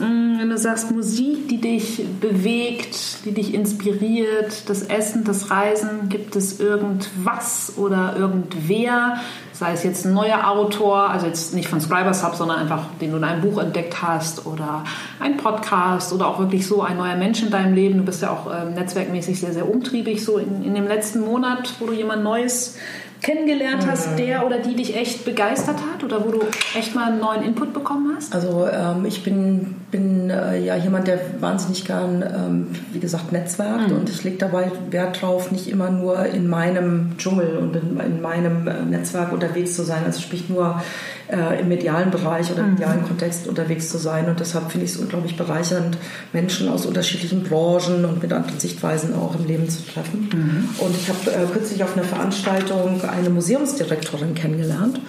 Mm, 0.00 0.38
wenn 0.38 0.50
du 0.50 0.56
sagst 0.56 0.90
Musik, 0.90 1.48
die 1.48 1.60
dich 1.60 2.04
bewegt, 2.20 3.24
die 3.24 3.32
dich 3.32 3.54
inspiriert, 3.54 4.68
das 4.68 4.82
Essen, 4.82 5.24
das 5.24 5.50
Reisen, 5.50 6.08
gibt 6.08 6.34
es 6.36 6.58
irgendwas 6.58 7.74
oder 7.76 8.16
irgendwer, 8.16 9.18
sei 9.52 9.72
es 9.72 9.84
jetzt 9.84 10.06
ein 10.06 10.14
neuer 10.14 10.48
Autor, 10.48 11.10
also 11.10 11.26
jetzt 11.26 11.54
nicht 11.54 11.68
von 11.68 11.80
Scribers 11.80 12.24
Hub, 12.24 12.34
sondern 12.34 12.58
einfach, 12.58 12.86
den 13.00 13.10
du 13.10 13.18
in 13.18 13.24
einem 13.24 13.42
Buch 13.42 13.60
entdeckt 13.60 14.00
hast 14.00 14.46
oder 14.46 14.84
ein 15.20 15.36
Podcast 15.36 16.14
oder 16.14 16.28
auch 16.28 16.38
wirklich 16.38 16.66
so 16.66 16.82
ein 16.82 16.96
neuer 16.96 17.16
Mensch 17.16 17.42
in 17.42 17.50
deinem 17.50 17.74
Leben. 17.74 17.98
Du 17.98 18.04
bist 18.04 18.22
ja 18.22 18.30
auch 18.30 18.50
äh, 18.50 18.70
netzwerkmäßig 18.70 19.38
sehr, 19.38 19.52
sehr 19.52 19.70
umtriebig, 19.70 20.24
so 20.24 20.38
in, 20.38 20.64
in 20.64 20.74
dem 20.74 20.88
letzten 20.88 21.20
Monat, 21.20 21.74
wo 21.78 21.86
du 21.86 21.92
jemand 21.92 22.24
Neues 22.24 22.76
kennengelernt 23.22 23.86
hast, 23.86 24.12
mhm. 24.12 24.16
der 24.16 24.46
oder 24.46 24.58
die 24.58 24.74
dich 24.74 24.96
echt 24.96 25.24
begeistert 25.24 25.76
hat 25.92 26.02
oder 26.04 26.24
wo 26.24 26.30
du 26.30 26.40
echt 26.76 26.94
mal 26.94 27.12
einen 27.12 27.20
neuen 27.20 27.42
Input 27.42 27.72
bekommen 27.72 28.14
hast? 28.16 28.34
Also 28.34 28.66
ähm, 28.66 29.04
ich 29.04 29.22
bin, 29.22 29.76
bin 29.90 30.30
äh, 30.30 30.58
ja 30.58 30.76
jemand, 30.76 31.08
der 31.08 31.18
wahnsinnig 31.40 31.84
gern, 31.84 32.22
ähm, 32.22 32.66
wie 32.92 33.00
gesagt, 33.00 33.32
netzwerkt 33.32 33.90
mhm. 33.90 33.96
und 33.96 34.08
ich 34.08 34.22
lege 34.24 34.36
dabei 34.38 34.70
Wert 34.90 35.20
drauf, 35.20 35.50
nicht 35.50 35.68
immer 35.68 35.90
nur 35.90 36.26
in 36.26 36.48
meinem 36.48 37.16
Dschungel 37.18 37.56
und 37.56 37.74
in, 37.76 37.98
in 37.98 38.22
meinem 38.22 38.68
äh, 38.68 38.82
Netzwerk 38.82 39.32
unterwegs 39.32 39.74
zu 39.74 39.82
sein, 39.82 40.04
also 40.04 40.20
sprich 40.20 40.48
nur 40.48 40.80
äh, 41.28 41.60
im 41.60 41.68
medialen 41.68 42.10
Bereich 42.10 42.50
oder 42.50 42.60
im 42.60 42.66
mhm. 42.66 42.74
medialen 42.74 43.04
Kontext 43.04 43.48
unterwegs 43.48 43.88
zu 43.90 43.98
sein. 43.98 44.28
Und 44.28 44.40
deshalb 44.40 44.70
finde 44.70 44.86
ich 44.86 44.92
es 44.92 44.98
unglaublich 44.98 45.36
bereichernd, 45.36 45.96
Menschen 46.32 46.68
aus 46.68 46.86
unterschiedlichen 46.86 47.42
Branchen 47.42 48.04
und 48.04 48.22
mit 48.22 48.32
anderen 48.32 48.60
Sichtweisen 48.60 49.14
auch 49.14 49.34
im 49.38 49.46
Leben 49.46 49.68
zu 49.68 49.82
treffen. 49.86 50.28
Mhm. 50.32 50.84
Und 50.84 50.96
ich 50.96 51.08
habe 51.08 51.30
äh, 51.30 51.46
kürzlich 51.52 51.82
auf 51.82 51.96
einer 51.96 52.06
Veranstaltung 52.06 53.02
eine 53.02 53.30
Museumsdirektorin 53.30 54.34
kennengelernt 54.34 55.00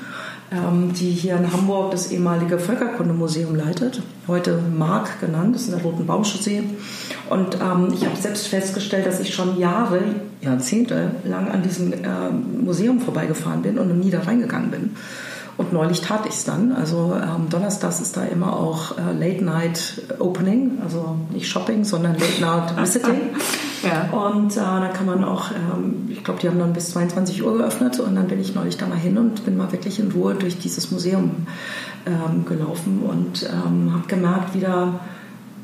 die 0.51 1.11
hier 1.11 1.37
in 1.37 1.51
Hamburg 1.51 1.91
das 1.91 2.11
ehemalige 2.11 2.59
Völkerkundemuseum 2.59 3.55
leitet, 3.55 4.01
heute 4.27 4.59
Mark 4.77 5.21
genannt, 5.21 5.55
das 5.55 5.61
ist 5.63 5.69
in 5.69 5.75
der 5.75 5.83
Roten 5.83 6.05
Baumchaussee. 6.05 6.63
Und 7.29 7.55
ähm, 7.61 7.93
ich 7.93 8.05
habe 8.05 8.17
selbst 8.17 8.47
festgestellt, 8.49 9.05
dass 9.05 9.21
ich 9.21 9.33
schon 9.33 9.57
Jahre, 9.57 10.01
Jahrzehnte 10.41 11.11
lang 11.23 11.49
an 11.49 11.63
diesem 11.63 11.93
äh, 11.93 11.97
Museum 12.63 12.99
vorbeigefahren 12.99 13.61
bin 13.61 13.79
und 13.79 13.97
nie 13.99 14.11
da 14.11 14.19
reingegangen 14.19 14.71
bin. 14.71 14.89
Und 15.57 15.73
neulich 15.73 16.01
tat 16.01 16.25
ich 16.25 16.33
es 16.33 16.43
dann. 16.43 16.71
Also 16.71 17.15
ähm, 17.15 17.49
Donnerstags 17.49 17.99
ist 18.01 18.17
da 18.17 18.23
immer 18.23 18.53
auch 18.53 18.97
äh, 18.97 19.11
Late 19.13 19.43
Night 19.43 20.01
Opening, 20.19 20.79
also 20.83 21.17
nicht 21.29 21.47
Shopping, 21.47 21.83
sondern 21.83 22.13
Late 22.13 22.41
Night 22.41 22.77
Visiting. 22.81 23.29
ja. 23.83 24.09
Und 24.11 24.53
äh, 24.53 24.59
da 24.59 24.89
kann 24.93 25.05
man 25.05 25.23
auch, 25.23 25.51
ähm, 25.51 26.07
ich 26.09 26.23
glaube, 26.23 26.39
die 26.39 26.47
haben 26.47 26.59
dann 26.59 26.73
bis 26.73 26.91
22 26.91 27.43
Uhr 27.43 27.57
geöffnet 27.57 27.99
und 27.99 28.15
dann 28.15 28.27
bin 28.27 28.39
ich 28.39 28.55
neulich 28.55 28.77
da 28.77 28.87
mal 28.87 28.97
hin 28.97 29.17
und 29.17 29.45
bin 29.45 29.57
mal 29.57 29.71
wirklich 29.71 29.99
in 29.99 30.11
Ruhe 30.11 30.35
durch 30.35 30.57
dieses 30.57 30.89
Museum 30.91 31.47
ähm, 32.05 32.45
gelaufen 32.45 33.03
und 33.07 33.43
ähm, 33.43 33.93
habe 33.93 34.07
gemerkt 34.07 34.55
wieder, 34.55 34.99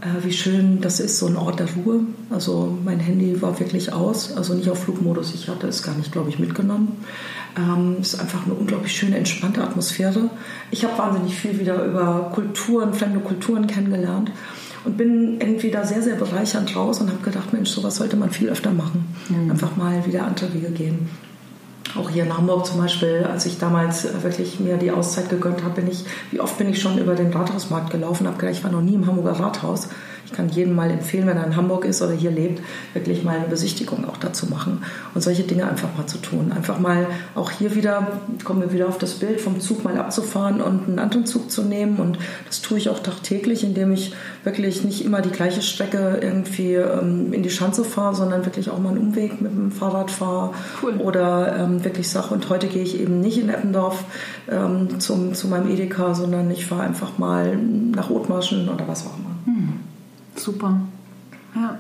äh, 0.02 0.24
wie 0.24 0.34
schön 0.34 0.82
das 0.82 1.00
ist, 1.00 1.18
so 1.18 1.28
ein 1.28 1.36
Ort 1.36 1.60
der 1.60 1.68
Ruhe. 1.74 2.02
Also 2.30 2.78
mein 2.84 3.00
Handy 3.00 3.42
war 3.42 3.60
wirklich 3.60 3.94
aus, 3.94 4.36
also 4.36 4.54
nicht 4.54 4.70
auf 4.70 4.84
Flugmodus, 4.84 5.34
ich 5.34 5.50
hatte 5.50 5.68
es 5.68 5.82
gar 5.82 5.96
nicht, 5.96 6.12
glaube 6.12 6.30
ich, 6.30 6.40
mitgenommen. 6.40 6.98
Ähm, 7.58 7.98
es 8.00 8.14
ist 8.14 8.20
einfach 8.20 8.46
eine 8.46 8.54
unglaublich 8.54 8.94
schöne, 8.94 9.18
entspannte 9.18 9.64
Atmosphäre. 9.64 10.30
Ich 10.72 10.84
habe 10.84 10.98
wahnsinnig 10.98 11.36
viel 11.36 11.60
wieder 11.60 11.84
über 11.84 12.32
Kulturen, 12.34 12.94
fremde 12.94 13.20
Kulturen 13.20 13.68
kennengelernt. 13.68 14.32
und 14.86 14.96
bin 14.96 15.42
irgendwie 15.42 15.70
da 15.70 15.84
sehr, 15.84 16.02
sehr 16.02 16.16
bereichernd 16.16 16.74
raus 16.76 17.02
und 17.02 17.10
habe 17.10 17.22
gedacht, 17.22 17.52
Mensch, 17.52 17.70
sowas 17.70 17.98
sollte 17.98 18.16
man 18.16 18.30
viel 18.30 18.48
öfter 18.48 18.72
machen. 18.72 19.06
Mhm. 19.28 19.52
Einfach 19.52 19.76
mal 19.76 20.06
wieder 20.06 20.26
andere 20.26 20.54
Wege 20.54 20.72
gehen. 20.72 21.10
Auch 21.96 22.10
hier 22.10 22.24
in 22.24 22.38
Hamburg 22.38 22.66
zum 22.66 22.80
Beispiel, 22.80 23.26
als 23.30 23.46
ich 23.46 23.58
damals 23.58 24.08
wirklich 24.24 24.60
mir 24.60 24.78
die 24.78 24.92
Auszeit 24.92 25.30
gegönnt 25.30 25.64
habe, 25.64 25.82
bin 25.82 25.92
ich, 25.92 26.06
wie 26.32 26.40
oft 26.40 26.58
bin 26.58 26.70
ich 26.70 26.82
schon 26.82 26.98
über 26.98 27.16
den 27.16 27.34
Rathausmarkt 27.34 27.92
gelaufen, 27.92 28.28
habe 28.28 28.38
gedacht, 28.38 28.58
ich 28.58 28.64
war 28.64 28.72
noch 28.72 28.82
nie 28.82 28.94
im 28.94 29.08
Hamburger 29.08 29.40
Rathaus. 29.40 29.90
Ich 30.28 30.34
kann 30.34 30.50
jedem 30.50 30.76
mal 30.76 30.92
empfehlen, 30.92 31.26
wenn 31.26 31.38
er 31.38 31.46
in 31.46 31.56
Hamburg 31.56 31.86
ist 31.86 32.02
oder 32.02 32.12
hier 32.12 32.32
lebt, 32.32 32.62
wirklich 32.94 33.24
mal 33.24 33.38
eine 33.38 33.48
Besichtigung 33.48 34.04
auch 34.10 34.18
dazu 34.18 34.48
machen 34.48 34.84
und 35.14 35.22
solche 35.22 35.44
Dinge 35.44 35.66
einfach 35.66 35.88
mal 35.98 36.06
zu 36.06 36.18
tun. 36.18 36.52
Einfach 36.52 36.80
mal 36.80 37.08
auch 37.34 37.50
hier 37.50 37.76
wieder, 37.76 38.20
kommen 38.44 38.60
wir 38.60 38.74
wieder 38.74 38.90
auf 38.90 38.98
das 38.98 39.14
Bild, 39.14 39.40
vom 39.40 39.62
Zug 39.62 39.86
mal 39.86 39.98
abzufahren 39.98 40.60
und 40.60 40.86
einen 40.86 41.00
anderen 41.00 41.26
Zug 41.26 41.50
zu 41.50 41.64
nehmen. 41.64 41.96
Und 41.98 42.20
das 42.46 42.62
tue 42.62 42.78
ich 42.78 42.90
auch 42.90 43.00
tagtäglich, 43.00 43.64
indem 43.64 43.94
ich 43.94 44.14
wirklich 44.44 44.84
nicht 44.84 45.06
immer 45.06 45.22
die 45.22 45.30
gleiche 45.30 45.62
Strecke 45.62 46.20
irgendwie 46.22 46.74
ähm, 46.74 47.32
in 47.32 47.42
die 47.42 47.50
Schanze 47.50 47.86
fahre, 47.86 48.14
sondern 48.14 48.46
wirklich 48.46 48.70
auch 48.70 48.80
mal 48.80 48.90
einen 48.90 48.98
Umweg 48.98 49.40
mit 49.40 49.54
dem 49.54 49.72
Fahrrad 49.72 50.12
fahre. 50.12 50.54
Cool. 50.84 50.96
Oder 50.98 51.56
ähm, 51.58 51.86
wirklich 51.86 52.10
sage, 52.10 52.34
und 52.34 52.50
heute 52.50 52.68
gehe 52.68 52.84
ich 52.84 53.00
eben 53.00 53.22
nicht 53.22 53.38
in 53.38 53.48
Eppendorf 53.48 54.04
ähm, 54.52 55.00
zum, 55.00 55.34
zu 55.34 55.48
meinem 55.48 55.70
Edeka, 55.70 56.14
sondern 56.16 56.52
ich 56.52 56.66
fahre 56.66 56.84
einfach 56.84 57.18
mal 57.18 57.56
nach 57.56 58.10
Othmarschen 58.10 58.68
oder 58.68 58.90
was 58.90 59.06
auch 59.06 59.18
immer. 59.18 59.28
Super. 60.38 60.80
Ja. 61.56 61.80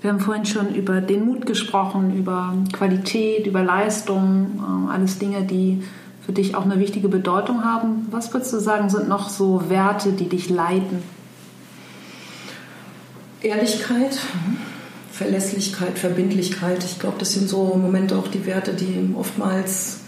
Wir 0.00 0.10
haben 0.10 0.20
vorhin 0.20 0.44
schon 0.44 0.74
über 0.74 1.00
den 1.00 1.26
Mut 1.26 1.46
gesprochen, 1.46 2.16
über 2.16 2.54
Qualität, 2.72 3.46
über 3.46 3.62
Leistung, 3.62 4.60
ähm, 4.66 4.88
alles 4.88 5.18
Dinge, 5.18 5.42
die 5.44 5.84
für 6.26 6.32
dich 6.32 6.56
auch 6.56 6.64
eine 6.64 6.80
wichtige 6.80 7.08
Bedeutung 7.08 7.64
haben. 7.64 8.08
Was 8.10 8.32
würdest 8.32 8.52
du 8.52 8.58
sagen, 8.58 8.90
sind 8.90 9.08
noch 9.08 9.28
so 9.28 9.68
Werte, 9.68 10.12
die 10.12 10.28
dich 10.28 10.50
leiten? 10.50 10.98
Ehrlichkeit. 13.42 14.18
Verlässlichkeit, 15.12 15.98
Verbindlichkeit. 15.98 16.84
Ich 16.84 16.98
glaube, 16.98 17.16
das 17.18 17.34
sind 17.34 17.48
so 17.48 17.76
Momente 17.76 18.16
auch 18.16 18.28
die 18.28 18.46
Werte, 18.46 18.72
die 18.72 19.14
oftmals 19.16 20.00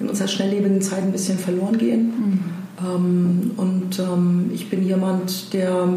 in 0.00 0.08
unserer 0.08 0.28
schnelllebigen 0.28 0.80
Zeit 0.80 1.02
ein 1.02 1.12
bisschen 1.12 1.38
verloren 1.38 1.76
gehen. 1.78 2.04
Mhm. 2.04 2.40
Ähm, 2.86 3.50
und 3.56 3.98
ähm, 3.98 4.50
ich 4.54 4.70
bin 4.70 4.86
jemand, 4.86 5.52
der 5.52 5.88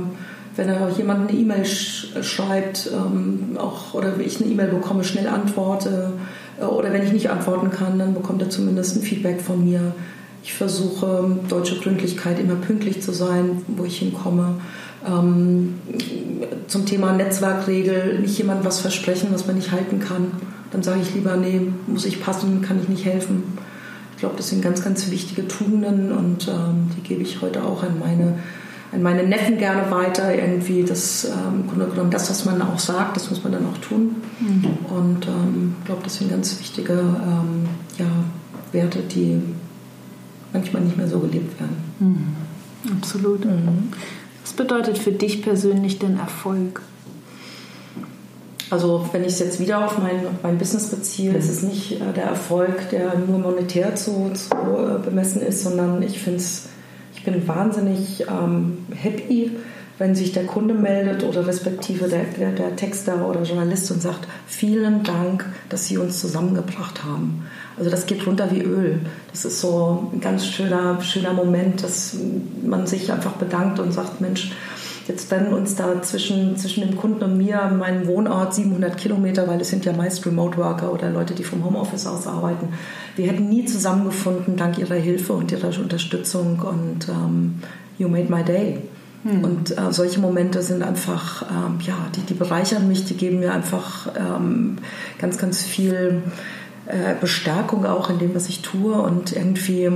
wenn 0.56 0.70
er 0.70 0.89
jemand 0.89 1.30
eine 1.30 1.39
E-Mail 1.39 1.66
sch 1.66 2.08
schreibt, 2.22 2.89
ähm, 2.93 3.58
auch, 3.58 3.93
oder 3.93 4.18
ich 4.20 4.41
eine 4.41 4.49
E-Mail 4.49 4.68
bekomme, 4.68 5.03
schnell 5.03 5.28
antworte. 5.28 6.14
Äh, 6.60 6.66
oder 6.66 6.93
wenn 6.93 7.03
ich 7.03 7.12
nicht 7.12 7.30
antworten 7.30 7.72
kann, 7.72 7.99
dann 7.99 8.14
bekommt 8.14 8.41
er 8.41 8.49
zumindest 8.49 8.97
ein 8.97 9.01
Feedback 9.01 9.41
von 9.41 9.64
mir. 9.64 9.93
Ich 10.43 10.53
versuche, 10.53 11.38
deutsche 11.49 11.80
Gründlichkeit, 11.80 12.39
immer 12.39 12.56
pünktlich 12.56 13.01
zu 13.01 13.12
sein, 13.12 13.64
wo 13.68 13.84
ich 13.84 13.97
hinkomme. 13.97 14.56
Ähm, 15.06 15.76
zum 16.68 16.86
Thema 16.86 17.14
Netzwerkregel, 17.14 18.20
nicht 18.20 18.38
jemandem 18.38 18.66
was 18.66 18.80
versprechen, 18.80 19.30
was 19.32 19.47
man 19.47 19.56
nicht 19.56 19.72
halten 19.72 19.99
kann. 19.99 20.32
Dann 20.72 20.84
sage 20.84 20.99
ich 21.01 21.14
lieber, 21.16 21.36
nee, 21.36 21.62
muss 21.88 22.06
ich 22.06 22.22
passen, 22.22 22.62
kann 22.62 22.80
ich 22.82 22.89
nicht 22.89 23.06
helfen. 23.06 23.43
Ich 24.14 24.20
glaube, 24.20 24.36
das 24.38 24.49
sind 24.49 24.62
ganz, 24.62 24.84
ganz 24.84 25.12
wichtige 25.12 25.47
Tugenden 25.47 26.12
und 26.12 26.47
ähm, 26.47 26.89
die 26.95 27.01
gebe 27.01 27.22
ich 27.22 27.41
heute 27.41 27.64
auch 27.64 27.84
an 27.84 27.99
meine 27.99 28.39
an 28.92 29.02
meine 29.02 29.24
Neffen 29.24 29.58
gerne 29.58 29.90
weiter. 29.92 30.34
Irgendwie 30.34 30.84
das, 30.84 31.26
ähm, 31.26 31.62
im 31.62 31.68
Grunde 31.68 31.88
genommen, 31.88 32.12
das, 32.12 32.30
was 32.30 32.46
man 32.46 32.62
auch 32.62 32.80
sagt, 32.80 33.16
das 33.16 33.30
muss 33.30 33.44
man 33.44 33.54
dann 33.54 33.66
auch 33.66 33.78
tun. 33.80 34.16
Mhm. 34.40 34.96
Und 34.96 35.28
ähm, 35.28 35.76
ich 35.80 35.86
glaube, 35.86 36.02
das 36.04 36.16
sind 36.16 36.30
ganz 36.30 36.60
wichtige 36.60 36.94
ähm, 36.94 37.68
ja, 37.98 38.06
Werte, 38.72 39.00
die 39.00 39.42
manchmal 40.54 40.84
nicht 40.84 40.98
mehr 40.98 41.08
so 41.08 41.20
gelebt 41.20 41.60
werden. 41.60 41.78
Mhm. 42.00 42.36
Absolut. 42.98 43.46
Mhm. 43.46 43.92
Was 44.44 44.54
bedeutet 44.54 44.98
für 44.98 45.12
dich 45.12 45.42
persönlich 45.42 46.00
denn 46.00 46.20
Erfolg? 46.20 46.82
Also 48.70 49.08
wenn 49.12 49.22
ich 49.22 49.34
es 49.34 49.40
jetzt 49.40 49.60
wieder 49.60 49.86
auf 49.86 50.00
mein, 50.00 50.26
mein 50.42 50.58
Business 50.58 50.88
beziehe, 50.88 51.34
ist 51.34 51.50
es 51.50 51.62
nicht 51.62 51.94
äh, 51.94 52.14
der 52.16 52.26
Erfolg, 52.26 52.90
der 52.90 53.14
nur 53.16 53.40
monetär 53.40 53.96
zu, 53.96 54.32
zu 54.34 54.56
äh, 54.56 55.00
bemessen 55.04 55.42
ist, 55.42 55.64
sondern 55.64 56.02
ich 56.02 56.20
finde 56.20 56.40
es 56.40 56.68
bin 57.26 57.48
wahnsinnig 57.48 58.26
ähm, 58.30 58.86
happy, 58.96 59.52
wenn 59.98 60.14
sich 60.14 60.34
der 60.34 60.46
Kunde 60.46 60.74
meldet 60.74 61.24
oder 61.24 61.48
respektive 61.48 62.08
der, 62.08 62.26
der, 62.38 62.52
der, 62.52 62.76
Texter 62.76 63.28
oder 63.28 63.44
Journalist 63.44 63.90
und 63.92 64.02
sagt, 64.02 64.28
vielen 64.46 65.04
Dank, 65.04 65.46
dass 65.70 65.88
Sie 65.88 65.98
uns 65.98 66.20
zusammengebracht 66.20 67.04
haben. 67.04 67.46
Also 67.78 67.90
das 67.90 68.06
geht 68.06 68.26
runter 68.28 68.52
wie 68.52 68.62
Öl. 68.62 69.00
Das 69.32 69.46
ist 69.46 69.62
so 69.62 70.10
ein 70.14 70.20
ganz 70.20 70.46
schöner, 70.46 71.02
schöner 71.02 71.34
Moment, 71.34 71.84
dass 71.84 72.16
man 72.64 72.88
sich 72.88 73.12
einfach 73.12 73.34
bedankt 73.34 73.80
und 73.80 73.92
sagt, 73.94 74.20
Mensch, 74.20 74.52
Jetzt 75.08 75.30
trennen 75.30 75.53
uns 75.53 75.76
da 75.76 76.01
zwischen, 76.01 76.58
zwischen 76.58 76.82
dem 76.82 76.97
Kunden 76.97 77.24
und 77.24 77.38
mir, 77.38 77.72
meinem 77.78 78.08
Wohnort 78.08 78.56
700 78.56 78.97
Kilometer, 78.97 79.47
weil 79.47 79.62
es 79.62 79.70
sind 79.70 79.86
ja 79.86 79.93
meist 79.93 80.26
Remote 80.26 80.58
Worker 80.58 80.91
oder 80.91 81.12
Leute, 81.12 81.36
die 81.36 81.43
vom 81.43 81.64
Homeoffice 81.64 82.08
aus 82.08 82.26
arbeiten. 82.26 82.70
Wir 83.16 83.28
hätten 83.28 83.47
nie 83.47 83.66
zusammengefunden 83.66 84.58
dank 84.58 84.80
ihrer 84.80 84.95
Hilfe 84.95 85.34
und 85.34 85.51
ihrer 85.51 85.68
Unterstützung 85.80 86.60
und 86.60 87.08
ähm, 87.08 87.62
you 87.99 88.08
made 88.08 88.32
my 88.32 88.43
day. 88.43 88.82
Hm. 89.24 89.43
Und 89.43 89.78
äh, 89.78 89.91
solche 89.91 90.20
Momente 90.20 90.64
sind 90.64 90.82
einfach, 90.82 91.43
ähm, 91.51 91.80
ja, 91.82 91.95
die, 92.16 92.22
die 92.22 92.34
bereichern 92.34 92.88
mich, 92.88 93.06
die 93.06 93.16
geben 93.16 93.39
mir 93.39 93.53
einfach 93.53 94.08
ähm, 94.18 94.78
ganz, 95.20 95.38
ganz 95.38 95.62
viel 95.62 96.24
äh, 96.88 97.14
Bestärkung 97.20 97.86
auch 97.86 98.10
in 98.10 98.18
dem, 98.18 98.34
was 98.34 98.49
ich 98.49 98.62
tue 98.62 98.93
und 98.93 99.36
irgendwie 99.36 99.91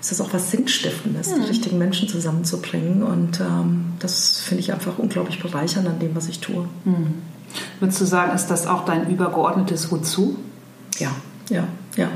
ist 0.00 0.10
das 0.10 0.20
auch 0.20 0.32
was 0.32 0.50
Sinnstiftendes, 0.50 1.30
mhm. 1.30 1.42
die 1.42 1.48
richtigen 1.48 1.78
Menschen 1.78 2.08
zusammenzubringen. 2.08 3.02
Und 3.02 3.40
ähm, 3.40 3.92
das 3.98 4.40
finde 4.40 4.60
ich 4.60 4.72
einfach 4.72 4.98
unglaublich 4.98 5.40
bereichernd 5.42 5.88
an 5.88 5.98
dem, 5.98 6.14
was 6.14 6.28
ich 6.28 6.40
tue. 6.40 6.68
Mhm. 6.84 7.14
Würdest 7.80 8.00
du 8.00 8.04
sagen, 8.04 8.34
ist 8.34 8.46
das 8.48 8.66
auch 8.66 8.84
dein 8.84 9.10
übergeordnetes 9.10 9.90
Wozu? 9.90 10.38
Ja, 10.98 11.10
ja, 11.48 11.66
ja. 11.96 12.10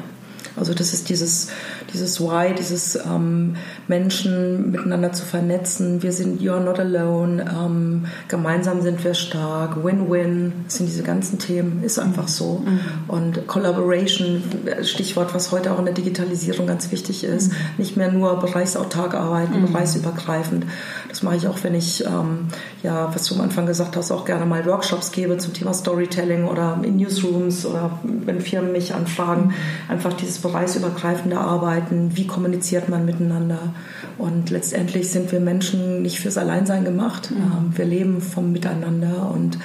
Also 0.57 0.75
das 0.75 0.93
ist 0.93 1.09
dieses, 1.09 1.49
dieses 1.93 2.21
Why, 2.21 2.55
dieses 2.55 2.97
ähm, 2.97 3.57
Menschen 3.89 4.71
miteinander 4.71 5.13
zu 5.13 5.25
vernetzen. 5.25 6.03
Wir 6.03 6.13
sind 6.13 6.43
You're 6.43 6.61
not 6.61 6.79
alone. 6.79 7.45
Ähm, 7.51 8.07
gemeinsam 8.29 8.83
sind 8.83 9.03
wir 9.03 9.15
stark. 9.15 9.83
Win-win. 9.83 10.53
Das 10.65 10.77
sind 10.77 10.87
diese 10.87 11.03
ganzen 11.03 11.39
Themen. 11.39 11.83
Ist 11.83 11.99
einfach 11.99 12.29
so. 12.29 12.63
Mhm. 12.65 12.81
Und 13.09 13.47
Collaboration, 13.47 14.43
Stichwort, 14.83 15.35
was 15.35 15.53
heute 15.53 15.73
auch 15.73 15.79
in 15.79 15.87
der 15.87 15.95
Digitalisierung 15.95 16.67
ganz 16.67 16.93
wichtig 16.93 17.25
ist. 17.25 17.51
Mhm. 17.51 17.57
Nicht 17.79 17.97
mehr 17.97 18.13
nur 18.13 18.39
bereichsautark 18.39 19.15
arbeiten, 19.15 19.61
mhm. 19.61 19.73
bereichsübergreifend. 19.73 20.67
Das 21.09 21.23
mache 21.23 21.37
ich 21.37 21.49
auch, 21.49 21.59
wenn 21.63 21.75
ich, 21.75 22.05
ähm, 22.05 22.49
ja, 22.83 23.15
was 23.15 23.27
du 23.27 23.35
am 23.37 23.43
Anfang 23.43 23.67
gesagt 23.67 23.97
hast, 23.97 24.11
auch 24.11 24.25
gerne 24.25 24.47
mal 24.47 24.65
Workshops 24.67 25.13
gebe 25.13 25.39
zum 25.39 25.55
Thema 25.55 25.73
Storytelling 25.73 26.45
oder 26.45 26.79
in 26.83 26.97
Newsrooms 26.97 27.67
oder 27.67 27.99
wenn 28.03 28.41
Firmen 28.41 28.73
mich 28.73 28.95
anfragen. 28.95 29.47
Mhm. 29.47 29.55
Einfach 29.89 30.13
dieses 30.13 30.42
bereichsübergreifende 30.43 31.39
Arbeiten, 31.39 32.17
wie 32.17 32.27
kommuniziert 32.27 32.89
man 32.89 33.05
miteinander. 33.05 33.75
Und 34.19 34.51
letztendlich 34.51 35.11
sind 35.11 35.33
wir 35.33 35.41
Menschen 35.41 36.03
nicht 36.03 36.21
fürs 36.21 36.39
Alleinsein 36.39 36.85
gemacht. 36.85 37.31
Mhm. 37.31 37.37
Ähm, 37.37 37.73
wir 37.75 37.85
leben 37.85 38.21
vom 38.21 38.53
Miteinander 38.53 39.31
und 39.33 39.59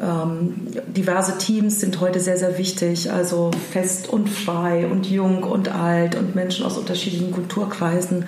ähm, 0.00 0.54
diverse 0.88 1.38
Teams 1.38 1.80
sind 1.80 2.00
heute 2.00 2.20
sehr, 2.20 2.36
sehr 2.36 2.58
wichtig, 2.58 3.10
also 3.10 3.50
fest 3.70 4.08
und 4.08 4.28
frei 4.28 4.86
und 4.86 5.10
jung 5.10 5.42
und 5.42 5.70
alt 5.70 6.16
und 6.16 6.34
Menschen 6.34 6.66
aus 6.66 6.76
unterschiedlichen 6.76 7.32
Kulturkreisen. 7.32 8.26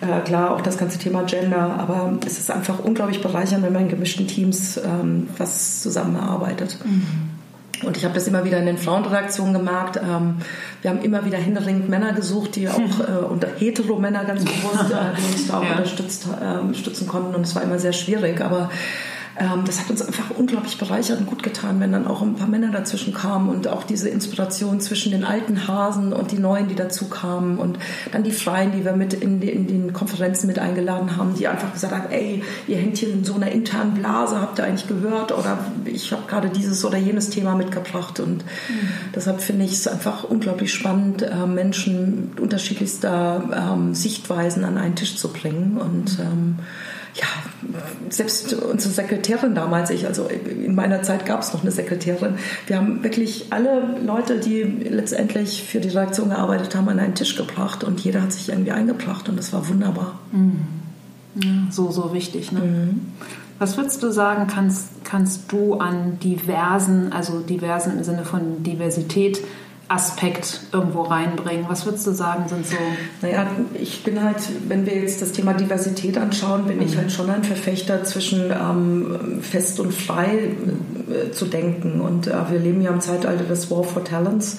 Äh, 0.00 0.20
klar, 0.20 0.54
auch 0.54 0.60
das 0.60 0.78
ganze 0.78 0.98
Thema 0.98 1.24
Gender, 1.24 1.58
aber 1.58 2.16
es 2.24 2.38
ist 2.38 2.50
einfach 2.50 2.78
unglaublich 2.78 3.20
bereichernd, 3.20 3.64
wenn 3.64 3.72
man 3.72 3.82
in 3.82 3.88
gemischten 3.88 4.28
Teams 4.28 4.76
ähm, 4.76 5.28
was 5.36 5.82
zusammenarbeitet. 5.82 6.78
Mhm. 6.84 7.37
Und 7.82 7.96
ich 7.96 8.04
habe 8.04 8.14
das 8.14 8.26
immer 8.26 8.44
wieder 8.44 8.58
in 8.58 8.66
den 8.66 8.78
Frauenredaktionen 8.78 9.54
gemerkt. 9.54 9.96
Ähm, 9.96 10.36
wir 10.82 10.90
haben 10.90 11.02
immer 11.02 11.24
wieder 11.24 11.38
händeringend 11.38 11.88
Männer 11.88 12.12
gesucht, 12.12 12.56
die 12.56 12.68
auch 12.68 12.78
äh, 13.08 13.24
und 13.24 13.46
hetero-Männer 13.58 14.24
ganz 14.24 14.44
bewusst, 14.44 14.90
äh, 14.90 15.16
die 15.16 15.32
uns 15.32 15.48
da 15.48 15.58
auch 15.58 15.64
ja. 15.64 15.72
unterstützt, 15.72 16.26
unterstützen 16.62 17.06
konnten. 17.08 17.34
Und 17.34 17.42
es 17.42 17.54
war 17.54 17.62
immer 17.62 17.78
sehr 17.78 17.92
schwierig. 17.92 18.40
Aber 18.40 18.62
ähm, 18.62 18.68
das 19.64 19.78
hat 19.80 19.90
uns 19.90 20.02
einfach 20.02 20.30
unglaublich 20.36 20.78
bereichert 20.78 21.20
und 21.20 21.26
gut 21.26 21.42
getan, 21.42 21.78
wenn 21.78 21.92
dann 21.92 22.06
auch 22.06 22.22
ein 22.22 22.34
paar 22.34 22.48
Männer 22.48 22.72
dazwischen 22.72 23.14
kamen 23.14 23.48
und 23.48 23.68
auch 23.68 23.84
diese 23.84 24.08
Inspiration 24.08 24.80
zwischen 24.80 25.12
den 25.12 25.24
alten 25.24 25.68
Hasen 25.68 26.12
und 26.12 26.32
die 26.32 26.38
neuen, 26.38 26.66
die 26.66 26.74
dazu 26.74 27.08
kamen 27.08 27.58
und 27.58 27.78
dann 28.10 28.24
die 28.24 28.32
Freien, 28.32 28.72
die 28.72 28.84
wir 28.84 28.94
mit 28.94 29.14
in, 29.14 29.40
die, 29.40 29.50
in 29.50 29.66
den 29.68 29.92
Konferenzen 29.92 30.48
mit 30.48 30.58
eingeladen 30.58 31.16
haben, 31.16 31.34
die 31.34 31.46
einfach 31.46 31.72
gesagt 31.72 31.92
haben, 31.92 32.10
ey, 32.10 32.42
ihr 32.66 32.76
hängt 32.78 32.98
hier 32.98 33.12
in 33.12 33.24
so 33.24 33.34
einer 33.34 33.50
internen 33.52 33.94
Blase, 33.94 34.40
habt 34.40 34.58
ihr 34.58 34.64
eigentlich 34.64 34.88
gehört? 34.88 35.30
Oder 35.30 35.58
ich 35.84 36.10
habe 36.12 36.22
gerade 36.26 36.48
dieses 36.48 36.84
oder 36.84 36.98
jenes 36.98 37.30
Thema 37.30 37.54
mitgebracht. 37.54 38.18
Und 38.18 38.38
mhm. 38.38 38.88
deshalb 39.14 39.40
finde 39.40 39.64
ich 39.64 39.72
es 39.72 39.86
einfach 39.86 40.24
unglaublich 40.24 40.72
spannend, 40.72 41.22
äh, 41.22 41.46
Menschen 41.46 42.32
unterschiedlichster 42.40 43.74
ähm, 43.74 43.94
Sichtweisen 43.94 44.64
an 44.64 44.78
einen 44.78 44.96
Tisch 44.96 45.16
zu 45.16 45.28
bringen. 45.28 45.78
Und 45.78 46.18
ähm, 46.18 46.58
ja, 47.14 47.26
selbst 48.10 48.52
unsere 48.54 48.92
Sekretärin 48.92 49.54
damals, 49.54 49.90
ich, 49.90 50.06
also 50.06 50.26
in 50.26 50.74
meiner 50.74 51.02
Zeit 51.02 51.26
gab 51.26 51.40
es 51.40 51.52
noch 51.52 51.62
eine 51.62 51.70
Sekretärin. 51.70 52.34
Wir 52.66 52.76
haben 52.76 53.02
wirklich 53.02 53.46
alle 53.50 53.96
Leute, 54.04 54.38
die 54.38 54.62
letztendlich 54.62 55.62
für 55.62 55.80
die 55.80 55.88
Redaktion 55.88 56.30
gearbeitet 56.30 56.74
haben, 56.74 56.88
an 56.88 56.98
einen 56.98 57.14
Tisch 57.14 57.36
gebracht 57.36 57.84
und 57.84 58.00
jeder 58.00 58.22
hat 58.22 58.32
sich 58.32 58.48
irgendwie 58.48 58.72
eingebracht 58.72 59.28
und 59.28 59.38
das 59.38 59.52
war 59.52 59.68
wunderbar. 59.68 60.18
Mhm. 60.32 60.66
Ja, 61.42 61.70
so, 61.70 61.90
so 61.90 62.12
wichtig. 62.12 62.52
Ne? 62.52 62.60
Mhm. 62.60 63.00
Was 63.58 63.76
würdest 63.76 64.02
du 64.02 64.12
sagen, 64.12 64.46
kannst, 64.46 65.04
kannst 65.04 65.50
du 65.50 65.74
an 65.74 66.18
diversen, 66.20 67.12
also 67.12 67.40
diversen 67.40 67.98
im 67.98 68.04
Sinne 68.04 68.24
von 68.24 68.62
Diversität, 68.62 69.40
Aspekt 69.88 70.60
irgendwo 70.70 71.02
reinbringen? 71.02 71.64
Was 71.68 71.86
würdest 71.86 72.06
du 72.06 72.12
sagen, 72.12 72.46
sind 72.48 72.66
so. 72.66 72.76
Naja, 73.22 73.46
ich 73.74 74.04
bin 74.04 74.22
halt, 74.22 74.36
wenn 74.68 74.84
wir 74.84 74.94
jetzt 74.94 75.22
das 75.22 75.32
Thema 75.32 75.54
Diversität 75.54 76.18
anschauen, 76.18 76.64
bin 76.66 76.76
mhm. 76.76 76.82
ich 76.82 76.96
halt 76.96 77.10
schon 77.10 77.30
ein 77.30 77.42
Verfechter 77.42 78.04
zwischen 78.04 78.50
ähm, 78.50 79.40
fest 79.40 79.80
und 79.80 79.94
frei 79.94 80.50
äh, 81.10 81.30
zu 81.32 81.46
denken. 81.46 82.02
Und 82.02 82.26
äh, 82.26 82.50
wir 82.50 82.58
leben 82.58 82.82
ja 82.82 82.90
im 82.90 83.00
Zeitalter 83.00 83.44
des 83.44 83.70
War 83.70 83.82
for 83.82 84.04
Talents. 84.04 84.58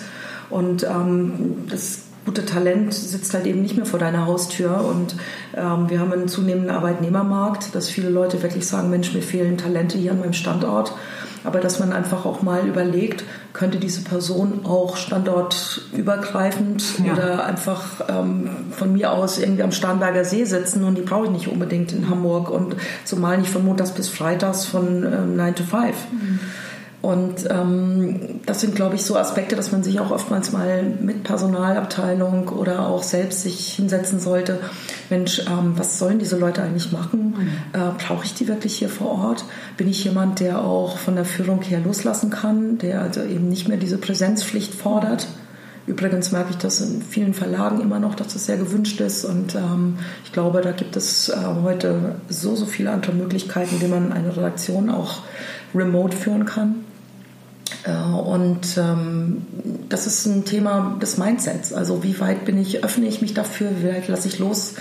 Und 0.50 0.84
ähm, 0.84 1.68
das 1.70 2.00
gute 2.26 2.46
Talent 2.46 2.94
sitzt 2.94 3.34
halt 3.36 3.46
eben 3.46 3.62
nicht 3.62 3.76
mehr 3.76 3.86
vor 3.86 4.00
deiner 4.00 4.26
Haustür. 4.26 4.84
Und 4.84 5.16
ähm, 5.56 5.90
wir 5.90 6.00
haben 6.00 6.12
einen 6.12 6.28
zunehmenden 6.28 6.72
Arbeitnehmermarkt, 6.72 7.76
dass 7.76 7.90
viele 7.90 8.10
Leute 8.10 8.42
wirklich 8.42 8.66
sagen, 8.66 8.90
Mensch, 8.90 9.14
mir 9.14 9.22
fehlen 9.22 9.60
Talente 9.60 10.00
hier 10.00 10.12
an 10.12 10.20
meinem 10.20 10.34
Standort 10.34 10.94
aber 11.44 11.60
dass 11.60 11.80
man 11.80 11.94
einfach 11.94 12.26
auch 12.26 12.42
mal 12.42 12.68
überlegt, 12.68 13.24
könnte 13.54 13.80
diese 13.80 14.02
Person 14.02 14.66
auch 14.66 14.98
standortübergreifend 14.98 16.84
ja. 17.06 17.14
oder 17.14 17.46
einfach 17.46 18.02
ähm, 18.10 18.50
von 18.72 18.94
mir 18.94 19.12
aus 19.12 19.40
irgendwie 19.40 19.64
am 19.64 19.72
Starnberger 19.72 20.26
See 20.26 20.46
sitzen 20.46 20.84
und 20.84 20.98
die 20.98 21.02
brauche 21.02 21.26
ich 21.26 21.32
nicht 21.32 21.48
unbedingt 21.48 21.92
in 21.92 22.10
Hamburg 22.10 22.50
und 22.50 22.76
zumal 23.06 23.38
nicht 23.38 23.50
von 23.50 23.66
Montags 23.66 23.92
bis 23.92 24.10
Freitags 24.10 24.66
von 24.66 25.04
ähm, 25.04 25.36
9 25.36 25.56
to 25.56 25.64
5. 25.64 25.96
Mhm. 26.12 26.40
Und 27.02 27.50
ähm, 27.50 28.42
das 28.46 28.60
sind, 28.60 28.76
glaube 28.76 28.96
ich, 28.96 29.04
so 29.04 29.16
Aspekte, 29.16 29.56
dass 29.56 29.72
man 29.72 29.84
sich 29.84 30.02
auch 30.02 30.12
oftmals 30.12 30.52
mal 30.52 30.84
mit 30.84 31.24
Personalabteilung 31.24 32.50
oder 32.50 32.88
auch 32.88 33.04
selbst 33.04 33.44
sich 33.44 33.74
hinsetzen 33.74 34.20
sollte. 34.20 34.60
Mensch, 35.10 35.40
ähm, 35.48 35.74
was 35.78 35.98
sollen 35.98 36.20
diese 36.20 36.38
Leute 36.38 36.62
eigentlich 36.62 36.92
machen? 36.92 37.36
Mhm. 37.38 37.80
Äh, 37.80 37.92
Brauche 37.98 38.26
ich 38.26 38.34
die 38.34 38.50
wirklich 38.50 38.76
hier 38.76 38.90
vor 38.90 39.12
Ort? 39.12 39.46
Bin 39.78 39.88
ich 39.88 40.04
jemand, 40.04 40.42
der 40.42 40.62
auch 40.62 40.98
von 40.98 41.16
der 41.16 41.24
Führung 41.24 41.62
her 41.62 41.80
loslassen 41.80 42.32
kann, 42.32 42.78
der 42.80 43.02
also 43.02 43.24
eben 43.24 43.48
nicht 43.48 43.70
mehr 43.70 43.78
diese 43.78 43.98
Präsenzpflicht 43.98 44.76
fordert? 44.76 45.28
Übrigens 45.88 46.34
merke 46.34 46.52
ich 46.52 46.58
das 46.58 46.82
in 46.82 47.02
vielen 47.02 47.34
Verlagen 47.34 47.80
immer 47.80 48.00
noch, 48.00 48.14
dass 48.14 48.34
das 48.34 48.46
sehr 48.46 48.58
gewünscht 48.58 49.00
ist. 49.00 49.24
Und 49.24 49.56
ähm, 49.56 49.98
ich 50.26 50.34
glaube, 50.34 50.60
da 50.62 50.74
gibt 50.74 50.98
es 50.98 51.30
äh, 51.30 51.36
heute 51.64 52.16
so, 52.28 52.56
so 52.56 52.66
viele 52.66 52.92
andere 52.92 53.14
Möglichkeiten, 53.14 53.82
wie 53.82 53.88
man 53.88 54.12
eine 54.12 54.36
Redaktion 54.36 54.90
auch 54.90 55.22
remote 55.74 56.16
führen 56.16 56.46
kann. 56.46 56.84
Äh, 57.84 57.92
und 57.92 58.78
ähm, 58.78 59.46
das 59.90 60.08
ist 60.08 60.26
ein 60.26 60.46
Thema 60.46 60.98
des 61.02 61.18
Mindsets. 61.18 61.74
Also 61.74 62.04
wie 62.04 62.20
weit 62.20 62.46
bin 62.46 62.58
ich, 62.58 62.84
öffne 62.84 63.08
ich 63.08 63.22
mich 63.22 63.34
dafür, 63.34 63.72
wie 63.82 63.88
weit 63.88 64.08
lasse 64.08 64.28
ich 64.28 64.40
los 64.40 64.76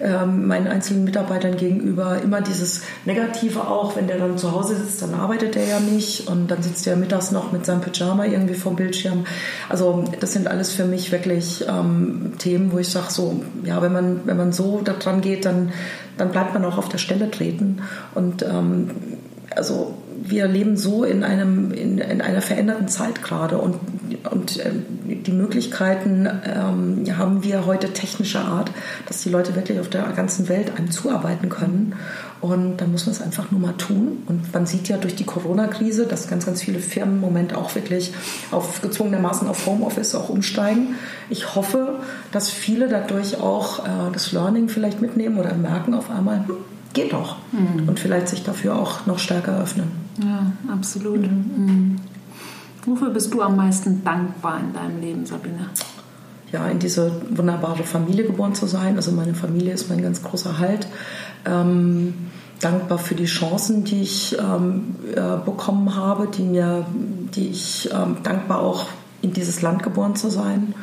ähm, 0.00 0.46
meinen 0.46 0.66
einzelnen 0.66 1.04
Mitarbeitern 1.04 1.56
gegenüber. 1.56 2.20
Immer 2.22 2.40
dieses 2.40 2.82
Negative 3.04 3.66
auch, 3.66 3.96
wenn 3.96 4.06
der 4.06 4.18
dann 4.18 4.38
zu 4.38 4.52
Hause 4.52 4.76
sitzt, 4.76 5.02
dann 5.02 5.14
arbeitet 5.14 5.56
er 5.56 5.66
ja 5.66 5.80
nicht 5.80 6.28
und 6.28 6.50
dann 6.50 6.62
sitzt 6.62 6.86
er 6.86 6.96
mittags 6.96 7.30
noch 7.30 7.52
mit 7.52 7.64
seinem 7.64 7.80
Pyjama 7.80 8.26
irgendwie 8.26 8.54
vom 8.54 8.76
Bildschirm. 8.76 9.26
Also 9.68 10.04
das 10.20 10.32
sind 10.32 10.48
alles 10.48 10.72
für 10.72 10.84
mich 10.84 11.12
wirklich 11.12 11.64
ähm, 11.68 12.32
Themen, 12.38 12.72
wo 12.72 12.78
ich 12.78 12.88
sage 12.88 13.10
so, 13.10 13.40
ja, 13.64 13.80
wenn 13.82 13.92
man, 13.92 14.20
wenn 14.24 14.36
man 14.36 14.52
so 14.52 14.82
daran 14.82 15.20
geht, 15.20 15.44
dann, 15.44 15.72
dann 16.18 16.30
bleibt 16.30 16.54
man 16.54 16.64
auch 16.64 16.78
auf 16.78 16.88
der 16.88 16.98
Stelle 16.98 17.30
treten 17.30 17.82
und 18.14 18.42
ähm, 18.42 18.90
also 19.54 19.94
wir 20.28 20.48
leben 20.48 20.76
so 20.76 21.04
in, 21.04 21.22
einem, 21.24 21.72
in, 21.72 21.98
in 21.98 22.20
einer 22.20 22.42
veränderten 22.42 22.88
Zeit 22.88 23.22
gerade 23.22 23.58
und, 23.58 23.78
und 24.30 24.58
äh, 24.58 24.70
die 25.04 25.32
Möglichkeiten 25.32 26.28
ähm, 26.44 27.04
haben 27.16 27.42
wir 27.42 27.66
heute 27.66 27.92
technischer 27.92 28.44
Art, 28.44 28.70
dass 29.06 29.22
die 29.22 29.30
Leute 29.30 29.54
wirklich 29.54 29.80
auf 29.80 29.88
der 29.88 30.02
ganzen 30.14 30.48
Welt 30.48 30.76
einem 30.76 30.90
zuarbeiten 30.90 31.48
können. 31.48 31.94
Und 32.40 32.76
dann 32.78 32.92
muss 32.92 33.06
man 33.06 33.14
es 33.14 33.22
einfach 33.22 33.50
nur 33.50 33.60
mal 33.60 33.72
tun. 33.72 34.22
Und 34.26 34.52
man 34.52 34.66
sieht 34.66 34.88
ja 34.88 34.98
durch 34.98 35.16
die 35.16 35.24
Corona-Krise, 35.24 36.06
dass 36.06 36.28
ganz, 36.28 36.46
ganz 36.46 36.62
viele 36.62 36.80
Firmen 36.80 37.16
im 37.16 37.20
Moment 37.20 37.54
auch 37.54 37.74
wirklich 37.74 38.12
auf 38.50 38.82
gezwungenermaßen 38.82 39.48
auf 39.48 39.66
Homeoffice 39.66 40.14
auch 40.14 40.28
umsteigen. 40.28 40.96
Ich 41.30 41.54
hoffe, 41.54 42.00
dass 42.32 42.50
viele 42.50 42.88
dadurch 42.88 43.40
auch 43.40 43.84
äh, 43.84 44.12
das 44.12 44.32
Learning 44.32 44.68
vielleicht 44.68 45.00
mitnehmen 45.00 45.38
oder 45.38 45.54
merken 45.54 45.94
auf 45.94 46.10
einmal, 46.10 46.44
geht 46.96 47.12
doch. 47.12 47.36
Mhm. 47.52 47.88
Und 47.88 48.00
vielleicht 48.00 48.28
sich 48.28 48.42
dafür 48.42 48.74
auch 48.74 49.06
noch 49.06 49.20
stärker 49.20 49.60
öffnen. 49.60 49.92
Ja, 50.20 50.52
absolut. 50.72 51.20
Mhm. 51.20 51.44
Mhm. 51.56 51.96
Wofür 52.86 53.10
bist 53.10 53.32
du 53.32 53.42
am 53.42 53.56
meisten 53.56 54.02
dankbar 54.02 54.60
in 54.60 54.72
deinem 54.72 55.00
Leben, 55.00 55.26
Sabine? 55.26 55.70
Ja, 56.52 56.66
in 56.68 56.78
diese 56.78 57.12
wunderbare 57.30 57.82
Familie 57.82 58.24
geboren 58.24 58.54
zu 58.54 58.66
sein. 58.66 58.96
Also 58.96 59.12
meine 59.12 59.34
Familie 59.34 59.74
ist 59.74 59.90
mein 59.90 60.02
ganz 60.02 60.22
großer 60.22 60.58
Halt. 60.58 60.86
Ähm, 61.44 62.14
dankbar 62.60 62.98
für 62.98 63.14
die 63.14 63.26
Chancen, 63.26 63.84
die 63.84 64.02
ich 64.02 64.36
ähm, 64.38 64.96
äh, 65.14 65.36
bekommen 65.44 65.94
habe, 65.94 66.28
die 66.28 66.42
mir, 66.42 66.86
die 67.34 67.48
ich 67.48 67.90
ähm, 67.92 68.18
dankbar 68.22 68.60
auch 68.60 68.86
in 69.20 69.32
dieses 69.32 69.60
Land 69.60 69.82
geboren 69.82 70.16
zu 70.16 70.30
sein. 70.30 70.74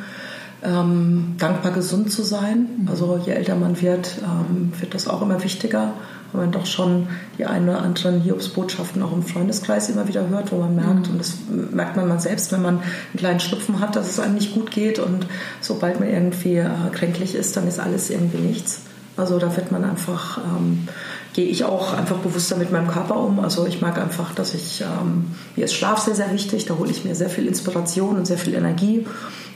Ähm, 0.64 1.34
dankbar 1.38 1.72
gesund 1.72 2.10
zu 2.10 2.22
sein. 2.22 2.88
Also 2.90 3.20
je 3.24 3.32
älter 3.32 3.54
man 3.54 3.80
wird, 3.82 4.16
ähm, 4.22 4.72
wird 4.80 4.94
das 4.94 5.08
auch 5.08 5.20
immer 5.20 5.42
wichtiger 5.44 5.92
weil 6.34 6.42
man 6.42 6.52
doch 6.52 6.66
schon 6.66 7.06
die 7.38 7.46
ein 7.46 7.68
oder 7.68 7.80
anderen 7.80 8.20
Hiobsbotschaften 8.20 9.02
auch 9.02 9.12
im 9.12 9.22
Freundeskreis 9.22 9.88
immer 9.88 10.08
wieder 10.08 10.28
hört, 10.28 10.50
wo 10.50 10.58
man 10.58 10.74
merkt, 10.74 11.06
mhm. 11.06 11.12
und 11.12 11.18
das 11.20 11.34
merkt 11.48 11.96
man 11.96 12.08
mal 12.08 12.20
selbst, 12.20 12.50
wenn 12.52 12.60
man 12.60 12.78
einen 12.78 13.18
kleinen 13.18 13.40
Schnupfen 13.40 13.78
hat, 13.78 13.94
dass 13.94 14.10
es 14.10 14.18
einem 14.18 14.34
nicht 14.34 14.52
gut 14.52 14.72
geht 14.72 14.98
und 14.98 15.26
sobald 15.60 16.00
man 16.00 16.10
irgendwie 16.10 16.56
äh, 16.56 16.68
kränklich 16.92 17.36
ist, 17.36 17.56
dann 17.56 17.68
ist 17.68 17.78
alles 17.78 18.10
irgendwie 18.10 18.38
nichts. 18.38 18.80
Also 19.16 19.38
da 19.38 19.56
wird 19.56 19.70
man 19.70 19.84
einfach, 19.84 20.38
ähm, 20.38 20.88
gehe 21.34 21.46
ich 21.46 21.64
auch 21.64 21.92
einfach 21.92 22.18
bewusster 22.18 22.56
mit 22.56 22.72
meinem 22.72 22.88
Körper 22.88 23.16
um. 23.16 23.40
Also 23.40 23.66
ich 23.66 23.80
mag 23.80 23.98
einfach, 23.98 24.34
dass 24.34 24.54
ich, 24.54 24.80
ähm, 24.82 25.32
mir 25.56 25.64
ist 25.64 25.74
Schlaf 25.74 25.98
sehr, 25.98 26.14
sehr 26.14 26.32
wichtig, 26.32 26.64
da 26.66 26.78
hole 26.78 26.90
ich 26.90 27.04
mir 27.04 27.14
sehr 27.14 27.28
viel 27.28 27.46
Inspiration 27.46 28.16
und 28.16 28.26
sehr 28.26 28.38
viel 28.38 28.54
Energie. 28.54 29.04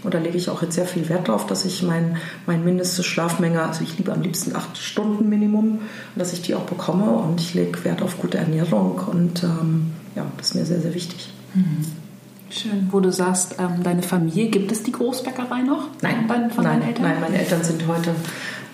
Und 0.02 0.14
da 0.14 0.18
lege 0.18 0.36
ich 0.36 0.50
auch 0.50 0.62
jetzt 0.62 0.74
sehr 0.74 0.86
viel 0.86 1.08
Wert 1.08 1.28
drauf, 1.28 1.46
dass 1.46 1.64
ich 1.64 1.82
mein, 1.82 2.18
mein 2.46 2.64
mindeste 2.64 3.02
Schlafmenge, 3.02 3.62
also 3.62 3.82
ich 3.82 3.96
liebe 3.96 4.12
am 4.12 4.22
liebsten 4.22 4.54
acht 4.54 4.76
Stunden 4.76 5.28
Minimum, 5.28 5.80
dass 6.16 6.32
ich 6.32 6.42
die 6.42 6.54
auch 6.54 6.62
bekomme. 6.62 7.10
Und 7.10 7.40
ich 7.40 7.54
lege 7.54 7.84
Wert 7.84 8.02
auf 8.02 8.18
gute 8.18 8.38
Ernährung. 8.38 9.00
Und 9.10 9.44
ähm, 9.44 9.92
ja, 10.16 10.26
das 10.36 10.48
ist 10.48 10.54
mir 10.56 10.64
sehr, 10.64 10.80
sehr 10.80 10.94
wichtig. 10.94 11.32
Mhm. 11.54 11.84
Schön. 12.50 12.88
Wo 12.90 13.00
du 13.00 13.12
sagst, 13.12 13.56
ähm, 13.58 13.82
deine 13.82 14.02
Familie, 14.02 14.48
gibt 14.48 14.72
es 14.72 14.82
die 14.82 14.92
Großbäckerei 14.92 15.62
noch? 15.62 15.88
Nein, 16.00 16.26
von, 16.26 16.50
von 16.50 16.64
nein, 16.64 16.82
Eltern? 16.82 17.04
nein, 17.04 17.20
meine 17.20 17.38
Eltern 17.38 17.62
sind 17.62 17.86
heute 17.86 18.14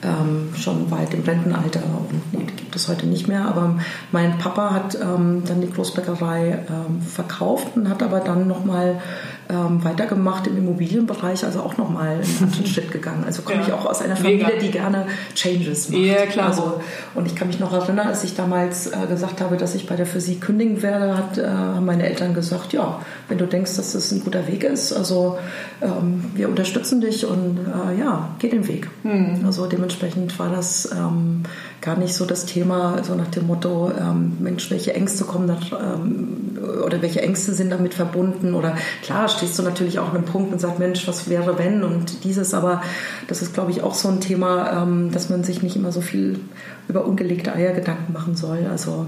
ähm, 0.05 0.55
schon 0.57 0.91
weit 0.91 1.15
im 1.15 1.23
Rentenalter 1.23 1.81
und 1.83 2.33
nee, 2.33 2.47
die 2.49 2.57
gibt 2.57 2.77
es 2.77 2.89
heute 2.89 3.07
nicht 3.07 3.29
mehr. 3.29 3.47
Aber 3.47 3.77
mein 4.13 4.39
Papa 4.39 4.71
hat 4.73 4.97
ähm, 5.01 5.43
dann 5.47 5.61
die 5.61 5.71
Großbäckerei 5.71 6.65
ähm, 6.69 7.01
verkauft 7.01 7.77
und 7.77 7.89
hat 7.89 8.03
aber 8.03 8.21
dann 8.21 8.47
nochmal 8.47 9.01
ähm, 9.49 9.85
weitergemacht 9.85 10.47
im 10.47 10.57
Immobilienbereich, 10.57 11.45
also 11.45 11.61
auch 11.61 11.77
nochmal 11.77 12.09
einen 12.09 12.39
anderen 12.43 12.67
Schritt 12.73 12.91
gegangen. 12.91 13.25
Also 13.25 13.43
komme 13.43 13.61
ja. 13.61 13.67
ich 13.67 13.73
auch 13.73 13.87
aus 13.87 14.01
einer 14.01 14.17
Familie, 14.17 14.47
Mega. 14.47 14.59
die 14.59 14.71
gerne 14.71 15.07
Changes 15.35 15.91
macht. 15.91 16.01
Ja, 16.01 16.27
klar. 16.27 16.49
Also, 16.49 16.81
und 17.15 17.27
ich 17.27 17.37
kann 17.37 17.49
mich 17.49 17.61
noch 17.61 17.73
erinnern, 17.73 18.09
als 18.09 18.25
ich 18.25 18.35
damals 18.35 18.87
äh, 18.87 19.07
gesagt 19.09 19.41
habe, 19.41 19.57
dass 19.57 19.75
ich 19.75 19.87
bei 19.87 19.97
der 19.97 20.07
Physik 20.07 20.41
kündigen 20.41 20.83
werde, 20.83 21.17
hat, 21.17 21.39
äh, 21.39 21.47
haben 21.47 21.85
meine 21.85 22.09
Eltern 22.09 22.35
gesagt, 22.35 22.73
ja, 22.73 23.01
wenn 23.29 23.39
du 23.39 23.47
denkst, 23.47 23.77
dass 23.77 23.93
das 23.93 24.11
ein 24.13 24.23
guter 24.23 24.47
Weg 24.47 24.65
ist, 24.65 24.93
also 24.93 25.39
ähm, 25.83 26.25
wir 26.35 26.49
unterstützen 26.49 27.01
dich 27.01 27.27
und 27.27 27.59
äh, 27.59 27.99
ja, 27.99 28.31
geh 28.39 28.49
den 28.49 28.67
Weg. 28.69 28.89
Mhm. 29.03 29.43
Also 29.47 29.67
dementsprechend 29.67 30.39
war 30.39 30.51
das 30.51 30.91
ähm, 30.93 31.43
gar 31.85 31.99
nicht 31.99 32.15
so 32.15 32.25
das 32.25 32.47
Thema, 32.47 33.05
so 33.05 33.15
nach 33.15 33.29
dem 33.29 33.47
Motto, 33.47 33.93
ähm, 33.99 34.39
Mensch, 34.41 34.71
welche 34.71 34.95
Ängste 34.95 35.25
kommen 35.25 35.47
da, 35.47 35.59
ähm, 35.79 36.59
oder 36.83 37.03
welche 37.03 37.21
Ängste 37.21 37.53
sind 37.53 37.71
damit 37.71 37.93
verbunden 37.93 38.55
oder 38.55 38.75
klar 39.03 39.29
stehst 39.29 39.59
du 39.59 39.63
natürlich 39.63 39.99
auch 39.99 40.09
an 40.09 40.17
einem 40.17 40.25
Punkt 40.25 40.51
und 40.51 40.59
sagst, 40.59 40.79
Mensch, 40.79 41.07
was 41.07 41.29
wäre 41.29 41.59
wenn 41.59 41.85
und 41.85 42.25
dieses, 42.25 42.55
aber 42.55 42.83
das 43.29 43.43
ist, 43.43 43.53
glaube 43.53 43.71
ich, 43.71 43.83
auch 43.83 43.95
so 43.95 44.09
ein 44.09 44.21
Thema, 44.21 44.83
ähm, 44.83 45.11
dass 45.13 45.29
man 45.29 45.45
sich 45.45 45.63
nicht 45.63 45.77
immer 45.77 45.93
so 45.93 46.01
viel 46.01 46.41
über 46.89 47.05
ungelegte 47.05 47.53
Eier 47.53 47.73
Gedanken 47.73 48.15
machen 48.15 48.35
soll. 48.35 48.67
Also 48.71 49.07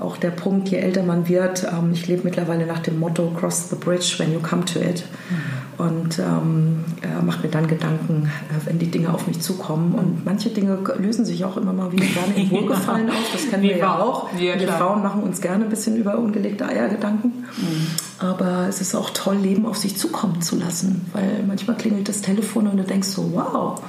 auch 0.00 0.16
der 0.16 0.30
Punkt, 0.30 0.68
je 0.68 0.78
älter 0.78 1.02
man 1.04 1.28
wird, 1.28 1.64
ähm, 1.64 1.90
ich 1.92 2.08
lebe 2.08 2.22
mittlerweile 2.24 2.66
nach 2.66 2.80
dem 2.80 2.98
Motto 2.98 3.30
Cross 3.30 3.68
the 3.70 3.76
bridge 3.76 4.14
when 4.18 4.32
you 4.32 4.40
come 4.40 4.64
to 4.64 4.80
it. 4.80 5.04
Mhm. 5.30 5.84
Und 5.86 6.18
ähm, 6.18 6.84
äh, 7.02 7.22
mache 7.24 7.42
mir 7.42 7.48
dann 7.48 7.66
Gedanken, 7.66 8.30
äh, 8.48 8.66
wenn 8.66 8.78
die 8.78 8.90
Dinge 8.90 9.12
auf 9.12 9.26
mich 9.26 9.40
zukommen. 9.40 9.94
Und 9.94 10.24
manche 10.24 10.50
Dinge 10.50 10.78
lösen 10.98 11.24
sich 11.24 11.44
auch 11.44 11.56
immer 11.56 11.72
mal 11.72 11.92
wieder 11.92 12.06
gerne 12.06 12.34
im 12.36 12.50
Wohlgefallen 12.50 13.08
auf. 13.08 13.32
Das 13.32 13.48
kennen 13.48 13.62
wir 13.62 13.76
ja 13.76 13.98
auch. 13.98 14.32
Ja, 14.38 14.58
wir 14.58 14.68
Frauen 14.68 15.02
machen 15.02 15.22
uns 15.22 15.40
gerne 15.40 15.64
ein 15.64 15.70
bisschen 15.70 15.96
über 15.96 16.18
ungelegte 16.18 16.66
Eier 16.66 16.88
Gedanken. 16.88 17.44
Mhm. 17.56 17.86
Aber 18.18 18.66
es 18.68 18.80
ist 18.80 18.94
auch 18.94 19.10
toll, 19.10 19.36
Leben 19.36 19.66
auf 19.66 19.76
sich 19.76 19.96
zukommen 19.96 20.42
zu 20.42 20.56
lassen. 20.56 21.06
Weil 21.12 21.44
manchmal 21.46 21.76
klingelt 21.76 22.08
das 22.08 22.20
Telefon 22.20 22.66
und 22.68 22.76
du 22.76 22.84
denkst 22.84 23.08
so, 23.08 23.32
wow. 23.32 23.80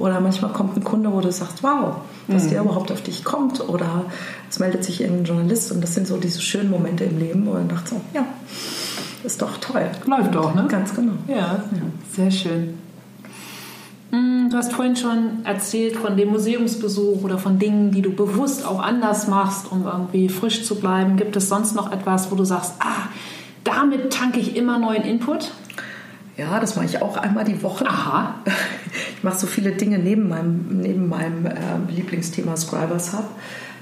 Oder 0.00 0.20
manchmal 0.20 0.52
kommt 0.52 0.76
ein 0.76 0.82
Kunde, 0.82 1.12
wo 1.12 1.20
du 1.20 1.30
sagst, 1.30 1.62
wow, 1.62 1.96
dass 2.26 2.44
mhm. 2.44 2.50
der 2.50 2.62
überhaupt 2.62 2.90
auf 2.90 3.02
dich 3.02 3.22
kommt. 3.22 3.68
Oder 3.68 4.06
es 4.48 4.58
meldet 4.58 4.82
sich 4.82 5.00
irgendein 5.00 5.26
Journalist. 5.26 5.70
Und 5.70 5.82
das 5.82 5.94
sind 5.94 6.06
so 6.06 6.16
diese 6.16 6.40
schönen 6.40 6.70
Momente 6.70 7.04
im 7.04 7.18
Leben, 7.18 7.46
wo 7.46 7.52
man 7.52 7.68
dachte 7.68 7.90
so, 7.90 8.00
ja, 8.14 8.24
ist 9.22 9.40
doch 9.42 9.58
toll. 9.58 9.88
Läuft 10.06 10.34
doch, 10.34 10.54
ne? 10.54 10.66
Ganz 10.68 10.94
genau. 10.94 11.12
Ja, 11.28 11.36
ja. 11.36 11.62
sehr 12.16 12.30
schön. 12.30 12.78
Mm, 14.10 14.40
Du 14.50 14.56
hast 14.56 14.72
vorhin 14.72 14.96
schon 14.96 15.44
erzählt 15.44 15.96
von 15.96 16.16
dem 16.16 16.30
Museumsbesuch 16.30 17.22
oder 17.22 17.38
von 17.38 17.60
Dingen, 17.60 17.92
die 17.92 18.02
du 18.02 18.12
bewusst 18.12 18.66
auch 18.66 18.82
anders 18.82 19.28
machst, 19.28 19.70
um 19.70 19.86
irgendwie 19.86 20.28
frisch 20.28 20.64
zu 20.64 20.74
bleiben. 20.74 21.16
Gibt 21.16 21.36
es 21.36 21.48
sonst 21.48 21.76
noch 21.76 21.92
etwas, 21.92 22.32
wo 22.32 22.34
du 22.34 22.44
sagst, 22.44 22.72
ah, 22.80 23.08
damit 23.62 24.12
tanke 24.12 24.40
ich 24.40 24.56
immer 24.56 24.78
neuen 24.78 25.04
Input? 25.04 25.52
Ja, 26.40 26.58
das 26.58 26.74
mache 26.74 26.86
ich 26.86 27.02
auch 27.02 27.18
einmal 27.18 27.44
die 27.44 27.62
Woche. 27.62 27.86
Aha. 27.86 28.36
Ich 29.16 29.24
mache 29.24 29.38
so 29.38 29.46
viele 29.46 29.72
Dinge 29.72 29.98
neben 29.98 30.30
meinem, 30.30 30.80
neben 30.80 31.06
meinem 31.06 31.44
äh, 31.44 31.52
Lieblingsthema 31.90 32.56
Scribers 32.56 33.12
Hub. 33.12 33.26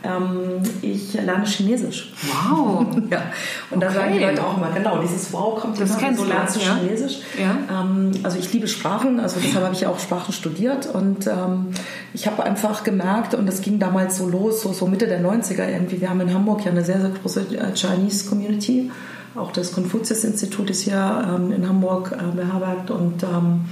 Ähm, 0.03 0.61
ich 0.83 1.15
lerne 1.15 1.47
Chinesisch. 1.47 2.13
Wow. 2.23 2.85
ja. 3.11 3.23
Und 3.71 3.81
da 3.81 3.89
sagen 3.93 4.15
die 4.15 4.19
Leute 4.19 4.45
auch 4.45 4.57
immer, 4.57 4.71
genau, 4.75 4.99
dieses 5.01 5.33
Wow 5.33 5.61
kommt 5.61 5.81
das 5.81 5.97
immer, 5.97 6.15
so 6.17 6.25
lernst 6.25 6.57
du 6.57 6.61
ja. 6.61 6.75
Chinesisch. 6.75 7.21
Ja. 7.41 7.83
Ähm, 7.83 8.11
also 8.25 8.37
ich 8.37 8.53
liebe 8.53 8.67
Sprachen, 8.67 9.21
also 9.21 9.39
deshalb 9.39 9.65
habe 9.65 9.75
ich 9.77 9.87
auch 9.87 10.01
Sprachen 10.01 10.33
studiert 10.33 10.87
und 10.93 11.29
ähm, 11.29 11.69
ich 12.13 12.27
habe 12.27 12.43
einfach 12.43 12.83
gemerkt, 12.83 13.35
und 13.35 13.47
das 13.47 13.61
ging 13.61 13.79
damals 13.79 14.19
so 14.19 14.29
los, 14.29 14.63
so, 14.63 14.73
so 14.73 14.89
Mitte 14.89 15.07
der 15.07 15.23
90er 15.23 15.69
irgendwie, 15.69 16.01
wir 16.01 16.11
haben 16.11 16.21
in 16.21 16.35
Hamburg 16.35 16.65
ja 16.65 16.73
eine 16.73 16.85
sehr, 16.85 17.01
sehr 17.01 17.11
große 17.11 17.43
äh, 17.57 17.75
Chinese 17.75 18.29
Community. 18.29 18.91
Auch 19.35 19.53
das 19.53 19.73
Konfuzius-Institut 19.73 20.71
ist 20.71 20.83
hier 20.83 21.25
ähm, 21.29 21.53
in 21.53 21.69
Hamburg 21.69 22.13
äh, 22.13 22.37
beherbergt 22.37 22.91
und 22.91 23.23
ähm, 23.23 23.67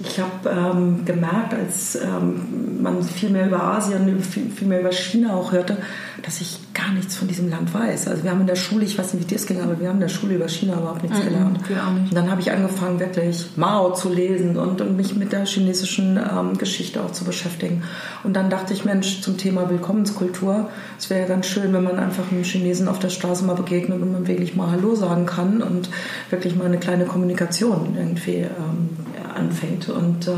ich 0.00 0.20
habe 0.20 0.50
ähm, 0.50 1.04
gemerkt, 1.04 1.54
als 1.54 1.96
ähm, 1.96 2.82
man 2.82 3.02
viel 3.02 3.30
mehr 3.30 3.46
über 3.46 3.62
Asien, 3.62 4.20
viel, 4.22 4.50
viel, 4.50 4.68
mehr 4.68 4.80
über 4.80 4.92
China 4.92 5.34
auch 5.34 5.52
hörte, 5.52 5.78
dass 6.22 6.40
ich 6.40 6.58
gar 6.74 6.92
nichts 6.92 7.16
von 7.16 7.28
diesem 7.28 7.48
Land 7.50 7.72
weiß. 7.72 8.08
Also 8.08 8.22
wir 8.22 8.30
haben 8.30 8.40
in 8.42 8.46
der 8.46 8.56
Schule, 8.56 8.84
ich 8.84 8.98
weiß 8.98 9.14
nicht, 9.14 9.22
wie 9.24 9.28
dir 9.28 9.36
es 9.36 9.46
ging, 9.46 9.60
aber 9.62 9.80
wir 9.80 9.88
haben 9.88 9.96
in 9.96 10.00
der 10.02 10.08
Schule 10.08 10.34
über 10.34 10.48
China 10.48 10.74
überhaupt 10.74 11.02
nichts 11.02 11.18
Mhm, 11.18 11.24
gelernt. 11.24 11.58
nicht. 11.60 12.10
Und 12.10 12.14
dann 12.14 12.30
habe 12.30 12.40
ich 12.40 12.50
angefangen, 12.52 13.00
wirklich 13.00 13.46
Mao 13.56 13.92
zu 13.94 14.12
lesen 14.12 14.56
und, 14.58 14.80
und 14.80 14.96
mich 14.96 15.14
mit 15.16 15.32
der 15.32 15.46
chinesischen 15.46 16.18
ähm, 16.18 16.58
Geschichte 16.58 17.02
auch 17.02 17.12
zu 17.12 17.24
beschäftigen. 17.24 17.82
Und 18.22 18.34
dann 18.34 18.50
dachte 18.50 18.74
ich, 18.74 18.84
Mensch, 18.84 19.22
zum 19.22 19.38
Thema 19.38 19.70
Willkommenskultur, 19.70 20.68
es 20.98 21.08
wäre 21.10 21.20
ja 21.22 21.26
ganz 21.26 21.46
schön, 21.46 21.72
wenn 21.72 21.84
man 21.84 21.98
einfach 21.98 22.24
einem 22.30 22.44
Chinesen 22.44 22.88
auf 22.88 22.98
der 22.98 23.08
Straße 23.10 23.44
mal 23.44 23.54
begegnet 23.56 24.00
und 24.02 24.12
man 24.12 24.26
wirklich 24.26 24.54
mal 24.56 24.70
Hallo 24.70 24.94
sagen 24.94 25.24
kann 25.26 25.62
und 25.62 25.88
wirklich 26.30 26.54
mal 26.56 26.66
eine 26.66 26.78
kleine 26.78 27.04
Kommunikation 27.06 27.94
irgendwie 27.96 28.36
ähm, 28.36 28.90
anfängt. 29.36 29.88
Und 29.88 30.26
äh, 30.26 30.32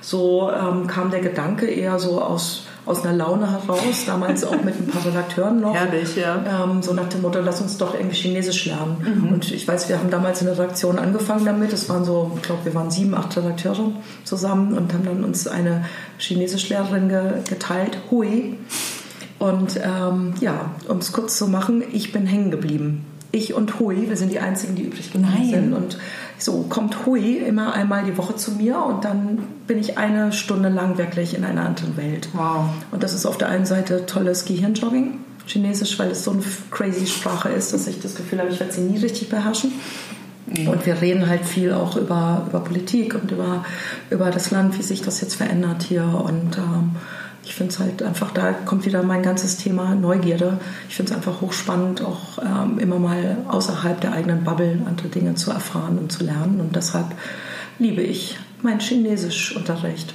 so 0.00 0.50
ähm, 0.50 0.86
kam 0.86 1.10
der 1.10 1.20
Gedanke 1.20 1.66
eher 1.66 1.98
so 1.98 2.20
aus, 2.20 2.66
aus 2.84 3.04
einer 3.04 3.16
Laune 3.16 3.50
heraus, 3.50 4.04
damals 4.06 4.44
auch 4.44 4.62
mit 4.62 4.78
ein 4.78 4.86
paar 4.86 5.04
Redakteuren 5.06 5.60
noch. 5.60 5.74
Herrlich, 5.74 6.16
ja. 6.16 6.64
Ähm, 6.64 6.82
so 6.82 6.92
nach 6.92 7.08
dem 7.08 7.22
Motto, 7.22 7.40
lass 7.40 7.60
uns 7.60 7.78
doch 7.78 7.94
irgendwie 7.94 8.16
Chinesisch 8.16 8.66
lernen. 8.66 9.30
Und 9.32 9.50
ich 9.52 9.66
weiß, 9.66 9.88
wir 9.88 9.98
haben 9.98 10.10
damals 10.10 10.40
in 10.40 10.48
der 10.48 10.58
Redaktion 10.58 10.98
angefangen 10.98 11.44
damit. 11.44 11.72
Es 11.72 11.88
waren 11.88 12.04
so, 12.04 12.32
ich 12.36 12.42
glaube, 12.42 12.64
wir 12.64 12.74
waren 12.74 12.90
sieben, 12.90 13.14
acht 13.14 13.36
Redakteure 13.36 13.92
zusammen 14.24 14.76
und 14.76 14.92
haben 14.92 15.04
dann 15.04 15.24
uns 15.24 15.46
eine 15.46 15.84
Chinesischlehrerin 16.18 17.08
ge 17.08 17.32
geteilt, 17.48 17.98
Hui. 18.10 18.58
Und 19.38 19.80
ähm, 19.82 20.34
ja, 20.40 20.70
um 20.86 20.98
es 20.98 21.12
kurz 21.12 21.36
zu 21.36 21.48
machen, 21.48 21.82
ich 21.92 22.12
bin 22.12 22.26
hängen 22.26 22.52
geblieben. 22.52 23.04
Ich 23.32 23.54
und 23.54 23.80
Hui, 23.80 24.08
wir 24.08 24.16
sind 24.16 24.30
die 24.30 24.40
Einzigen, 24.40 24.74
die 24.74 24.82
übrig 24.82 25.10
geblieben 25.10 25.34
Nein. 25.34 25.50
sind. 25.50 25.72
Und 25.72 25.98
so 26.38 26.66
kommt 26.68 27.06
Hui 27.06 27.38
immer 27.38 27.72
einmal 27.72 28.04
die 28.04 28.16
Woche 28.18 28.36
zu 28.36 28.52
mir 28.52 28.78
und 28.84 29.04
dann 29.04 29.38
bin 29.66 29.78
ich 29.78 29.96
eine 29.96 30.32
Stunde 30.32 30.68
lang 30.68 30.98
wirklich 30.98 31.34
in 31.34 31.44
einer 31.44 31.64
anderen 31.64 31.96
Welt. 31.96 32.28
Wow. 32.34 32.66
Und 32.90 33.02
das 33.02 33.14
ist 33.14 33.24
auf 33.24 33.38
der 33.38 33.48
einen 33.48 33.64
Seite 33.64 34.04
tolles 34.06 34.44
Gehirnjogging, 34.44 35.18
Chinesisch, 35.46 35.98
weil 35.98 36.10
es 36.10 36.24
so 36.24 36.32
eine 36.32 36.42
crazy 36.70 37.06
Sprache 37.06 37.48
ist, 37.48 37.72
dass 37.72 37.86
ich 37.86 38.00
das 38.00 38.14
Gefühl 38.14 38.38
habe, 38.38 38.50
ich 38.50 38.60
werde 38.60 38.72
sie 38.72 38.82
nie 38.82 38.98
richtig 38.98 39.28
beherrschen. 39.28 39.72
Und 40.46 40.84
wir 40.84 41.00
reden 41.00 41.28
halt 41.28 41.44
viel 41.46 41.72
auch 41.72 41.96
über, 41.96 42.46
über 42.48 42.60
Politik 42.60 43.14
und 43.14 43.30
über, 43.30 43.64
über 44.10 44.30
das 44.30 44.50
Land, 44.50 44.78
wie 44.78 44.82
sich 44.82 45.00
das 45.00 45.20
jetzt 45.20 45.36
verändert 45.36 45.84
hier. 45.84 46.04
Und 46.04 46.58
ähm, 46.58 46.96
ich 47.44 47.54
finde 47.54 47.72
es 47.72 47.78
halt 47.80 48.02
einfach, 48.02 48.30
da 48.30 48.52
kommt 48.52 48.86
wieder 48.86 49.02
mein 49.02 49.22
ganzes 49.22 49.56
Thema 49.56 49.94
Neugierde. 49.94 50.58
Ich 50.88 50.94
finde 50.96 51.10
es 51.12 51.16
einfach 51.16 51.40
hochspannend, 51.40 52.02
auch 52.02 52.38
ähm, 52.38 52.78
immer 52.78 52.98
mal 52.98 53.38
außerhalb 53.48 54.00
der 54.00 54.12
eigenen 54.12 54.44
Bubble 54.44 54.78
andere 54.86 55.08
Dinge 55.08 55.34
zu 55.34 55.50
erfahren 55.50 55.98
und 55.98 56.12
zu 56.12 56.22
lernen. 56.24 56.60
Und 56.60 56.76
deshalb 56.76 57.06
liebe 57.78 58.00
ich 58.02 58.38
mein 58.62 58.78
Chinesischunterricht. 58.78 60.14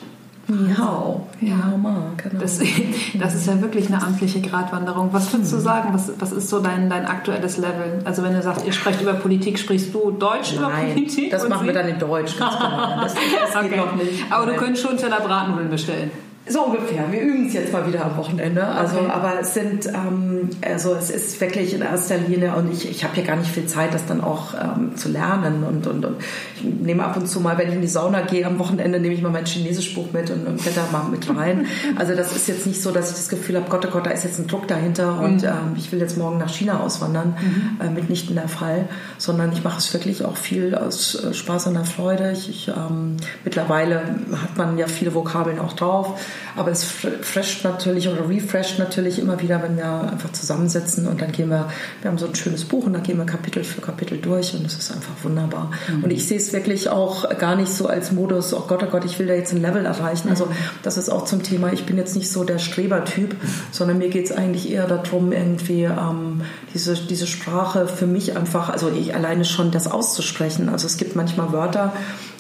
Ni 0.50 0.74
hao. 0.74 1.28
Ja. 1.42 1.58
hao 1.66 1.78
ma, 1.78 2.12
genau. 2.16 2.40
Das, 2.40 2.60
das 3.20 3.36
ist 3.36 3.48
ja 3.48 3.60
wirklich 3.62 3.88
eine 3.88 4.02
amtliche 4.02 4.40
Gratwanderung. 4.40 5.10
Was 5.12 5.34
würdest 5.34 5.52
du 5.52 5.58
sagen? 5.60 5.90
Was, 5.92 6.10
was 6.20 6.32
ist 6.32 6.48
so 6.50 6.60
dein, 6.62 6.90
dein 6.90 7.06
aktuelles 7.06 7.58
Level? 7.58 8.00
Also 8.06 8.24
wenn 8.24 8.34
du 8.34 8.42
sagst, 8.42 8.66
ihr 8.66 8.72
sprecht 8.72 9.02
über 9.02 9.14
Politik, 9.16 9.60
sprichst 9.60 9.94
du 9.94 10.12
Deutsch 10.12 10.54
über 10.54 10.70
Nein, 10.70 10.94
Politik? 10.94 11.32
das 11.32 11.50
machen 11.50 11.66
wir 11.68 11.74
sie? 11.74 11.80
dann 11.80 11.90
in 11.90 12.00
Deutsch. 12.00 12.38
Ganz 12.40 12.56
genau. 12.56 13.02
Das, 13.02 13.14
das 13.54 13.62
geht 13.64 13.74
Okay. 13.74 13.78
noch 13.78 13.96
nicht. 13.96 14.24
Aber 14.30 14.46
du 14.46 14.52
Nein. 14.52 14.60
könntest 14.62 14.88
schon 14.88 14.96
Teller 14.98 15.20
Bratnudeln 15.20 15.70
bestellen. 15.70 16.12
So 16.50 16.66
ungefähr. 16.66 17.12
Wir 17.12 17.22
üben 17.22 17.48
es 17.48 17.54
jetzt 17.54 17.74
mal 17.74 17.86
wieder 17.88 18.06
am 18.06 18.18
Wochenende. 18.18 18.66
Also, 18.66 18.98
Okay. 18.98 19.10
aber 19.12 19.34
es 19.42 19.54
sind, 19.54 19.86
ähm, 19.88 20.50
also 20.62 20.96
es 20.96 21.10
ist 21.10 21.40
wirklich 21.42 21.74
in 21.74 21.82
erster 21.82 22.18
Linie 22.18 22.54
und 22.56 22.72
ich, 22.72 22.90
ich 22.90 23.04
habe 23.04 23.16
hier 23.16 23.24
gar 23.24 23.36
nicht 23.36 23.50
viel 23.52 23.66
Zeit, 23.66 23.94
das 23.94 24.06
dann 24.06 24.22
auch 24.22 24.54
ähm, 24.54 24.96
zu 24.96 25.10
lernen 25.10 25.64
und, 25.64 25.88
und, 25.88 26.06
und 26.06 26.16
ich 26.56 26.64
nehme 26.64 27.04
ab 27.04 27.18
und 27.18 27.28
zu 27.28 27.40
mal, 27.42 27.58
wenn 27.58 27.70
ich 27.70 27.76
in 27.76 27.82
die 27.82 27.88
Sauna 27.88 28.22
gehe 28.22 28.46
am 28.46 28.60
Wochenende, 28.60 29.00
nehme 29.00 29.14
ich 29.14 29.22
mal 29.22 29.32
mein 29.32 29.46
Chinesischbuch 29.46 30.12
mit 30.14 30.30
und, 30.30 30.48
und 30.48 30.62
blätter 30.62 30.86
mal 30.92 31.04
mit 31.10 31.28
rein. 31.30 31.66
Also 31.98 32.16
das 32.16 32.36
ist 32.36 32.48
jetzt 32.48 32.68
nicht 32.68 32.82
so, 32.82 32.92
dass 32.92 33.10
ich 33.12 33.16
das 33.18 33.30
Gefühl 33.30 33.56
habe, 33.56 33.66
Gott, 33.70 33.86
oh 33.86 33.90
Gott, 33.92 34.06
da 34.06 34.12
ist 34.12 34.24
jetzt 34.24 34.40
ein 34.40 34.48
Druck 34.48 34.68
dahinter 34.68 35.20
und 35.22 35.44
ähm, 35.44 35.76
ich 35.78 35.92
will 35.92 36.00
jetzt 36.00 36.18
morgen 36.18 36.38
nach 36.38 36.50
China 36.50 36.80
auswandern. 36.80 37.36
Äh, 37.80 37.90
mitnichten 37.90 38.36
der 38.36 38.48
Fall, 38.48 38.88
sondern 39.18 39.52
ich 39.52 39.64
mache 39.64 39.80
es 39.80 39.94
wirklich 39.94 40.24
auch 40.26 40.38
viel 40.38 40.76
aus 40.76 41.16
äh, 41.16 41.34
Spaß 41.34 41.68
und 41.68 41.74
der 41.74 41.86
Freude. 41.86 42.32
Ich, 42.32 42.50
ich, 42.50 42.68
ähm, 42.68 43.18
mittlerweile 43.44 44.02
hat 44.42 44.58
man 44.58 44.78
ja 44.78 44.88
viele 44.88 45.14
Vokabeln 45.14 45.60
auch 45.60 45.74
drauf, 45.74 46.20
aber 46.56 46.72
es 46.72 46.86
fr- 46.86 47.22
fresht 47.22 47.64
natürlich 47.64 48.10
oder 48.10 48.28
refresht 48.30 48.80
natürlich 48.80 49.20
immer 49.20 49.42
wieder, 49.42 49.62
wenn 49.64 49.78
wir 49.78 49.86
einfach 50.12 50.32
zusammensitzen 50.32 51.08
und 51.08 51.22
dann 51.22 51.32
gehen 51.32 51.50
wir, 51.50 51.70
wir 52.02 52.12
haben 52.12 52.18
so 52.18 52.28
ein 52.28 52.36
schönes 52.36 52.66
Buch 52.66 52.86
und 52.86 52.94
dann 52.94 53.04
gehen 53.04 53.18
wir 53.18 53.26
Kapitel 53.26 53.64
für 53.64 53.82
Kapitel 53.82 54.18
durch 54.18 54.54
und 54.54 54.66
es 54.66 54.78
ist 54.78 54.92
einfach 54.92 55.14
wunderbar. 55.24 55.72
Und 56.02 56.12
ich 56.12 56.28
sehe 56.28 56.38
es 56.38 56.54
wirklich 56.54 56.90
auch 56.90 57.30
gar 57.38 57.56
nicht 57.56 57.72
so 57.72 57.88
als 57.88 58.12
Modus, 58.12 58.54
oh 58.54 58.66
Gott, 58.68 58.84
oh 58.84 58.88
Gott, 58.88 59.06
ich 59.06 59.18
will 59.20 59.28
da 59.28 59.34
jetzt 59.34 59.54
ein 59.54 59.62
Level 59.62 59.86
erreichen. 59.86 60.30
Also 60.30 60.48
das 60.84 60.98
ist 60.98 61.10
auch 61.10 61.26
zum 61.26 61.44
Thema, 61.44 61.72
ich 61.74 61.86
bin 61.86 61.98
jetzt 61.98 62.16
nicht 62.16 62.32
so 62.32 62.44
der 62.44 62.60
Strebertyp, 62.60 63.36
sondern 63.72 63.98
mir 63.98 64.10
geht 64.10 64.26
es 64.26 64.32
eigentlich 64.32 64.70
eher 64.72 64.88
darum, 64.88 65.32
irgendwie 65.32 65.84
ähm, 65.84 66.42
diese, 66.74 66.96
diese 66.96 67.28
Sprache 67.28 67.88
für 67.88 68.08
mich 68.08 68.36
einfach, 68.38 68.70
also 68.70 68.90
ich 68.90 69.16
alleine 69.16 69.46
schon 69.46 69.72
das 69.72 69.88
auszusprechen. 69.88 70.70
Also 70.70 70.88
es 70.88 70.98
gibt 70.98 71.16
manchmal 71.16 71.52
Wörter, 71.52 71.94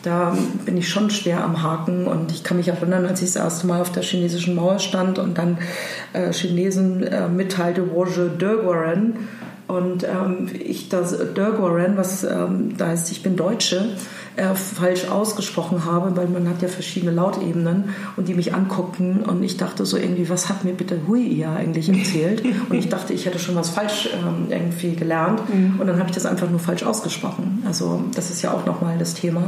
da 0.03 0.35
bin 0.65 0.77
ich 0.77 0.89
schon 0.89 1.09
schwer 1.09 1.43
am 1.43 1.63
Haken 1.63 2.07
und 2.07 2.31
ich 2.31 2.43
kann 2.43 2.57
mich 2.57 2.67
erinnern, 2.67 3.05
als 3.05 3.21
ich 3.21 3.33
das 3.33 3.43
erste 3.43 3.67
Mal 3.67 3.81
auf 3.81 3.91
der 3.91 4.03
chinesischen 4.03 4.55
Mauer 4.55 4.79
stand 4.79 5.19
und 5.19 5.37
dann 5.37 5.57
äh, 6.13 6.31
Chinesen 6.31 7.03
äh, 7.03 7.27
mitteilte, 7.27 7.91
Woje 7.93 8.29
Döguaren 8.29 9.27
und 9.67 10.03
ähm, 10.03 10.49
ich 10.53 10.89
das 10.89 11.17
Döguaren, 11.33 11.97
was 11.97 12.23
ähm, 12.23 12.77
da 12.77 12.87
heißt, 12.87 13.11
ich 13.11 13.23
bin 13.23 13.35
Deutsche, 13.35 13.89
äh, 14.37 14.55
falsch 14.55 15.09
ausgesprochen 15.09 15.85
habe, 15.85 16.15
weil 16.15 16.27
man 16.27 16.47
hat 16.47 16.61
ja 16.61 16.67
verschiedene 16.67 17.11
Lautebenen 17.11 17.95
und 18.15 18.27
die 18.27 18.33
mich 18.33 18.53
anguckten 18.53 19.23
und 19.23 19.43
ich 19.43 19.57
dachte 19.57 19.85
so 19.85 19.97
irgendwie, 19.97 20.29
was 20.29 20.47
hat 20.49 20.63
mir 20.63 20.73
bitte 20.73 21.01
Hui 21.07 21.27
ja 21.33 21.53
eigentlich 21.53 21.89
erzählt? 21.89 22.43
und 22.69 22.75
ich 22.75 22.87
dachte, 22.87 23.13
ich 23.13 23.25
hätte 23.25 23.39
schon 23.39 23.55
was 23.55 23.69
falsch 23.69 24.09
ähm, 24.13 24.47
irgendwie 24.49 24.95
gelernt 24.95 25.41
und 25.79 25.85
dann 25.85 25.97
habe 25.99 26.09
ich 26.09 26.15
das 26.15 26.25
einfach 26.25 26.49
nur 26.49 26.59
falsch 26.59 26.83
ausgesprochen. 26.83 27.63
Also 27.65 28.03
das 28.13 28.29
ist 28.29 28.41
ja 28.41 28.53
auch 28.53 28.65
nochmal 28.65 28.97
das 28.97 29.13
Thema. 29.13 29.43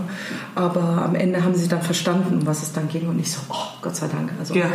Aber 0.55 0.81
am 0.81 1.15
Ende 1.15 1.43
haben 1.43 1.55
sie 1.55 1.67
dann 1.67 1.81
verstanden, 1.81 2.39
um 2.39 2.47
was 2.47 2.63
es 2.63 2.73
dann 2.73 2.89
ging 2.89 3.07
und 3.07 3.19
ich 3.19 3.31
so, 3.31 3.39
oh 3.49 3.55
Gott 3.81 3.95
sei 3.95 4.07
Dank. 4.07 4.31
Also, 4.39 4.55
Ja. 4.55 4.65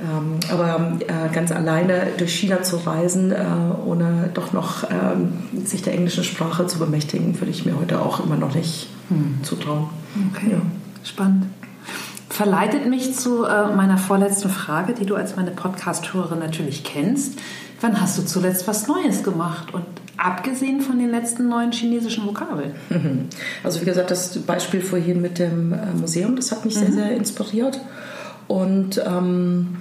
Ähm, 0.00 0.38
aber 0.50 0.98
äh, 1.00 1.34
ganz 1.34 1.50
alleine 1.50 2.08
durch 2.18 2.32
China 2.34 2.62
zu 2.62 2.76
reisen, 2.76 3.32
äh, 3.32 3.44
ohne 3.84 4.30
doch 4.34 4.52
noch 4.52 4.84
ähm, 4.90 5.32
sich 5.64 5.82
der 5.82 5.94
englischen 5.94 6.24
Sprache 6.24 6.66
zu 6.66 6.78
bemächtigen, 6.78 7.38
würde 7.40 7.50
ich 7.50 7.64
mir 7.66 7.78
heute 7.78 8.00
auch 8.00 8.24
immer 8.24 8.36
noch 8.36 8.54
nicht 8.54 8.88
zutrauen. 9.42 9.86
Okay, 10.34 10.50
Ja. 10.52 10.58
spannend. 11.02 11.46
Verleitet 12.28 12.86
mich 12.86 13.14
zu 13.14 13.44
äh, 13.44 13.74
meiner 13.74 13.96
vorletzten 13.98 14.50
Frage, 14.50 14.92
die 14.92 15.06
du 15.06 15.16
als 15.16 15.34
meine 15.36 15.50
Podcast-Hörerin 15.50 16.38
natürlich 16.38 16.84
kennst. 16.84 17.38
Wann 17.80 18.00
hast 18.00 18.18
du 18.18 18.22
zuletzt 18.22 18.68
was 18.68 18.86
Neues 18.86 19.22
gemacht? 19.24 19.72
Und 19.72 19.84
abgesehen 20.18 20.80
von 20.82 20.98
den 20.98 21.10
letzten 21.10 21.48
neuen 21.48 21.72
chinesischen 21.72 22.26
Vokabeln. 22.26 22.72
Mhm. 22.90 23.28
Also 23.64 23.80
wie 23.80 23.86
gesagt, 23.86 24.10
das 24.10 24.36
Beispiel 24.40 24.82
vorhin 24.82 25.20
mit 25.22 25.38
dem 25.38 25.72
äh, 25.72 25.76
Museum, 25.98 26.36
das 26.36 26.52
hat 26.52 26.64
mich 26.64 26.74
sehr, 26.74 26.92
sehr 26.92 27.12
inspiriert. 27.16 27.80
Und 28.46 29.02
ähm, 29.06 29.76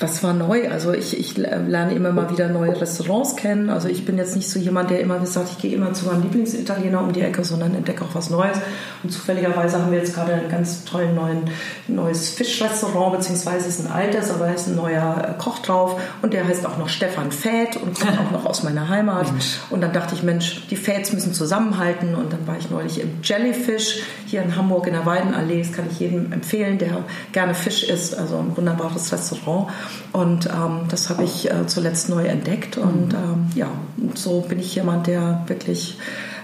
was 0.00 0.22
war 0.22 0.34
neu? 0.34 0.68
Also 0.70 0.92
ich, 0.92 1.18
ich 1.18 1.36
lerne 1.36 1.94
immer 1.94 2.12
mal 2.12 2.30
wieder 2.30 2.48
neue 2.48 2.80
Restaurants 2.80 3.36
kennen. 3.36 3.70
Also 3.70 3.88
ich 3.88 4.04
bin 4.04 4.18
jetzt 4.18 4.34
nicht 4.36 4.48
so 4.48 4.58
jemand, 4.58 4.90
der 4.90 5.00
immer 5.00 5.24
sagt, 5.26 5.50
ich 5.50 5.58
gehe 5.58 5.74
immer 5.74 5.92
zu 5.92 6.06
meinem 6.06 6.22
Lieblingsitaliener 6.22 7.00
um 7.00 7.12
die 7.12 7.20
Ecke, 7.20 7.44
sondern 7.44 7.74
entdecke 7.74 8.04
auch 8.04 8.14
was 8.14 8.30
Neues. 8.30 8.58
Und 9.02 9.10
zufälligerweise 9.10 9.80
haben 9.80 9.92
wir 9.92 9.98
jetzt 9.98 10.14
gerade 10.14 10.34
ein 10.34 10.48
ganz 10.48 10.84
tolles 10.84 11.14
neuen, 11.14 11.50
neues 11.88 12.30
Fischrestaurant, 12.30 13.16
beziehungsweise 13.16 13.68
ist 13.68 13.80
ein 13.80 13.92
altes, 13.92 14.30
aber 14.30 14.46
da 14.46 14.52
ist 14.52 14.66
ein 14.66 14.76
neuer 14.76 15.36
äh, 15.36 15.42
Koch 15.42 15.58
drauf 15.60 16.00
und 16.22 16.32
der 16.32 16.46
heißt 16.46 16.66
auch 16.66 16.78
noch 16.78 16.88
Stefan 16.88 17.30
Fäth 17.30 17.76
und 17.76 17.98
kommt 17.98 18.18
auch 18.18 18.30
noch 18.30 18.46
aus 18.46 18.62
meiner 18.62 18.88
Heimat. 18.88 19.26
Und 19.70 19.80
dann 19.80 19.92
dachte 19.92 20.14
ich, 20.14 20.22
Mensch, 20.22 20.66
die 20.70 20.76
Fäths 20.76 21.12
müssen 21.12 21.34
zusammenhalten 21.34 22.14
und 22.14 22.32
dann 22.32 22.46
war 22.46 22.56
ich 22.58 22.70
neulich 22.70 23.00
im 23.00 23.18
Jellyfish 23.22 24.02
hier 24.26 24.42
in 24.42 24.56
Hamburg 24.56 24.86
in 24.86 24.94
der 24.94 25.06
Weidenallee. 25.06 25.60
Das 25.62 25.72
kann 25.72 25.86
ich 25.90 26.00
jedem 26.00 26.32
empfehlen, 26.32 26.78
der 26.78 27.04
gerne 27.32 27.54
Fisch 27.54 27.84
isst. 27.84 28.16
Also 28.16 28.38
ein 28.38 28.56
wunderbares 28.56 29.12
Restaurant. 29.12 29.68
Und 30.12 30.46
ähm, 30.46 30.88
das 30.88 31.10
habe 31.10 31.24
ich 31.24 31.50
äh, 31.50 31.66
zuletzt 31.66 32.08
neu 32.08 32.24
entdeckt. 32.26 32.76
Und 32.76 33.08
mhm. 33.08 33.14
ähm, 33.14 33.46
ja, 33.54 33.68
so 34.14 34.40
bin 34.40 34.58
ich 34.58 34.74
jemand, 34.74 35.06
der 35.06 35.42
wirklich 35.46 35.98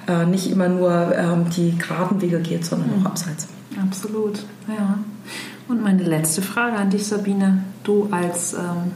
äh, 0.09 0.27
nicht 0.27 0.51
immer 0.51 0.69
nur 0.69 1.15
ähm, 1.17 1.51
die 1.51 1.77
geraden 1.77 2.21
Wege 2.21 2.41
geht, 2.41 2.65
sondern 2.65 2.91
mhm. 2.91 3.07
auch 3.07 3.11
abseits. 3.11 3.49
Absolut, 3.81 4.41
ja. 4.69 4.99
Und 5.69 5.83
meine 5.83 6.03
letzte 6.03 6.43
Frage 6.43 6.77
an 6.77 6.91
dich, 6.91 7.07
Sabine. 7.07 7.65
Du 7.85 8.09
als 8.11 8.55
ähm, 8.55 8.93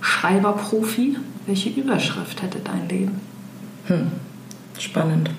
Schreiberprofi, 0.00 1.18
welche 1.46 1.70
Überschrift 1.70 2.42
hätte 2.42 2.58
dein 2.60 2.88
Leben? 2.88 3.20
Hm. 3.86 4.12
Spannend. 4.78 5.30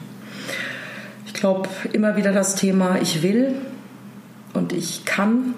Ich 1.26 1.34
glaube, 1.34 1.70
immer 1.94 2.16
wieder 2.16 2.34
das 2.34 2.56
Thema, 2.56 3.02
ich 3.02 3.24
will 3.24 3.56
und 4.54 4.74
ich 4.74 5.06
kann 5.06 5.56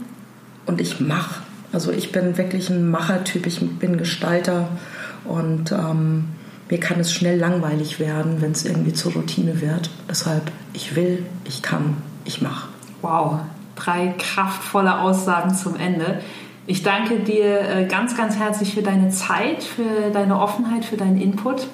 und 0.65 0.79
ich 0.79 0.99
mache. 0.99 1.41
Also 1.73 1.91
ich 1.91 2.11
bin 2.11 2.37
wirklich 2.37 2.69
ein 2.69 2.89
Machertyp, 2.89 3.45
ich 3.45 3.59
bin 3.79 3.97
Gestalter 3.97 4.67
und 5.23 5.71
ähm, 5.71 6.25
mir 6.69 6.79
kann 6.79 6.99
es 6.99 7.13
schnell 7.13 7.37
langweilig 7.37 7.99
werden, 7.99 8.41
wenn 8.41 8.51
es 8.51 8.65
irgendwie 8.65 8.93
zur 8.93 9.13
Routine 9.13 9.61
wird. 9.61 9.89
Deshalb, 10.09 10.51
ich 10.73 10.95
will, 10.95 11.25
ich 11.45 11.61
kann, 11.61 11.97
ich 12.25 12.41
mache. 12.41 12.69
Wow, 13.01 13.39
drei 13.75 14.13
kraftvolle 14.17 14.99
Aussagen 14.99 15.53
zum 15.53 15.75
Ende. 15.75 16.19
Ich 16.67 16.83
danke 16.83 17.19
dir 17.19 17.61
äh, 17.61 17.85
ganz, 17.85 18.15
ganz 18.15 18.37
herzlich 18.37 18.73
für 18.73 18.83
deine 18.83 19.09
Zeit, 19.09 19.63
für 19.63 20.11
deine 20.13 20.39
Offenheit, 20.39 20.85
für 20.85 20.97
deinen 20.97 21.19
Input. 21.19 21.67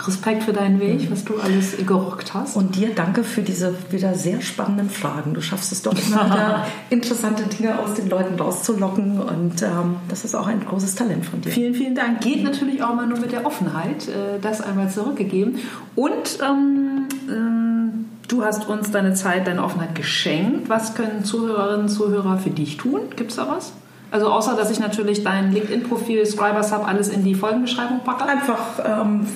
Respekt 0.00 0.42
für 0.42 0.52
deinen 0.52 0.80
Weg, 0.80 1.10
was 1.10 1.24
du 1.24 1.36
alles 1.38 1.76
gerockt 1.86 2.34
hast. 2.34 2.56
Und 2.56 2.74
dir 2.74 2.94
danke 2.94 3.22
für 3.22 3.42
diese 3.42 3.74
wieder 3.90 4.14
sehr 4.14 4.40
spannenden 4.40 4.90
Fragen. 4.90 5.34
Du 5.34 5.40
schaffst 5.40 5.72
es 5.72 5.82
doch 5.82 5.92
immer 5.92 6.26
wieder, 6.26 6.66
interessante 6.90 7.44
Dinge 7.44 7.78
aus 7.78 7.94
den 7.94 8.08
Leuten 8.08 8.34
rauszulocken. 8.34 9.20
Und 9.20 9.62
ähm, 9.62 9.96
das 10.08 10.24
ist 10.24 10.34
auch 10.34 10.46
ein 10.46 10.64
großes 10.64 10.96
Talent 10.96 11.26
von 11.26 11.40
dir. 11.40 11.50
Vielen, 11.50 11.74
vielen 11.74 11.94
Dank. 11.94 12.20
Geht 12.20 12.42
natürlich 12.42 12.82
auch 12.82 12.94
mal 12.94 13.06
nur 13.06 13.18
mit 13.18 13.32
der 13.32 13.46
Offenheit, 13.46 14.08
äh, 14.08 14.40
das 14.40 14.60
einmal 14.60 14.90
zurückgegeben. 14.90 15.58
Und 15.94 16.38
ähm, 16.42 17.08
ähm, 17.28 18.04
du 18.26 18.44
hast 18.44 18.68
uns 18.68 18.90
deine 18.90 19.14
Zeit, 19.14 19.46
deine 19.46 19.62
Offenheit 19.62 19.94
geschenkt. 19.94 20.68
Was 20.68 20.94
können 20.94 21.24
Zuhörerinnen 21.24 21.82
und 21.82 21.88
Zuhörer 21.88 22.38
für 22.38 22.50
dich 22.50 22.76
tun? 22.78 23.00
Gibt 23.16 23.30
es 23.30 23.36
da 23.36 23.48
was? 23.48 23.72
Also 24.14 24.28
außer, 24.28 24.54
dass 24.54 24.70
ich 24.70 24.78
natürlich 24.78 25.24
dein 25.24 25.50
LinkedIn-Profil, 25.50 26.24
Scribershub, 26.24 26.86
alles 26.86 27.08
in 27.08 27.24
die 27.24 27.34
Folgenbeschreibung 27.34 28.04
packe? 28.04 28.24
Einfach 28.24 28.78
ähm, 28.86 29.26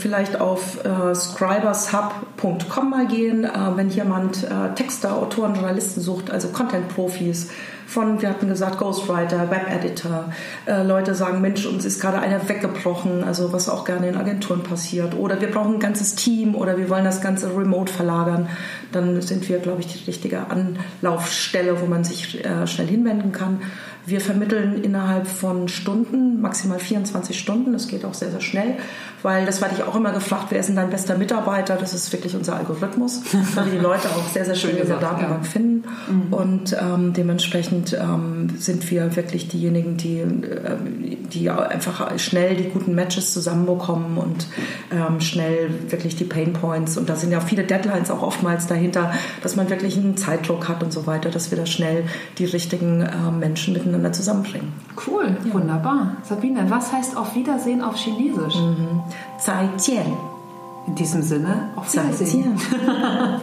vielleicht 0.00 0.40
auf 0.40 0.82
äh, 0.86 1.14
scribershub.com 1.14 2.88
mal 2.88 3.06
gehen, 3.06 3.44
äh, 3.44 3.50
wenn 3.76 3.90
jemand 3.90 4.44
äh, 4.44 4.74
Texter, 4.74 5.16
Autoren, 5.16 5.54
Journalisten 5.54 6.00
sucht, 6.00 6.30
also 6.30 6.48
Content-Profis 6.48 7.50
von, 7.92 8.22
wir 8.22 8.30
hatten 8.30 8.48
gesagt, 8.48 8.78
Ghostwriter, 8.78 9.50
Web-Editor. 9.50 10.32
Äh, 10.66 10.82
Leute 10.82 11.14
sagen, 11.14 11.42
Mensch, 11.42 11.66
uns 11.66 11.84
ist 11.84 12.00
gerade 12.00 12.20
einer 12.20 12.48
weggebrochen, 12.48 13.22
also 13.22 13.52
was 13.52 13.68
auch 13.68 13.84
gerne 13.84 14.08
in 14.08 14.16
Agenturen 14.16 14.62
passiert. 14.62 15.14
Oder 15.14 15.40
wir 15.40 15.50
brauchen 15.50 15.74
ein 15.74 15.80
ganzes 15.80 16.14
Team 16.14 16.54
oder 16.54 16.78
wir 16.78 16.88
wollen 16.88 17.04
das 17.04 17.20
Ganze 17.20 17.54
remote 17.54 17.92
verlagern. 17.92 18.48
Dann 18.92 19.20
sind 19.20 19.46
wir, 19.48 19.58
glaube 19.58 19.82
ich, 19.82 19.88
die 19.88 20.04
richtige 20.06 20.46
Anlaufstelle, 20.48 21.80
wo 21.82 21.86
man 21.86 22.02
sich 22.02 22.42
äh, 22.44 22.66
schnell 22.66 22.86
hinwenden 22.86 23.32
kann. 23.32 23.60
Wir 24.04 24.20
vermitteln 24.20 24.82
innerhalb 24.82 25.28
von 25.28 25.68
Stunden, 25.68 26.40
maximal 26.40 26.80
24 26.80 27.38
Stunden. 27.38 27.72
Das 27.72 27.86
geht 27.86 28.04
auch 28.04 28.14
sehr, 28.14 28.32
sehr 28.32 28.40
schnell, 28.40 28.74
weil 29.22 29.46
das 29.46 29.60
werde 29.60 29.76
ich 29.76 29.84
auch 29.84 29.94
immer 29.94 30.10
gefragt, 30.12 30.46
wer 30.50 30.58
ist 30.58 30.66
denn 30.66 30.76
dein 30.76 30.90
bester 30.90 31.16
Mitarbeiter? 31.16 31.76
Das 31.76 31.94
ist 31.94 32.12
wirklich 32.12 32.34
unser 32.34 32.56
Algorithmus, 32.56 33.22
weil 33.54 33.66
wir 33.66 33.72
die 33.72 33.78
Leute 33.78 34.08
auch 34.08 34.26
sehr, 34.28 34.44
sehr 34.44 34.56
schön 34.56 34.76
in 34.76 34.88
der 34.88 34.98
Datenbank 34.98 35.44
ja. 35.44 35.50
finden. 35.50 35.84
Mhm. 36.10 36.32
Und 36.32 36.76
ähm, 36.80 37.12
dementsprechend 37.12 37.92
ähm, 37.92 38.48
sind 38.58 38.90
wir 38.90 39.14
wirklich 39.14 39.46
diejenigen, 39.46 39.96
die, 39.96 40.18
äh, 40.18 40.76
die 41.32 41.48
einfach 41.48 42.18
schnell 42.18 42.56
die 42.56 42.70
guten 42.70 42.96
Matches 42.96 43.32
zusammenbekommen 43.32 44.18
und 44.18 44.48
ähm, 44.90 45.20
schnell 45.20 45.70
wirklich 45.90 46.16
die 46.16 46.24
Pain 46.24 46.54
Points. 46.54 46.98
Und 46.98 47.08
da 47.08 47.14
sind 47.14 47.30
ja 47.30 47.40
viele 47.40 47.62
Deadlines 47.62 48.10
auch 48.10 48.22
oftmals 48.22 48.66
dahinter, 48.66 49.12
dass 49.44 49.54
man 49.54 49.70
wirklich 49.70 49.96
einen 49.96 50.16
Zeitdruck 50.16 50.68
hat 50.68 50.82
und 50.82 50.92
so 50.92 51.06
weiter, 51.06 51.30
dass 51.30 51.52
wir 51.52 51.58
da 51.58 51.66
schnell 51.66 52.02
die 52.38 52.46
richtigen 52.46 53.02
äh, 53.02 53.30
Menschen 53.30 53.74
miteinander 53.74 53.91
miteinander 53.92 54.12
zusammenbringen. 54.12 54.72
Cool, 55.06 55.36
ja. 55.44 55.54
wunderbar. 55.54 56.16
Sabine, 56.22 56.70
was 56.70 56.92
heißt 56.92 57.16
auf 57.16 57.34
Wiedersehen 57.34 57.82
auf 57.82 57.96
Chinesisch? 57.96 58.56
Mhm. 58.56 59.02
Zaijian. 59.38 60.16
In 60.86 60.94
diesem 60.94 61.22
Sinne, 61.22 61.70
auf 61.76 61.92
Wiedersehen. 61.92 62.58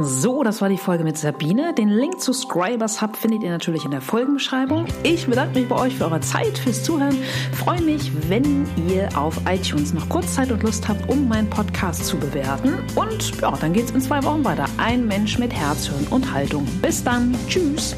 So, 0.00 0.44
das 0.44 0.60
war 0.60 0.68
die 0.68 0.78
Folge 0.78 1.02
mit 1.02 1.18
Sabine. 1.18 1.74
Den 1.74 1.88
Link 1.88 2.20
zu 2.20 2.32
Scribers 2.32 3.02
Hub 3.02 3.16
findet 3.16 3.42
ihr 3.42 3.50
natürlich 3.50 3.84
in 3.84 3.90
der 3.90 4.00
Folgenbeschreibung. 4.00 4.86
Ich 5.02 5.26
bedanke 5.26 5.58
mich 5.58 5.68
bei 5.68 5.74
euch 5.74 5.96
für 5.96 6.04
eure 6.04 6.20
Zeit, 6.20 6.56
fürs 6.56 6.84
Zuhören. 6.84 7.18
Freue 7.52 7.80
mich, 7.82 8.12
wenn 8.28 8.64
ihr 8.88 9.08
auf 9.18 9.40
iTunes 9.48 9.92
noch 9.92 10.08
kurz 10.08 10.34
Zeit 10.34 10.52
und 10.52 10.62
Lust 10.62 10.86
habt, 10.86 11.08
um 11.08 11.26
meinen 11.26 11.50
Podcast 11.50 12.06
zu 12.06 12.16
bewerten. 12.16 12.74
Und 12.94 13.40
ja, 13.40 13.50
dann 13.60 13.72
geht's 13.72 13.90
in 13.90 14.00
zwei 14.00 14.22
Wochen 14.22 14.44
weiter. 14.44 14.66
Ein 14.76 15.04
Mensch 15.08 15.36
mit 15.36 15.52
Herz, 15.52 15.88
Hirn 15.88 16.06
und 16.10 16.32
Haltung. 16.32 16.64
Bis 16.80 17.02
dann. 17.02 17.34
Tschüss. 17.48 17.96